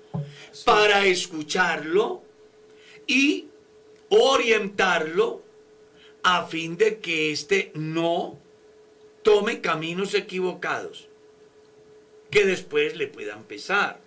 para 0.63 1.05
escucharlo 1.05 2.23
y 3.07 3.49
orientarlo 4.09 5.43
a 6.23 6.45
fin 6.45 6.77
de 6.77 6.99
que 6.99 7.31
éste 7.31 7.71
no 7.75 8.39
tome 9.23 9.61
caminos 9.61 10.13
equivocados. 10.13 11.09
que 12.31 12.45
después 12.45 12.97
le 12.97 13.07
puedan 13.07 13.43
pesar. 13.43 14.01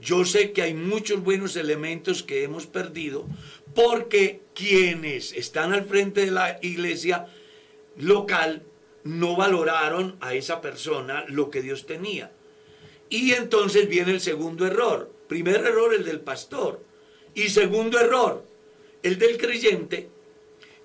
Yo 0.00 0.24
sé 0.24 0.52
que 0.52 0.62
hay 0.62 0.74
muchos 0.74 1.24
buenos 1.24 1.56
elementos 1.56 2.22
que 2.22 2.44
hemos 2.44 2.66
perdido 2.66 3.26
porque 3.74 4.42
quienes 4.54 5.32
están 5.32 5.72
al 5.72 5.84
frente 5.84 6.26
de 6.26 6.30
la 6.30 6.58
iglesia 6.62 7.26
local 7.96 8.62
no 9.02 9.34
valoraron 9.34 10.16
a 10.20 10.34
esa 10.34 10.60
persona 10.60 11.24
lo 11.28 11.50
que 11.50 11.62
Dios 11.62 11.86
tenía. 11.86 12.30
Y 13.10 13.32
entonces 13.32 13.88
viene 13.88 14.12
el 14.12 14.20
segundo 14.20 14.66
error. 14.66 15.10
Primer 15.28 15.56
error 15.56 15.94
el 15.94 16.04
del 16.04 16.20
pastor. 16.20 16.82
Y 17.34 17.48
segundo 17.48 17.98
error, 17.98 18.44
el 19.02 19.18
del 19.18 19.38
creyente 19.38 20.08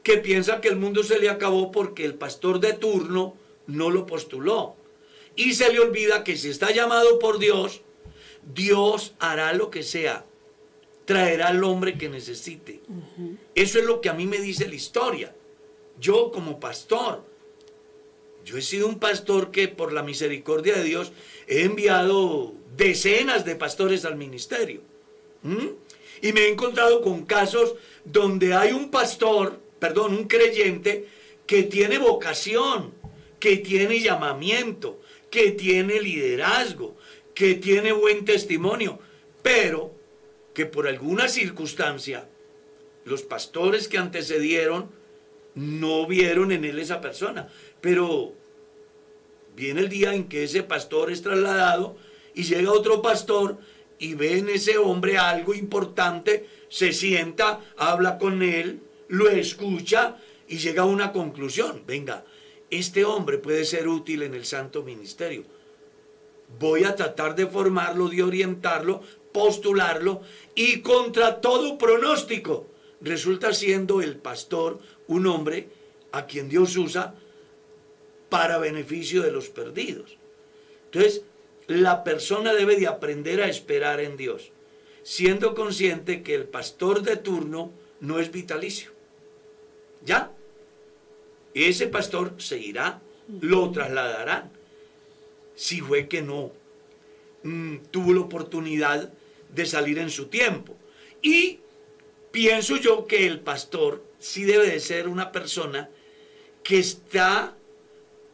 que 0.03 0.17
piensa 0.17 0.61
que 0.61 0.67
el 0.67 0.75
mundo 0.75 1.03
se 1.03 1.17
le 1.19 1.29
acabó 1.29 1.71
porque 1.71 2.05
el 2.05 2.15
pastor 2.15 2.59
de 2.59 2.73
turno 2.73 3.35
no 3.67 3.89
lo 3.89 4.05
postuló. 4.05 4.75
Y 5.35 5.53
se 5.53 5.71
le 5.71 5.79
olvida 5.79 6.23
que 6.23 6.37
si 6.37 6.49
está 6.49 6.71
llamado 6.71 7.17
por 7.19 7.39
Dios, 7.39 7.81
Dios 8.53 9.15
hará 9.19 9.53
lo 9.53 9.71
que 9.71 9.83
sea. 9.83 10.25
Traerá 11.05 11.47
al 11.47 11.63
hombre 11.63 11.97
que 11.97 12.09
necesite. 12.09 12.81
Eso 13.55 13.79
es 13.79 13.85
lo 13.85 13.99
que 13.99 14.09
a 14.09 14.13
mí 14.13 14.27
me 14.27 14.39
dice 14.39 14.67
la 14.67 14.75
historia. 14.75 15.35
Yo 15.99 16.31
como 16.31 16.59
pastor, 16.59 17.23
yo 18.45 18.57
he 18.57 18.61
sido 18.61 18.87
un 18.87 18.99
pastor 18.99 19.51
que 19.51 19.67
por 19.67 19.93
la 19.93 20.03
misericordia 20.03 20.75
de 20.75 20.83
Dios 20.83 21.11
he 21.47 21.63
enviado 21.63 22.53
decenas 22.75 23.45
de 23.45 23.55
pastores 23.55 24.05
al 24.05 24.15
ministerio. 24.15 24.81
Y 26.21 26.33
me 26.33 26.41
he 26.41 26.49
encontrado 26.49 27.01
con 27.01 27.25
casos 27.25 27.75
donde 28.05 28.53
hay 28.53 28.71
un 28.71 28.89
pastor, 28.89 29.59
perdón, 29.79 30.13
un 30.13 30.27
creyente 30.27 31.07
que 31.45 31.63
tiene 31.63 31.97
vocación, 31.97 32.93
que 33.39 33.57
tiene 33.57 33.99
llamamiento, 33.99 35.01
que 35.29 35.51
tiene 35.51 35.99
liderazgo, 35.99 36.95
que 37.33 37.55
tiene 37.55 37.91
buen 37.91 38.23
testimonio, 38.23 38.99
pero 39.41 39.93
que 40.53 40.65
por 40.65 40.87
alguna 40.87 41.27
circunstancia 41.27 42.29
los 43.05 43.23
pastores 43.23 43.87
que 43.87 43.97
antecedieron 43.97 44.89
no 45.55 46.07
vieron 46.07 46.51
en 46.51 46.63
él 46.65 46.79
esa 46.79 47.01
persona. 47.01 47.49
Pero 47.83 48.31
viene 49.57 49.81
el 49.81 49.89
día 49.89 50.13
en 50.15 50.29
que 50.29 50.45
ese 50.45 50.63
pastor 50.63 51.11
es 51.11 51.21
trasladado 51.21 51.97
y 52.33 52.43
llega 52.43 52.71
otro 52.71 53.01
pastor 53.01 53.57
y 53.99 54.13
ve 54.13 54.37
en 54.37 54.47
ese 54.47 54.77
hombre 54.77 55.17
algo 55.17 55.53
importante, 55.53 56.47
se 56.69 56.93
sienta, 56.93 57.59
habla 57.75 58.17
con 58.17 58.41
él, 58.41 58.79
lo 59.09 59.29
escucha 59.29 60.15
y 60.47 60.59
llega 60.59 60.83
a 60.83 60.85
una 60.85 61.11
conclusión. 61.11 61.83
Venga, 61.85 62.23
este 62.69 63.03
hombre 63.03 63.37
puede 63.37 63.65
ser 63.65 63.89
útil 63.89 64.21
en 64.21 64.33
el 64.33 64.45
santo 64.45 64.83
ministerio. 64.83 65.43
Voy 66.57 66.85
a 66.85 66.95
tratar 66.95 67.35
de 67.35 67.47
formarlo, 67.47 68.07
de 68.07 68.23
orientarlo, 68.23 69.01
postularlo 69.33 70.21
y 70.55 70.79
contra 70.79 71.41
todo 71.41 71.77
pronóstico 71.77 72.67
resulta 73.01 73.53
siendo 73.53 74.01
el 74.01 74.15
pastor 74.15 74.79
un 75.07 75.27
hombre 75.27 75.67
a 76.13 76.25
quien 76.25 76.47
Dios 76.47 76.77
usa 76.77 77.15
para 78.33 78.57
beneficio 78.57 79.21
de 79.21 79.29
los 79.29 79.49
perdidos. 79.49 80.17
Entonces, 80.85 81.21
la 81.67 82.03
persona 82.03 82.51
debe 82.51 82.77
de 82.77 82.87
aprender 82.87 83.43
a 83.43 83.47
esperar 83.47 83.99
en 83.99 84.17
Dios, 84.17 84.51
siendo 85.03 85.53
consciente 85.53 86.23
que 86.23 86.33
el 86.33 86.45
pastor 86.45 87.03
de 87.03 87.15
turno 87.15 87.71
no 87.99 88.17
es 88.17 88.31
vitalicio. 88.31 88.89
¿Ya? 90.03 90.31
Ese 91.53 91.85
pastor 91.85 92.33
seguirá, 92.39 93.03
lo 93.39 93.69
trasladarán 93.69 94.49
si 95.53 95.81
fue 95.81 96.07
que 96.07 96.23
no 96.23 96.53
mm, 97.43 97.77
tuvo 97.91 98.13
la 98.13 98.21
oportunidad 98.21 99.13
de 99.53 99.65
salir 99.67 99.99
en 99.99 100.09
su 100.09 100.25
tiempo. 100.25 100.75
Y 101.21 101.59
pienso 102.31 102.77
yo 102.77 103.05
que 103.05 103.27
el 103.27 103.41
pastor 103.41 104.03
sí 104.17 104.43
debe 104.43 104.71
de 104.71 104.79
ser 104.79 105.07
una 105.07 105.31
persona 105.31 105.91
que 106.63 106.79
está 106.79 107.55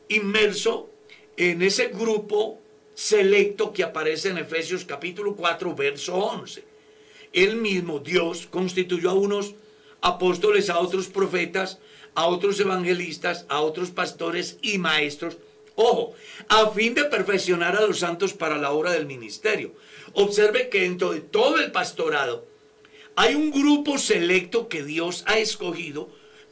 inmerso 0.09 0.89
en 1.37 1.61
ese 1.61 1.87
grupo 1.87 2.59
selecto 2.93 3.71
que 3.71 3.83
aparece 3.83 4.29
en 4.29 4.37
Efesios 4.37 4.83
capítulo 4.83 5.35
4, 5.35 5.73
verso 5.73 6.15
11. 6.15 6.63
Él 7.31 7.55
mismo, 7.55 7.99
Dios, 7.99 8.47
constituyó 8.47 9.11
a 9.11 9.13
unos 9.13 9.55
apóstoles, 10.01 10.69
a 10.69 10.79
otros 10.79 11.07
profetas, 11.07 11.79
a 12.15 12.27
otros 12.27 12.59
evangelistas, 12.59 13.45
a 13.47 13.61
otros 13.61 13.91
pastores 13.91 14.57
y 14.61 14.77
maestros 14.77 15.37
Ojo, 15.81 16.13
a 16.49 16.71
fin 16.71 16.93
de 16.93 17.05
perfeccionar 17.05 17.77
a 17.77 17.87
los 17.87 17.99
santos 17.99 18.33
para 18.33 18.57
la 18.57 18.71
obra 18.71 18.91
del 18.91 19.05
ministerio. 19.05 19.71
Observe 20.11 20.67
que 20.67 20.81
dentro 20.81 21.13
de 21.13 21.21
todo 21.21 21.55
el 21.55 21.71
pastorado 21.71 22.45
hay 23.15 23.33
un 23.33 23.49
grupo 23.49 23.97
selecto 23.97 24.67
que 24.67 24.83
Dios 24.83 25.23
ha 25.25 25.37
escogido 25.37 26.09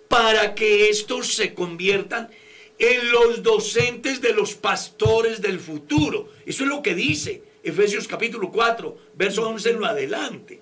para 0.08 0.56
que 0.56 0.88
estos 0.88 1.34
se 1.36 1.54
conviertan 1.54 2.30
en 2.30 2.38
los 2.80 3.44
docentes 3.44 4.22
de 4.22 4.34
los 4.34 4.56
pastores 4.56 5.42
del 5.42 5.60
futuro. 5.60 6.30
Eso 6.46 6.64
es 6.64 6.70
lo 6.70 6.82
que 6.82 6.96
dice 6.96 7.44
Efesios 7.64 8.08
capítulo 8.08 8.52
4, 8.52 8.98
verso 9.16 9.48
11 9.48 9.72
en 9.72 9.80
lo 9.80 9.86
adelante. 9.86 10.62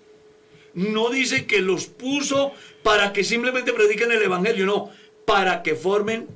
No 0.73 1.09
dice 1.09 1.45
que 1.45 1.59
los 1.59 1.85
puso 1.85 2.51
para 2.83 3.13
que 3.13 3.23
simplemente 3.23 3.73
prediquen 3.73 4.11
el 4.11 4.21
Evangelio, 4.21 4.65
no, 4.65 4.91
para 5.25 5.63
que 5.63 5.75
formen 5.75 6.27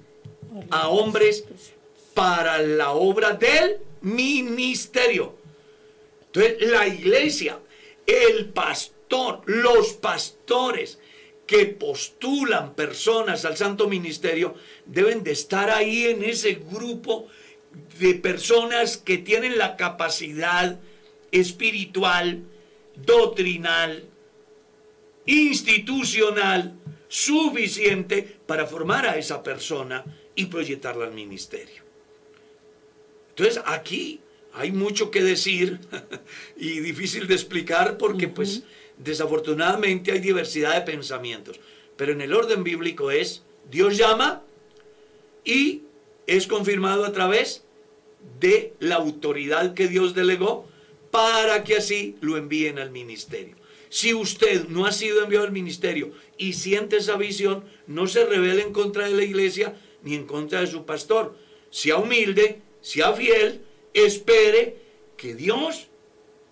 a 0.69 0.89
hombres 0.89 1.45
para 2.13 2.59
la 2.59 2.91
obra 2.91 3.33
del 3.33 3.77
ministerio. 4.01 5.35
Entonces, 6.27 6.69
la 6.69 6.87
iglesia, 6.87 7.59
el 8.05 8.49
pastor, 8.49 9.41
los 9.45 9.93
pastores 9.93 10.98
que 11.49 11.65
postulan 11.65 12.75
personas 12.75 13.43
al 13.43 13.57
santo 13.57 13.89
ministerio, 13.89 14.53
deben 14.85 15.23
de 15.23 15.31
estar 15.31 15.71
ahí 15.71 16.05
en 16.05 16.23
ese 16.23 16.61
grupo 16.69 17.25
de 17.97 18.13
personas 18.13 18.97
que 18.97 19.17
tienen 19.17 19.57
la 19.57 19.75
capacidad 19.75 20.79
espiritual, 21.31 22.43
doctrinal, 22.95 24.03
institucional 25.25 26.75
suficiente 27.07 28.37
para 28.45 28.67
formar 28.67 29.07
a 29.07 29.17
esa 29.17 29.41
persona 29.41 30.05
y 30.35 30.45
proyectarla 30.45 31.05
al 31.05 31.13
ministerio. 31.13 31.81
Entonces 33.29 33.59
aquí 33.65 34.19
hay 34.53 34.71
mucho 34.71 35.09
que 35.09 35.23
decir 35.23 35.79
y 36.57 36.79
difícil 36.81 37.25
de 37.25 37.33
explicar 37.33 37.97
porque 37.97 38.27
pues 38.27 38.61
desafortunadamente 38.99 40.11
hay 40.11 40.19
diversidad 40.19 40.75
de 40.75 40.91
pensamientos. 40.91 41.59
Pero 41.97 42.11
en 42.11 42.21
el 42.21 42.33
orden 42.33 42.63
bíblico 42.63 43.11
es 43.11 43.43
Dios 43.69 43.97
llama 43.97 44.43
y 45.43 45.81
es 46.27 46.45
confirmado 46.45 47.05
a 47.05 47.11
través 47.11 47.63
de 48.39 48.73
la 48.79 48.95
autoridad 48.95 49.73
que 49.73 49.87
Dios 49.87 50.13
delegó 50.13 50.67
para 51.11 51.63
que 51.63 51.77
así 51.77 52.15
lo 52.21 52.37
envíen 52.37 52.77
al 52.77 52.91
ministerio. 52.91 53.55
Si 53.89 54.13
usted 54.13 54.67
no 54.67 54.85
ha 54.85 54.91
sido 54.91 55.23
enviado 55.23 55.45
al 55.45 55.51
ministerio 55.51 56.11
y 56.37 56.53
siente 56.53 56.97
esa 56.97 57.17
visión, 57.17 57.63
no 57.87 58.05
se 58.05 58.25
revele 58.25 58.61
en 58.61 58.73
contra 58.73 59.07
de 59.07 59.15
la 59.15 59.23
iglesia 59.23 59.75
ni 60.03 60.13
en 60.13 60.27
contra 60.27 60.61
de 60.61 60.67
su 60.67 60.85
pastor. 60.85 61.35
Sea 61.71 61.97
humilde 61.97 62.61
sea 62.81 63.13
fiel, 63.13 63.61
espere 63.93 64.77
que 65.17 65.35
Dios 65.35 65.87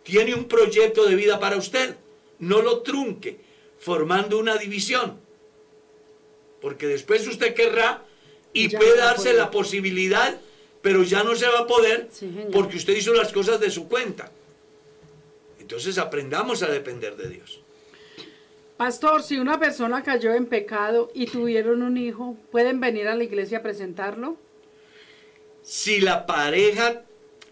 tiene 0.03 0.33
un 0.33 0.45
proyecto 0.45 1.05
de 1.05 1.15
vida 1.15 1.39
para 1.39 1.57
usted. 1.57 1.95
No 2.39 2.61
lo 2.61 2.81
trunque 2.81 3.39
formando 3.79 4.37
una 4.37 4.57
división. 4.57 5.19
Porque 6.61 6.87
después 6.87 7.27
usted 7.27 7.53
querrá 7.53 8.03
y 8.53 8.69
puede 8.69 8.97
darse 8.97 9.33
la 9.33 9.51
posibilidad, 9.51 10.39
pero 10.81 11.03
ya 11.03 11.23
no 11.23 11.35
se 11.35 11.47
va 11.47 11.59
a 11.59 11.67
poder 11.67 12.09
porque 12.51 12.77
usted 12.77 12.95
hizo 12.95 13.13
las 13.13 13.31
cosas 13.31 13.59
de 13.59 13.69
su 13.69 13.87
cuenta. 13.87 14.31
Entonces 15.59 15.97
aprendamos 15.97 16.63
a 16.63 16.67
depender 16.67 17.15
de 17.15 17.29
Dios. 17.29 17.61
Pastor, 18.77 19.23
si 19.23 19.37
una 19.37 19.59
persona 19.59 20.03
cayó 20.03 20.33
en 20.33 20.45
pecado 20.45 21.11
y 21.13 21.25
tuvieron 21.25 21.81
un 21.81 21.97
hijo, 21.97 22.37
¿pueden 22.51 22.79
venir 22.79 23.07
a 23.07 23.15
la 23.15 23.23
iglesia 23.23 23.59
a 23.59 23.63
presentarlo? 23.63 24.37
si 25.67 25.99
la 25.99 26.25
pareja, 26.25 27.03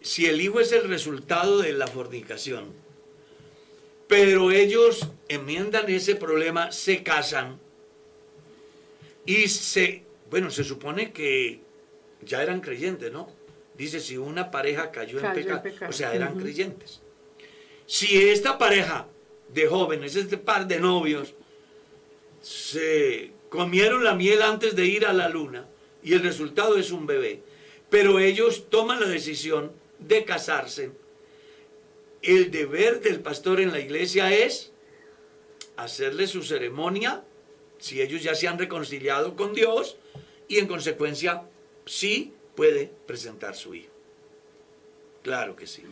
si 0.02 0.26
el 0.26 0.40
hijo 0.40 0.62
es 0.62 0.72
el 0.72 0.88
resultado 0.88 1.60
de 1.60 1.74
la 1.74 1.86
fornicación, 1.86 2.72
pero 4.08 4.52
ellos 4.52 5.08
enmiendan 5.28 5.90
ese 5.90 6.16
problema, 6.16 6.72
se 6.72 7.04
casan 7.04 7.60
y 9.26 9.48
se, 9.48 10.04
bueno, 10.30 10.52
se 10.52 10.64
supone 10.64 11.12
que 11.12 11.60
ya 12.22 12.44
eran 12.44 12.62
creyentes, 12.62 13.12
¿no? 13.12 13.30
Dice, 13.78 14.00
si 14.00 14.18
una 14.18 14.52
pareja 14.52 14.92
cayó, 14.92 15.20
en, 15.20 15.34
pecado, 15.34 15.64
o 15.88 15.92
sea, 15.92 16.14
eran 16.14 16.40
creyentes. 16.40 17.02
Si 17.86 18.18
esta 18.30 18.58
pareja 18.58 19.08
de 19.54 19.68
jóvenes, 19.68 20.16
este 20.16 20.38
par 20.38 20.68
de 20.68 20.80
novios, 20.80 21.34
se 22.42 23.32
comieron 23.50 24.04
la 24.04 24.14
miel 24.14 24.42
antes 24.42 24.76
de 24.76 24.86
ir 24.86 25.06
a 25.06 25.14
la 25.14 25.30
luna 25.30 25.68
y 26.04 26.14
el 26.14 26.22
resultado 26.22 26.78
es 26.78 26.92
un 26.92 27.08
bebé, 27.08 27.42
pero 27.90 28.20
ellos 28.20 28.70
toman 28.70 29.00
la 29.00 29.08
decisión 29.08 29.72
de 30.00 30.24
casarse, 30.24 30.92
el 32.26 32.52
deber 32.52 33.02
del 33.02 33.20
pastor 33.22 33.60
en 33.62 33.72
la 33.72 33.80
iglesia 33.80 34.34
es 34.34 34.72
hacerle 35.78 36.28
su 36.28 36.44
ceremonia, 36.44 37.24
si 37.78 38.02
ellos 38.02 38.24
ya 38.24 38.36
se 38.36 38.48
han 38.48 38.58
reconciliado 38.58 39.36
con 39.36 39.54
Dios, 39.54 39.98
y 40.48 40.58
en 40.58 40.68
consecuencia 40.68 41.44
sí 41.86 42.34
puede 42.56 42.92
presentar 43.06 43.56
su 43.56 43.76
hijo. 43.76 43.92
Claro 45.22 45.56
que 45.56 45.68
sí. 45.68 45.84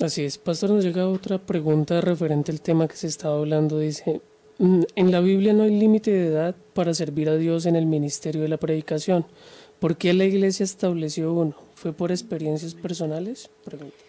Así 0.00 0.24
es, 0.24 0.38
pastor, 0.38 0.70
nos 0.70 0.84
llega 0.84 1.08
otra 1.08 1.38
pregunta 1.38 2.00
referente 2.00 2.52
al 2.52 2.60
tema 2.60 2.86
que 2.86 2.96
se 2.96 3.06
estaba 3.06 3.36
hablando. 3.38 3.78
Dice, 3.78 4.20
"Mm, 4.58 4.82
en 4.94 5.10
la 5.10 5.20
Biblia 5.20 5.52
no 5.52 5.64
hay 5.64 5.70
límite 5.70 6.10
de 6.10 6.26
edad 6.28 6.56
para 6.74 6.94
servir 6.94 7.28
a 7.28 7.36
Dios 7.36 7.66
en 7.66 7.76
el 7.76 7.86
ministerio 7.86 8.42
de 8.42 8.48
la 8.48 8.56
predicación. 8.56 9.26
¿Por 9.80 9.96
qué 9.96 10.12
la 10.12 10.24
iglesia 10.24 10.64
estableció 10.64 11.32
uno? 11.32 11.56
¿Fue 11.74 11.92
por 11.92 12.10
experiencias 12.10 12.74
personales? 12.74 13.50
Pregunta. 13.64 14.07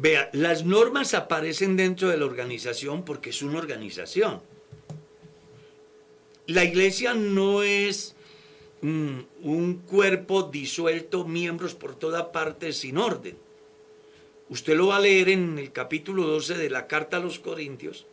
Vea, 0.00 0.30
las 0.32 0.64
normas 0.64 1.12
aparecen 1.12 1.76
dentro 1.76 2.08
de 2.08 2.16
la 2.16 2.24
organización 2.24 3.04
porque 3.04 3.30
es 3.30 3.42
una 3.42 3.58
organización. 3.58 4.40
La 6.46 6.64
iglesia 6.64 7.12
no 7.12 7.62
es 7.62 8.16
mm, 8.80 9.18
un 9.42 9.74
cuerpo 9.80 10.44
disuelto, 10.44 11.26
miembros 11.26 11.74
por 11.74 11.94
toda 11.96 12.32
parte 12.32 12.72
sin 12.72 12.96
orden. 12.96 13.36
Usted 14.48 14.74
lo 14.74 14.86
va 14.86 14.96
a 14.96 15.00
leer 15.00 15.28
en 15.28 15.58
el 15.58 15.70
capítulo 15.70 16.26
12 16.26 16.56
de 16.56 16.70
la 16.70 16.86
carta 16.86 17.18
a 17.18 17.20
los 17.20 17.38
Corintios 17.38 18.06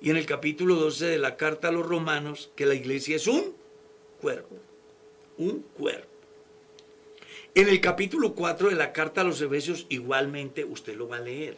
y 0.00 0.10
en 0.10 0.16
el 0.16 0.26
capítulo 0.26 0.74
12 0.74 1.06
de 1.06 1.18
la 1.18 1.36
carta 1.36 1.68
a 1.68 1.72
los 1.72 1.86
Romanos 1.86 2.50
que 2.56 2.66
la 2.66 2.74
iglesia 2.74 3.14
es 3.14 3.28
un 3.28 3.54
cuerpo, 4.20 4.56
un 5.38 5.64
cuerpo. 5.78 6.15
En 7.56 7.70
el 7.70 7.80
capítulo 7.80 8.34
4 8.34 8.68
de 8.68 8.74
la 8.74 8.92
carta 8.92 9.22
a 9.22 9.24
los 9.24 9.40
Efesios 9.40 9.86
igualmente 9.88 10.62
usted 10.62 10.94
lo 10.94 11.08
va 11.08 11.16
a 11.16 11.20
leer. 11.20 11.56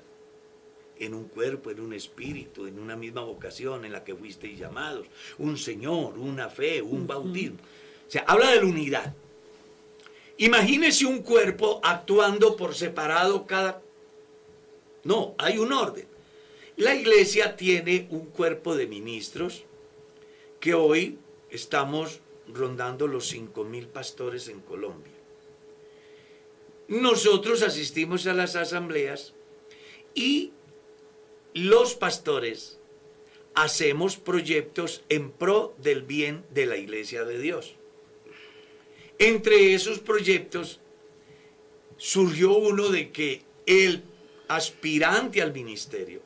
En 0.96 1.12
un 1.12 1.24
cuerpo, 1.24 1.72
en 1.72 1.80
un 1.80 1.92
espíritu, 1.92 2.66
en 2.66 2.78
una 2.78 2.94
misma 2.94 3.22
vocación 3.22 3.84
en 3.84 3.90
la 3.90 4.05
que 4.05 4.14
fuisteis 4.14 4.61
llamados. 4.61 5.09
Un 5.38 5.59
Señor, 5.59 6.16
una 6.16 6.51
fe, 6.51 6.80
un 6.80 7.09
bautismo. 7.09 7.59
O 8.07 8.11
sea, 8.12 8.22
habla 8.28 8.53
de 8.53 8.61
la 8.61 8.66
unidad. 8.66 9.12
Imagínese 10.36 11.05
un 11.05 11.20
cuerpo 11.20 11.80
actuando 11.82 12.55
por 12.55 12.76
separado 12.76 13.44
cada... 13.44 13.82
No, 15.03 15.34
hay 15.36 15.59
un 15.59 15.72
orden. 15.72 16.07
La 16.76 16.94
iglesia 16.94 17.57
tiene 17.57 18.07
un 18.11 18.26
cuerpo 18.26 18.76
de 18.76 18.86
ministros 18.86 19.64
que 20.61 20.74
hoy 20.74 21.18
estamos 21.51 22.20
rondando 22.46 23.09
los 23.09 23.34
5.000 23.34 23.88
pastores 23.88 24.46
en 24.46 24.61
Colombia. 24.61 25.18
Nosotros 26.89 27.62
asistimos 27.62 28.26
a 28.26 28.32
las 28.32 28.57
asambleas 28.57 29.34
y 30.14 30.53
los 31.53 31.95
pastores 31.95 32.78
hacemos 33.55 34.16
proyectos 34.16 35.03
en 35.11 35.30
pro 35.30 35.74
del 35.78 36.03
bien 36.03 36.45
de 36.51 36.64
la 36.64 36.78
iglesia 36.78 37.24
de 37.24 37.39
Dios. 37.39 37.74
Entre 39.18 39.74
esos 39.74 39.99
proyectos 39.99 40.80
surgió 41.99 42.57
uno 42.57 42.89
de 42.89 43.11
que 43.11 43.43
el 43.66 44.03
aspirante 44.49 45.43
al 45.43 45.53
ministerio 45.53 46.22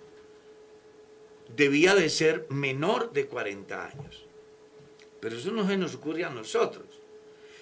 debía 1.56 1.94
de 1.96 2.08
ser 2.08 2.46
menor 2.50 3.12
de 3.12 3.26
40 3.26 3.86
años. 3.86 4.26
Pero 5.18 5.36
eso 5.36 5.50
no 5.50 5.66
se 5.66 5.76
nos 5.76 5.94
ocurre 5.94 6.24
a 6.24 6.30
nosotros. 6.30 6.86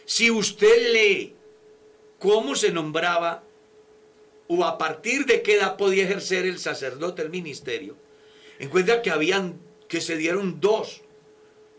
Si 0.04 0.30
usted 0.30 0.92
lee 0.92 1.34
cómo 2.20 2.54
se 2.54 2.70
nombraba 2.70 3.42
o 4.46 4.64
a 4.64 4.78
partir 4.78 5.26
de 5.26 5.42
qué 5.42 5.54
edad 5.54 5.76
podía 5.76 6.04
ejercer 6.04 6.46
el 6.46 6.60
sacerdote 6.60 7.22
el 7.22 7.30
ministerio, 7.30 7.96
encuentra 8.60 9.02
que 9.02 9.10
habían 9.10 9.58
que 9.88 10.00
se 10.00 10.16
dieron 10.16 10.60
dos. 10.60 11.02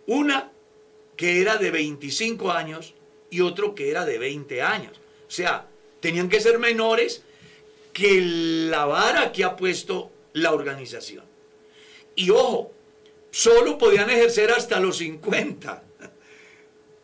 Una 0.07 0.51
que 1.15 1.41
era 1.41 1.57
de 1.57 1.71
25 1.71 2.51
años 2.51 2.95
y 3.29 3.41
otro 3.41 3.75
que 3.75 3.89
era 3.89 4.05
de 4.05 4.17
20 4.17 4.61
años. 4.61 4.99
O 5.27 5.31
sea, 5.31 5.67
tenían 5.99 6.27
que 6.27 6.41
ser 6.41 6.59
menores 6.59 7.23
que 7.93 8.21
la 8.21 8.85
vara 8.85 9.31
que 9.31 9.43
ha 9.43 9.55
puesto 9.55 10.11
la 10.33 10.51
organización. 10.51 11.23
Y 12.15 12.31
ojo, 12.31 12.71
solo 13.29 13.77
podían 13.77 14.09
ejercer 14.09 14.51
hasta 14.51 14.79
los 14.79 14.97
50. 14.97 15.83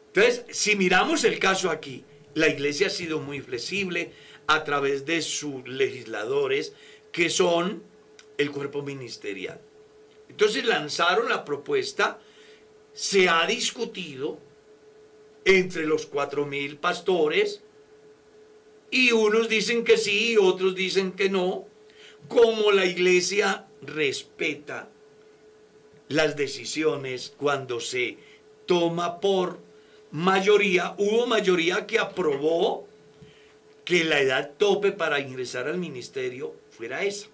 Entonces, 0.08 0.46
si 0.50 0.76
miramos 0.76 1.24
el 1.24 1.40
caso 1.40 1.70
aquí, 1.70 2.04
la 2.38 2.48
iglesia 2.48 2.88
ha 2.88 2.92
sido 2.92 3.20
muy 3.20 3.42
flexible 3.42 4.12
a 4.46 4.64
través 4.64 5.06
de 5.08 5.24
sus 5.24 5.68
legisladores, 5.68 6.74
que 7.12 7.32
son 7.32 7.82
el 8.38 8.52
cuerpo 8.52 8.84
ministerial. 8.84 9.60
Entonces 10.30 10.64
lanzaron 10.66 11.30
la 11.30 11.44
propuesta, 11.44 12.20
se 12.94 13.28
ha 13.28 13.46
discutido 13.48 14.38
entre 15.46 15.88
los 15.88 16.06
cuatro 16.06 16.46
mil 16.46 16.78
pastores, 16.78 17.64
y 18.92 19.12
unos 19.14 19.50
dicen 19.50 19.84
que 19.84 19.98
sí, 19.98 20.38
otros 20.38 20.76
dicen 20.76 21.14
que 21.14 21.30
no, 21.30 21.66
como 22.28 22.72
la 22.72 22.86
iglesia 22.86 23.66
respeta 23.82 24.90
las 26.08 26.38
decisiones 26.38 27.34
cuando 27.36 27.80
se 27.80 28.18
toma 28.68 29.20
por 29.20 29.67
mayoría, 30.12 30.96
hubo 30.98 31.28
mayoría 31.28 31.86
que 31.86 32.00
aprobó 32.00 32.88
que 33.84 34.04
la 34.04 34.20
edad 34.20 34.52
tope 34.58 34.92
para 34.92 35.20
ingresar 35.20 35.68
al 35.68 35.78
ministerio 35.78 36.56
fuera 36.72 37.04
esa. 37.04 37.28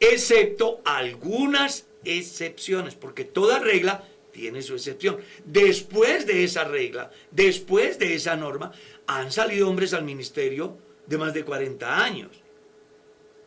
Excepto 0.00 0.80
algunas 0.84 1.86
excepciones, 2.04 2.96
porque 2.96 3.24
toda 3.24 3.60
regla 3.60 4.04
tiene 4.32 4.62
su 4.62 4.74
excepción. 4.74 5.18
Después 5.44 6.26
de 6.26 6.42
esa 6.42 6.64
regla, 6.64 7.12
después 7.30 7.98
de 7.98 8.14
esa 8.14 8.34
norma, 8.34 8.72
han 9.06 9.30
salido 9.30 9.68
hombres 9.68 9.94
al 9.94 10.04
ministerio 10.04 10.76
de 11.06 11.18
más 11.18 11.32
de 11.32 11.44
40 11.44 12.02
años. 12.02 12.30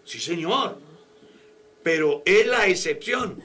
Sí, 0.06 0.20
señor. 0.20 0.78
Pero 1.84 2.22
es 2.26 2.48
la 2.48 2.68
excepción. 2.68 3.44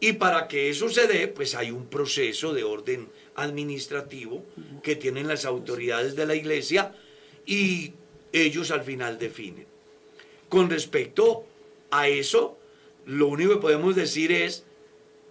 Y 0.00 0.14
para 0.14 0.48
que 0.48 0.70
eso 0.70 0.88
se 0.88 1.06
dé, 1.06 1.28
pues 1.28 1.54
hay 1.54 1.70
un 1.70 1.86
proceso 1.86 2.52
de 2.52 2.64
orden 2.64 3.08
administrativo 3.34 4.44
que 4.82 4.96
tienen 4.96 5.28
las 5.28 5.44
autoridades 5.44 6.16
de 6.16 6.26
la 6.26 6.34
iglesia 6.34 6.94
y 7.46 7.92
ellos 8.32 8.70
al 8.70 8.82
final 8.82 9.18
definen. 9.18 9.66
Con 10.48 10.70
respecto 10.70 11.44
a 11.90 12.08
eso, 12.08 12.58
lo 13.06 13.28
único 13.28 13.54
que 13.54 13.60
podemos 13.60 13.96
decir 13.96 14.32
es 14.32 14.64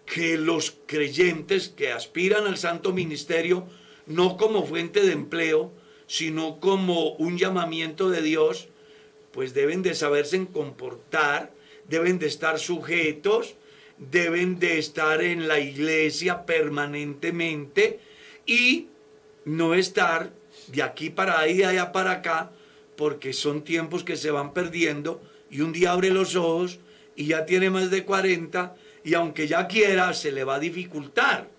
que 0.06 0.38
los 0.38 0.76
creyentes 0.86 1.70
que 1.70 1.92
aspiran 1.92 2.48
al 2.48 2.58
santo 2.58 2.94
ministerio, 2.94 3.68
no 4.08 4.38
como 4.38 4.66
fuente 4.66 5.02
de 5.02 5.12
empleo, 5.12 5.72
sino 6.08 6.60
como 6.60 7.12
un 7.14 7.38
llamamiento 7.38 8.10
de 8.10 8.22
Dios, 8.22 8.70
pues 9.32 9.54
deben 9.54 9.84
de 9.84 9.94
saberse 9.94 10.48
comportar, 10.52 11.54
deben 11.88 12.18
de 12.18 12.26
estar 12.26 12.58
sujetos, 12.58 13.56
deben 14.00 14.60
de 14.60 14.80
estar 14.80 15.22
en 15.22 15.48
la 15.48 15.60
iglesia 15.60 16.46
permanentemente 16.46 18.00
y 18.46 18.88
no 19.46 19.74
estar 19.74 20.32
de 20.68 20.84
aquí 20.84 21.10
para 21.10 21.40
ahí, 21.40 21.58
de 21.58 21.66
allá 21.66 21.92
para 21.92 22.12
acá, 22.12 22.52
porque 22.96 23.34
son 23.34 23.64
tiempos 23.64 24.04
que 24.04 24.16
se 24.16 24.32
van 24.32 24.54
perdiendo 24.54 25.22
y 25.50 25.62
un 25.62 25.74
día 25.74 25.92
abre 25.92 26.10
los 26.10 26.36
ojos 26.36 26.80
y 27.16 27.28
ya 27.28 27.46
tiene 27.46 27.70
más 27.70 27.92
de 27.92 28.06
40 28.06 28.76
y 29.04 29.14
aunque 29.14 29.48
ya 29.48 29.68
quiera 29.68 30.14
se 30.14 30.32
le 30.32 30.44
va 30.44 30.56
a 30.56 30.60
dificultar. 30.60 31.50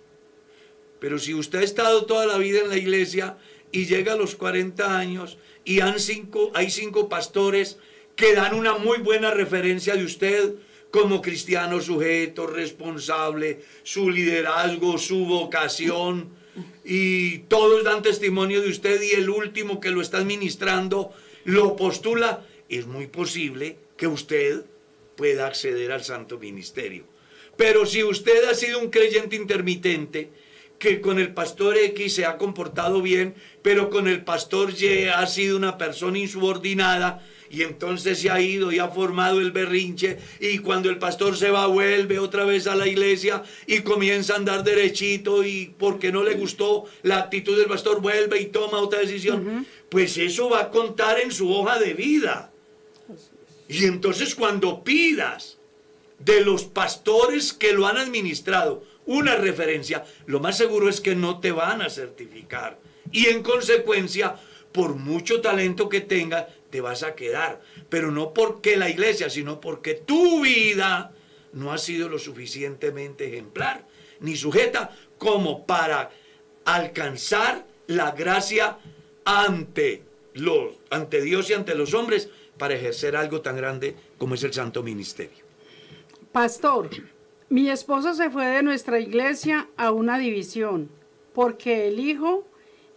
Pero 0.99 1.19
si 1.19 1.35
usted 1.35 1.61
ha 1.61 1.65
estado 1.65 2.05
toda 2.05 2.27
la 2.27 2.39
vida 2.39 2.61
en 2.61 2.69
la 2.69 2.77
iglesia 2.77 3.37
y 3.73 3.87
llega 3.87 4.13
a 4.13 4.17
los 4.17 4.35
40 4.37 4.99
años 4.99 5.39
y 5.65 5.81
han 5.81 5.99
cinco, 5.99 6.51
hay 6.55 6.71
cinco 6.71 7.09
pastores 7.09 7.79
que 8.17 8.35
dan 8.35 8.55
una 8.55 8.75
muy 8.75 8.99
buena 8.99 9.31
referencia 9.31 9.95
de 9.95 10.05
usted 10.05 10.55
como 10.91 11.23
cristiano 11.23 11.81
sujeto, 11.81 12.47
responsable, 12.47 13.61
su 13.83 14.11
liderazgo, 14.11 14.99
su 14.99 15.25
vocación, 15.25 16.31
y 16.85 17.39
todos 17.41 17.85
dan 17.85 18.03
testimonio 18.03 18.61
de 18.61 18.69
usted 18.69 19.01
y 19.03 19.13
el 19.13 19.31
último 19.31 19.81
que 19.81 19.91
lo 19.91 20.01
está 20.01 20.19
administrando 20.19 21.13
lo 21.45 21.77
postula, 21.77 22.45
es 22.69 22.87
muy 22.87 23.07
posible 23.07 23.77
que 23.97 24.07
usted 24.07 24.65
pueda 25.17 25.47
acceder 25.47 25.93
al 25.93 26.03
santo 26.03 26.39
ministerio. 26.39 27.05
Pero 27.57 27.87
si 27.87 28.03
usted 28.03 28.45
ha 28.45 28.55
sido 28.55 28.79
un 28.79 28.91
creyente 28.91 29.37
intermitente, 29.37 30.31
que 30.79 31.03
con 31.03 31.19
el 31.19 31.35
pastor 31.35 31.77
X 31.77 32.15
se 32.15 32.25
ha 32.25 32.39
comportado 32.39 33.03
bien, 33.03 33.35
pero 33.63 33.91
con 33.91 34.09
el 34.09 34.25
pastor 34.25 34.73
Y 34.73 35.09
ha 35.09 35.27
sido 35.27 35.59
una 35.59 35.77
persona 35.77 36.19
insubordinada 36.19 37.23
y 37.51 37.63
entonces 37.63 38.21
se 38.21 38.31
ha 38.31 38.41
ido 38.41 38.71
y 38.71 38.79
ha 38.79 38.89
formado 38.89 39.41
el 39.41 39.51
berrinche 39.51 40.19
y 40.39 40.59
cuando 40.59 40.89
el 40.89 40.99
pastor 40.99 41.37
se 41.37 41.51
va 41.51 41.67
vuelve 41.67 42.21
otra 42.21 42.45
vez 42.45 42.69
a 42.69 42.77
la 42.77 42.87
iglesia 42.87 43.43
y 43.67 43.81
comienza 43.81 44.35
a 44.35 44.37
andar 44.37 44.63
derechito 44.63 45.45
y 45.45 45.75
porque 45.77 46.13
no 46.13 46.23
le 46.23 46.35
gustó 46.35 46.85
la 47.03 47.19
actitud 47.19 47.59
del 47.59 47.67
pastor 47.67 48.01
vuelve 48.01 48.41
y 48.41 48.47
toma 48.47 48.79
otra 48.79 49.01
decisión, 49.01 49.67
pues 49.89 50.17
eso 50.17 50.49
va 50.49 50.61
a 50.61 50.71
contar 50.71 51.19
en 51.19 51.33
su 51.33 51.53
hoja 51.53 51.81
de 51.81 51.93
vida. 51.95 52.53
Y 53.69 53.85
entonces 53.85 54.37
cuando 54.37 54.85
pidas 54.85 55.59
de 56.21 56.43
los 56.43 56.65
pastores 56.65 57.53
que 57.53 57.73
lo 57.73 57.87
han 57.87 57.97
administrado 57.97 58.85
una 59.07 59.35
referencia, 59.35 60.05
lo 60.27 60.39
más 60.39 60.57
seguro 60.57 60.89
es 60.89 61.01
que 61.01 61.17
no 61.17 61.41
te 61.41 61.51
van 61.51 61.83
a 61.83 61.91
certificar. 61.91 62.79
Y 63.11 63.27
en 63.27 63.43
consecuencia, 63.43 64.37
por 64.71 64.95
mucho 64.95 65.41
talento 65.41 65.89
que 65.89 66.01
tengas, 66.01 66.47
te 66.71 66.81
vas 66.81 67.03
a 67.03 67.15
quedar. 67.15 67.61
Pero 67.89 68.11
no 68.11 68.33
porque 68.33 68.77
la 68.77 68.89
iglesia, 68.89 69.29
sino 69.31 69.61
porque 69.61 69.95
tu 69.95 70.43
vida 70.43 71.13
no 71.53 71.73
ha 71.73 71.79
sido 71.79 72.09
lo 72.09 72.19
suficientemente 72.19 73.27
ejemplar 73.27 73.85
ni 74.21 74.37
sujeta 74.37 74.91
como 75.19 75.67
para 75.67 76.11
alcanzar 76.65 77.67
la 77.87 78.13
gracia 78.13 78.79
ante, 79.25 80.03
los, 80.35 80.75
ante 80.91 81.21
Dios 81.21 81.51
y 81.51 81.55
ante 81.55 81.75
los 81.75 81.95
hombres 81.95 82.29
para 82.57 82.75
ejercer 82.75 83.17
algo 83.17 83.41
tan 83.41 83.57
grande 83.57 83.97
como 84.19 84.35
es 84.35 84.45
el 84.45 84.53
santo 84.53 84.83
ministerio. 84.83 85.45
Pastor, 86.33 86.91
mi 87.49 87.69
esposo 87.71 88.15
se 88.15 88.31
fue 88.31 88.47
de 88.47 88.63
nuestra 88.63 89.01
iglesia 89.01 89.69
a 89.77 89.91
una 89.91 90.19
división 90.19 90.91
porque 91.35 91.89
el 91.89 91.99
hijo 91.99 92.47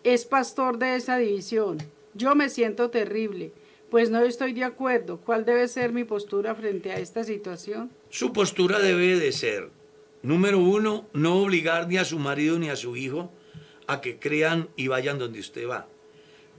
es 0.04 0.26
pastor 0.26 0.78
de 0.78 0.96
esa 0.96 1.18
división. 1.18 1.78
Yo 2.14 2.36
me 2.36 2.50
siento 2.50 2.90
terrible, 2.90 3.54
pues 3.94 4.10
no 4.10 4.24
estoy 4.24 4.54
de 4.54 4.64
acuerdo. 4.64 5.20
¿Cuál 5.24 5.46
debe 5.46 5.68
ser 5.68 5.94
mi 5.94 6.04
postura 6.04 6.56
frente 6.56 6.92
a 6.92 6.98
esta 6.98 7.24
situación? 7.24 7.92
Su 8.10 8.34
postura 8.34 8.80
debe 8.80 9.20
de 9.20 9.32
ser, 9.32 9.70
número 10.24 10.58
uno, 10.58 11.06
no 11.14 11.44
obligar 11.44 11.88
ni 11.88 11.98
a 11.98 12.04
su 12.04 12.18
marido 12.18 12.58
ni 12.58 12.70
a 12.70 12.76
su 12.76 12.96
hijo 12.96 13.30
a 13.86 14.02
que 14.02 14.18
crean 14.18 14.68
y 14.76 14.88
vayan 14.88 15.20
donde 15.20 15.40
usted 15.40 15.70
va. 15.70 15.86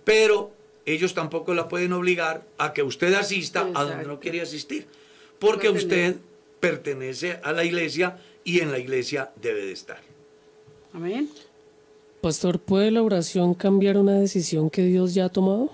Pero 0.05 0.53
ellos 0.87 1.13
tampoco 1.13 1.55
la 1.55 1.67
pueden 1.67 1.93
obligar 1.93 2.47
a 2.57 2.73
que 2.73 2.85
usted 2.85 3.13
asista 3.15 3.69
a 3.75 3.83
donde 3.83 4.07
no 4.07 4.21
quiere 4.21 4.41
asistir. 4.41 4.87
Porque 5.41 5.71
usted 5.71 6.19
pertenece 6.61 7.41
a 7.43 7.51
la 7.51 7.65
iglesia 7.65 8.17
y 8.45 8.61
en 8.61 8.71
la 8.71 8.79
iglesia 8.79 9.33
debe 9.43 9.67
de 9.67 9.73
estar. 9.73 9.99
Amén. 10.93 11.29
Pastor, 12.21 12.61
¿puede 12.61 12.93
la 12.93 13.03
oración 13.03 13.55
cambiar 13.55 13.99
una 13.99 14.21
decisión 14.21 14.71
que 14.71 14.85
Dios 14.85 15.15
ya 15.15 15.25
ha 15.25 15.31
tomado? 15.31 15.73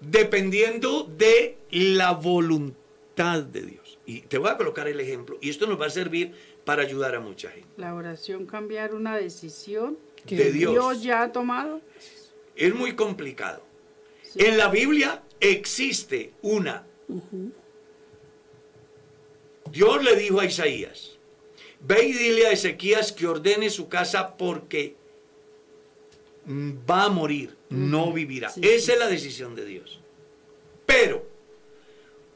Dependiendo 0.00 1.04
de 1.04 1.58
la 1.70 2.12
voluntad 2.12 3.42
de 3.42 3.62
Dios. 3.62 3.98
Y 4.06 4.22
te 4.22 4.38
voy 4.38 4.48
a 4.48 4.56
colocar 4.56 4.88
el 4.88 5.00
ejemplo, 5.00 5.38
y 5.40 5.50
esto 5.50 5.66
nos 5.66 5.80
va 5.80 5.86
a 5.86 5.90
servir 5.90 6.32
para 6.64 6.82
ayudar 6.82 7.14
a 7.14 7.20
mucha 7.20 7.50
gente. 7.50 7.68
La 7.76 7.94
oración 7.94 8.46
cambiar 8.46 8.94
una 8.94 9.16
decisión 9.16 9.98
que 10.26 10.36
De 10.36 10.52
Dios. 10.52 10.72
Dios 10.72 11.02
ya 11.02 11.22
ha 11.22 11.32
tomado. 11.32 11.80
Es 12.54 12.74
muy 12.74 12.94
complicado. 12.94 13.62
En 14.36 14.56
la 14.56 14.68
Biblia 14.68 15.22
existe 15.40 16.32
una. 16.42 16.86
Dios 19.70 20.04
le 20.04 20.16
dijo 20.16 20.40
a 20.40 20.44
Isaías, 20.44 21.18
ve 21.80 22.06
y 22.06 22.12
dile 22.12 22.46
a 22.46 22.52
Ezequías 22.52 23.12
que 23.12 23.26
ordene 23.26 23.70
su 23.70 23.88
casa 23.88 24.36
porque 24.36 24.96
va 26.48 27.04
a 27.04 27.08
morir, 27.08 27.56
no 27.70 28.12
vivirá. 28.12 28.50
Sí, 28.50 28.60
Esa 28.62 28.86
sí. 28.86 28.92
es 28.92 28.98
la 28.98 29.08
decisión 29.08 29.54
de 29.54 29.64
Dios. 29.64 30.00
Pero 30.86 31.26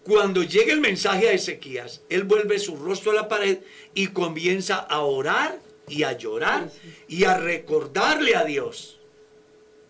cuando 0.03 0.43
llega 0.43 0.72
el 0.72 0.80
mensaje 0.80 1.28
a 1.28 1.33
Ezequías, 1.33 2.03
él 2.09 2.24
vuelve 2.24 2.59
su 2.59 2.76
rostro 2.76 3.12
a 3.12 3.14
la 3.14 3.28
pared 3.28 3.59
y 3.95 4.09
comienza 4.09 4.76
a 4.76 5.01
orar 5.01 5.61
y 5.89 6.03
a 6.03 6.12
llorar 6.12 6.70
y 7.09 7.24
a 7.24 7.37
recordarle 7.37 8.35
a 8.35 8.45
Dios 8.45 8.99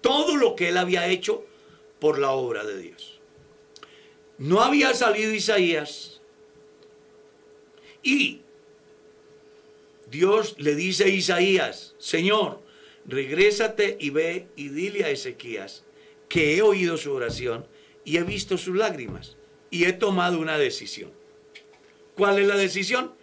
todo 0.00 0.36
lo 0.36 0.54
que 0.56 0.68
él 0.68 0.76
había 0.76 1.06
hecho 1.08 1.44
por 1.98 2.18
la 2.18 2.32
obra 2.32 2.64
de 2.64 2.78
Dios. 2.78 3.20
No 4.38 4.60
había 4.60 4.92
salido 4.94 5.32
Isaías 5.32 6.20
y 8.02 8.40
Dios 10.10 10.56
le 10.58 10.74
dice 10.74 11.04
a 11.04 11.08
Isaías, 11.08 11.94
Señor, 11.98 12.60
regrésate 13.06 13.96
y 14.00 14.10
ve 14.10 14.48
y 14.56 14.68
dile 14.68 15.04
a 15.04 15.10
Ezequías 15.10 15.84
que 16.28 16.56
he 16.56 16.62
oído 16.62 16.96
su 16.96 17.12
oración 17.12 17.66
y 18.04 18.16
he 18.16 18.22
visto 18.22 18.56
sus 18.58 18.76
lágrimas 18.76 19.36
y 19.70 19.84
he 19.84 19.92
tomado 19.92 20.38
una 20.38 20.58
decisión. 20.58 21.10
¿Cuál 22.16 22.38
es 22.38 22.46
la 22.46 22.56
decisión? 22.56 23.14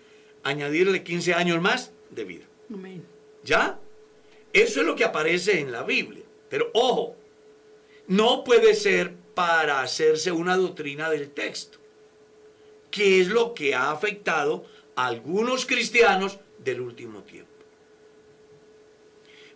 Añadirle 0.43 1.03
15 1.03 1.33
años 1.33 1.61
más 1.61 1.91
de 2.09 2.23
vida. 2.23 2.45
Amén. 2.73 3.03
¿Ya? 3.43 3.79
Eso 4.53 4.81
es 4.81 4.85
lo 4.85 4.95
que 4.95 5.03
aparece 5.03 5.59
en 5.59 5.71
la 5.71 5.83
Biblia. 5.83 6.23
Pero 6.49 6.71
ojo, 6.73 7.15
no 8.07 8.43
puede 8.43 8.73
ser 8.73 9.13
para 9.35 9.81
hacerse 9.81 10.31
una 10.31 10.57
doctrina 10.57 11.09
del 11.09 11.29
texto, 11.31 11.77
que 12.89 13.21
es 13.21 13.27
lo 13.27 13.53
que 13.53 13.75
ha 13.75 13.91
afectado 13.91 14.65
a 14.95 15.07
algunos 15.07 15.65
cristianos 15.65 16.39
del 16.57 16.81
último 16.81 17.23
tiempo. 17.23 17.48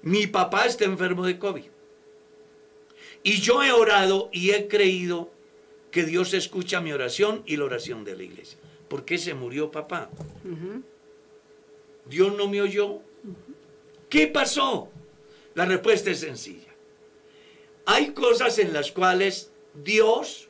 Mi 0.03 0.27
papá 0.27 0.65
está 0.65 0.83
enfermo 0.85 1.25
de 1.25 1.39
COVID. 1.39 1.63
Y 3.23 3.39
yo 3.39 3.63
he 3.63 3.71
orado 3.71 4.29
y 4.33 4.51
he 4.51 4.67
creído 4.67 5.31
que 5.91 6.03
Dios 6.03 6.33
escucha 6.33 6.81
mi 6.81 6.91
oración 6.91 7.41
y 7.45 7.55
la 7.55 7.65
oración 7.65 8.03
de 8.03 8.17
la 8.17 8.23
iglesia. 8.23 8.57
¿Por 8.89 9.05
qué 9.05 9.17
se 9.17 9.33
murió 9.33 9.71
papá? 9.71 10.09
Dios 12.05 12.35
no 12.35 12.49
me 12.49 12.61
oyó. 12.61 12.99
¿Qué 14.09 14.27
pasó? 14.27 14.89
La 15.55 15.65
respuesta 15.65 16.11
es 16.11 16.19
sencilla. 16.19 16.73
Hay 17.85 18.11
cosas 18.11 18.59
en 18.59 18.73
las 18.73 18.91
cuales 18.91 19.51
Dios 19.73 20.49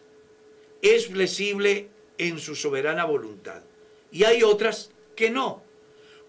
es 0.82 1.08
flexible 1.08 1.90
en 2.18 2.40
su 2.40 2.56
soberana 2.56 3.06
voluntad 3.06 3.64
y 4.12 4.24
hay 4.24 4.44
otras 4.44 4.92
que 5.16 5.30
no. 5.30 5.64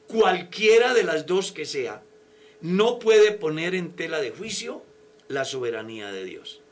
Cualquiera 0.08 0.92
de 0.92 1.04
las 1.04 1.24
dos 1.24 1.52
que 1.52 1.64
sea, 1.64 2.02
no 2.64 2.98
puede 2.98 3.32
poner 3.32 3.74
en 3.74 3.92
tela 3.92 4.22
de 4.22 4.30
juicio 4.30 4.82
la 5.28 5.44
soberanía 5.44 6.10
de 6.10 6.24
Dios. 6.24 6.62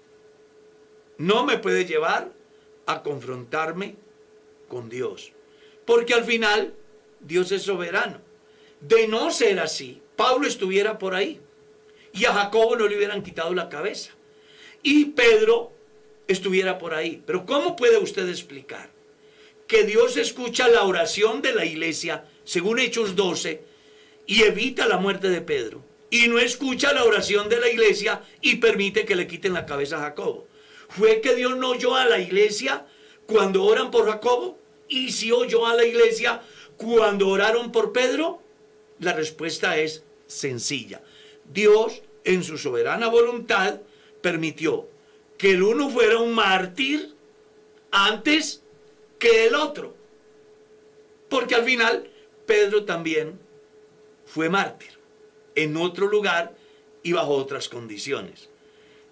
No 1.18 1.45
me 1.45 1.59
puede 1.59 1.84
llevar 1.84 2.32
a 2.86 3.03
confrontarme 3.03 3.97
con 4.68 4.88
Dios, 4.88 5.32
porque 5.84 6.14
al 6.14 6.24
final 6.24 6.72
Dios 7.20 7.53
es 7.53 7.64
soberano. 7.64 8.22
De 8.80 9.07
no 9.07 9.30
ser 9.30 9.61
así, 9.61 10.01
Pablo 10.16 10.49
estuviera 10.49 10.99
por 10.99 11.14
ahí 11.14 11.38
y 12.14 12.24
a 12.24 12.32
Jacobo 12.32 12.74
no 12.74 12.88
le 12.88 12.97
hubieran 12.97 13.22
quitado 13.22 13.53
la 13.53 13.68
cabeza 13.68 14.12
y 14.82 15.05
Pedro 15.05 15.72
estuviera 16.26 16.78
por 16.78 16.95
ahí. 16.95 17.22
Pero 17.26 17.45
¿cómo 17.45 17.76
puede 17.76 17.99
usted 17.99 18.26
explicar 18.30 18.88
que 19.66 19.84
Dios 19.84 20.16
escucha 20.16 20.68
la 20.68 20.84
oración 20.84 21.43
de 21.43 21.53
la 21.53 21.66
iglesia, 21.66 22.24
según 22.45 22.78
Hechos 22.78 23.14
12, 23.14 23.72
y 24.27 24.43
evita 24.43 24.87
la 24.87 24.99
muerte 24.99 25.29
de 25.29 25.41
Pedro? 25.41 25.83
Y 26.11 26.29
no 26.29 26.39
escucha 26.39 26.93
la 26.93 27.05
oración 27.05 27.49
de 27.49 27.59
la 27.59 27.68
iglesia 27.68 28.23
y 28.41 28.57
permite 28.57 29.05
que 29.05 29.16
le 29.16 29.27
quiten 29.27 29.55
la 29.55 29.66
cabeza 29.66 29.97
a 29.97 30.03
Jacobo. 30.03 30.47
¿Fue 30.89 31.20
que 31.23 31.35
Dios 31.35 31.57
no 31.57 31.70
oyó 31.70 31.97
a 31.97 32.05
la 32.05 32.18
iglesia 32.18 32.87
cuando 33.27 33.64
oran 33.64 33.91
por 33.91 34.07
Jacobo? 34.07 34.59
¿Y 34.89 35.12
si 35.12 35.33
oyó 35.33 35.66
a 35.66 35.75
la 35.75 35.87
iglesia 35.87 36.43
cuando 36.77 37.29
oraron 37.29 37.73
por 37.73 37.93
Pedro? 37.93 38.43
La 38.99 39.14
respuesta 39.14 39.79
es 39.79 40.05
sencilla. 40.27 41.01
Dios, 41.51 42.03
en 42.25 42.45
su 42.45 42.59
soberana 42.59 43.09
voluntad, 43.09 43.81
permitió 44.20 44.87
que 45.39 45.53
el 45.53 45.62
uno 45.62 45.89
fuera 45.89 46.18
un 46.18 46.35
mártir 46.35 47.14
antes 47.91 48.62
que 49.18 49.47
el 49.47 49.55
otro. 49.55 49.95
Porque 51.29 51.55
al 51.55 51.64
final 51.64 52.11
Pedro 52.45 52.85
también 52.85 53.39
fue 54.33 54.49
mártir 54.49 54.89
en 55.55 55.76
otro 55.76 56.09
lugar 56.09 56.55
y 57.03 57.12
bajo 57.12 57.35
otras 57.35 57.68
condiciones. 57.68 58.49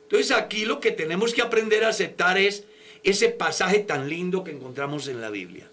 Entonces 0.05 0.31
aquí 0.31 0.65
lo 0.65 0.81
que 0.81 0.93
tenemos 0.93 1.35
que 1.35 1.43
aprender 1.43 1.85
a 1.85 1.89
aceptar 1.89 2.39
es 2.39 2.65
ese 3.03 3.29
pasaje 3.29 3.81
tan 3.81 4.09
lindo 4.09 4.43
que 4.45 4.51
encontramos 4.51 5.09
en 5.09 5.21
la 5.21 5.29
Biblia. 5.29 5.69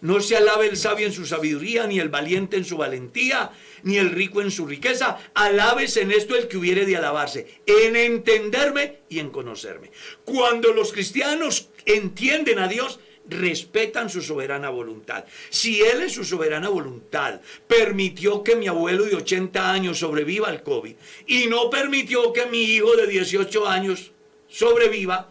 No 0.00 0.20
se 0.20 0.36
alabe 0.36 0.66
el 0.68 0.78
sabio 0.78 1.06
en 1.06 1.12
su 1.12 1.26
sabiduría, 1.26 1.86
ni 1.86 2.00
el 2.00 2.08
valiente 2.08 2.56
en 2.56 2.64
su 2.64 2.78
valentía, 2.78 3.50
ni 3.82 3.98
el 3.98 4.10
rico 4.10 4.40
en 4.40 4.50
su 4.50 4.66
riqueza. 4.66 5.18
Alabes 5.34 5.98
en 5.98 6.10
esto 6.10 6.34
el 6.34 6.48
que 6.48 6.56
hubiere 6.56 6.86
de 6.86 6.96
alabarse, 6.96 7.60
en 7.66 7.96
entenderme 7.96 9.00
y 9.10 9.18
en 9.18 9.28
conocerme. 9.28 9.90
Cuando 10.24 10.72
los 10.72 10.92
cristianos 10.92 11.68
entienden 11.84 12.58
a 12.58 12.68
Dios, 12.68 12.98
respetan 13.28 14.10
su 14.10 14.22
soberana 14.22 14.70
voluntad. 14.70 15.24
Si 15.50 15.82
Él 15.82 16.02
en 16.02 16.10
su 16.10 16.24
soberana 16.24 16.68
voluntad 16.68 17.40
permitió 17.66 18.42
que 18.42 18.56
mi 18.56 18.68
abuelo 18.68 19.04
de 19.04 19.16
80 19.16 19.72
años 19.72 19.98
sobreviva 19.98 20.48
al 20.48 20.62
COVID 20.62 20.94
y 21.26 21.46
no 21.46 21.70
permitió 21.70 22.32
que 22.32 22.46
mi 22.46 22.62
hijo 22.62 22.96
de 22.96 23.06
18 23.06 23.66
años 23.66 24.12
sobreviva, 24.48 25.30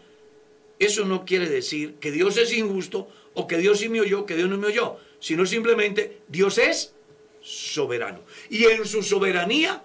eso 0.79 1.05
no 1.05 1.25
quiere 1.25 1.49
decir 1.49 1.95
que 1.95 2.11
Dios 2.11 2.37
es 2.37 2.53
injusto 2.53 3.07
o 3.33 3.47
que 3.47 3.57
Dios 3.57 3.79
sí 3.79 3.89
me 3.89 4.01
oyó, 4.01 4.25
que 4.25 4.35
Dios 4.35 4.49
no 4.49 4.57
me 4.57 4.67
oyó, 4.67 4.97
sino 5.19 5.45
simplemente 5.45 6.21
Dios 6.27 6.57
es 6.57 6.93
soberano. 7.41 8.21
Y 8.49 8.65
en 8.65 8.85
su 8.85 9.03
soberanía 9.03 9.83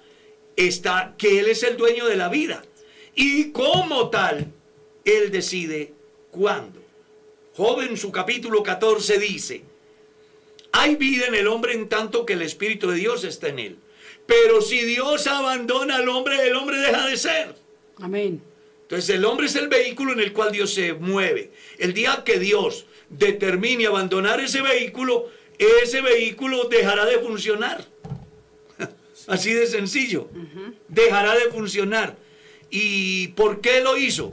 está 0.57 1.15
que 1.17 1.41
Él 1.41 1.49
es 1.49 1.63
el 1.63 1.77
dueño 1.77 2.07
de 2.07 2.17
la 2.17 2.29
vida. 2.29 2.65
Y 3.15 3.51
como 3.51 4.09
tal, 4.11 4.53
Él 5.05 5.31
decide 5.31 5.93
cuándo. 6.31 6.80
Joven, 7.61 7.99
su 7.99 8.11
capítulo 8.11 8.63
14 8.63 9.19
dice, 9.19 9.61
hay 10.73 10.97
vida 10.97 11.27
en 11.27 11.35
el 11.35 11.47
hombre 11.47 11.75
en 11.75 11.91
tanto 11.91 12.25
que 12.25 12.33
el 12.33 12.41
Espíritu 12.41 12.89
de 12.89 12.97
Dios 12.97 13.23
está 13.23 13.49
en 13.49 13.59
él. 13.59 13.77
Pero 14.25 14.63
si 14.63 14.81
Dios 14.81 15.27
abandona 15.27 15.97
al 15.97 16.09
hombre, 16.09 16.47
el 16.47 16.57
hombre 16.57 16.79
deja 16.79 17.07
de 17.07 17.19
ser. 17.19 17.55
Amén. 17.99 18.41
Entonces 18.81 19.11
el 19.11 19.27
hombre 19.27 19.45
es 19.45 19.57
el 19.57 19.69
vehículo 19.69 20.15
en 20.15 20.21
el 20.21 20.33
cual 20.33 20.53
Dios 20.53 20.73
se 20.73 20.95
mueve. 20.95 21.51
El 21.77 21.93
día 21.93 22.23
que 22.25 22.39
Dios 22.39 22.87
determine 23.11 23.85
abandonar 23.89 24.41
ese 24.41 24.63
vehículo, 24.63 25.29
ese 25.59 26.01
vehículo 26.01 26.65
dejará 26.65 27.05
de 27.05 27.19
funcionar. 27.19 27.85
Así 29.27 29.53
de 29.53 29.67
sencillo. 29.67 30.31
Dejará 30.89 31.35
de 31.35 31.51
funcionar. 31.51 32.17
¿Y 32.71 33.29
por 33.29 33.61
qué 33.61 33.83
lo 33.83 33.99
hizo? 33.99 34.33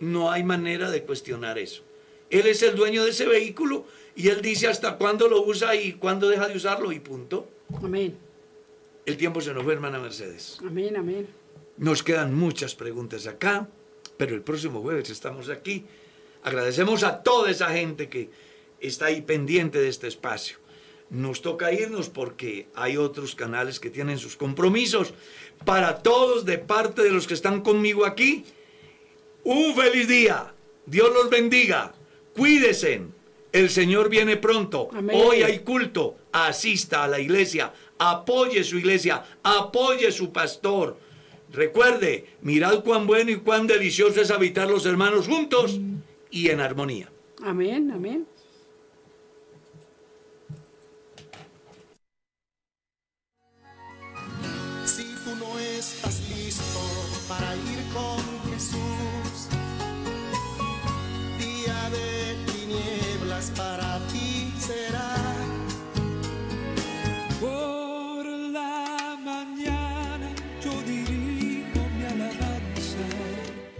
No 0.00 0.32
hay 0.32 0.42
manera 0.42 0.90
de 0.90 1.04
cuestionar 1.04 1.56
eso. 1.56 1.86
Él 2.30 2.46
es 2.46 2.62
el 2.62 2.74
dueño 2.74 3.04
de 3.04 3.10
ese 3.10 3.26
vehículo 3.26 3.86
y 4.14 4.28
él 4.28 4.42
dice 4.42 4.66
hasta 4.66 4.96
cuándo 4.96 5.28
lo 5.28 5.42
usa 5.42 5.74
y 5.74 5.92
cuándo 5.92 6.28
deja 6.28 6.48
de 6.48 6.56
usarlo 6.56 6.90
y 6.92 7.00
punto. 7.00 7.48
Amén. 7.82 8.16
El 9.04 9.16
tiempo 9.16 9.40
se 9.40 9.54
nos 9.54 9.62
fue, 9.62 9.74
hermana 9.74 9.98
Mercedes. 9.98 10.58
Amén, 10.60 10.96
amén. 10.96 11.28
Nos 11.76 12.02
quedan 12.02 12.34
muchas 12.34 12.74
preguntas 12.74 13.26
acá, 13.26 13.68
pero 14.16 14.34
el 14.34 14.42
próximo 14.42 14.80
jueves 14.82 15.10
estamos 15.10 15.48
aquí. 15.48 15.84
Agradecemos 16.42 17.02
a 17.04 17.22
toda 17.22 17.50
esa 17.50 17.68
gente 17.70 18.08
que 18.08 18.30
está 18.80 19.06
ahí 19.06 19.20
pendiente 19.20 19.78
de 19.78 19.88
este 19.88 20.08
espacio. 20.08 20.58
Nos 21.10 21.40
toca 21.42 21.72
irnos 21.72 22.08
porque 22.08 22.66
hay 22.74 22.96
otros 22.96 23.36
canales 23.36 23.78
que 23.78 23.90
tienen 23.90 24.18
sus 24.18 24.36
compromisos. 24.36 25.14
Para 25.64 26.02
todos, 26.02 26.44
de 26.44 26.58
parte 26.58 27.02
de 27.02 27.10
los 27.10 27.26
que 27.26 27.34
están 27.34 27.60
conmigo 27.60 28.04
aquí, 28.04 28.44
un 29.44 29.74
feliz 29.76 30.08
día. 30.08 30.52
Dios 30.86 31.12
los 31.12 31.30
bendiga. 31.30 31.94
Cuídese. 32.36 33.02
El 33.52 33.70
Señor 33.70 34.10
viene 34.10 34.36
pronto. 34.36 34.88
Amén. 34.92 35.18
Hoy 35.18 35.42
hay 35.42 35.60
culto. 35.60 36.16
Asista 36.32 37.04
a 37.04 37.08
la 37.08 37.18
iglesia. 37.18 37.72
Apoye 37.98 38.62
su 38.64 38.78
iglesia. 38.78 39.24
Apoye 39.42 40.12
su 40.12 40.32
pastor. 40.32 40.98
Recuerde, 41.52 42.26
mirad 42.42 42.82
cuán 42.82 43.06
bueno 43.06 43.30
y 43.30 43.36
cuán 43.36 43.66
delicioso 43.66 44.20
es 44.20 44.30
habitar 44.30 44.68
los 44.68 44.84
hermanos 44.84 45.26
juntos 45.26 45.80
y 46.30 46.48
en 46.48 46.60
armonía. 46.60 47.10
Amén, 47.42 47.90
amén. 47.92 48.26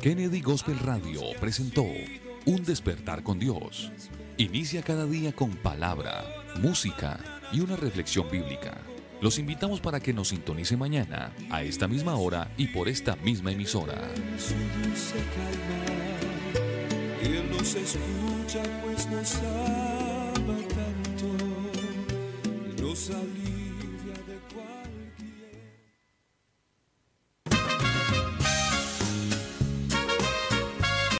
Kennedy 0.06 0.40
Gospel 0.40 0.78
Radio 0.78 1.20
presentó 1.40 1.84
Un 2.44 2.62
despertar 2.62 3.24
con 3.24 3.40
Dios. 3.40 3.90
Inicia 4.36 4.80
cada 4.80 5.04
día 5.04 5.32
con 5.32 5.56
palabra, 5.56 6.24
música 6.60 7.18
y 7.52 7.58
una 7.58 7.74
reflexión 7.74 8.30
bíblica. 8.30 8.78
Los 9.20 9.40
invitamos 9.40 9.80
para 9.80 9.98
que 9.98 10.12
nos 10.12 10.28
sintonice 10.28 10.76
mañana 10.76 11.32
a 11.50 11.64
esta 11.64 11.88
misma 11.88 12.14
hora 12.14 12.52
y 12.56 12.68
por 12.68 12.88
esta 12.88 13.16
misma 13.16 13.50
emisora. 13.50 14.00
Él 17.20 17.50
nos 17.50 17.74
escucha, 17.74 18.62
pues 18.84 19.08
nos 19.08 19.34
ama 19.34 20.56
tanto. 20.68 21.06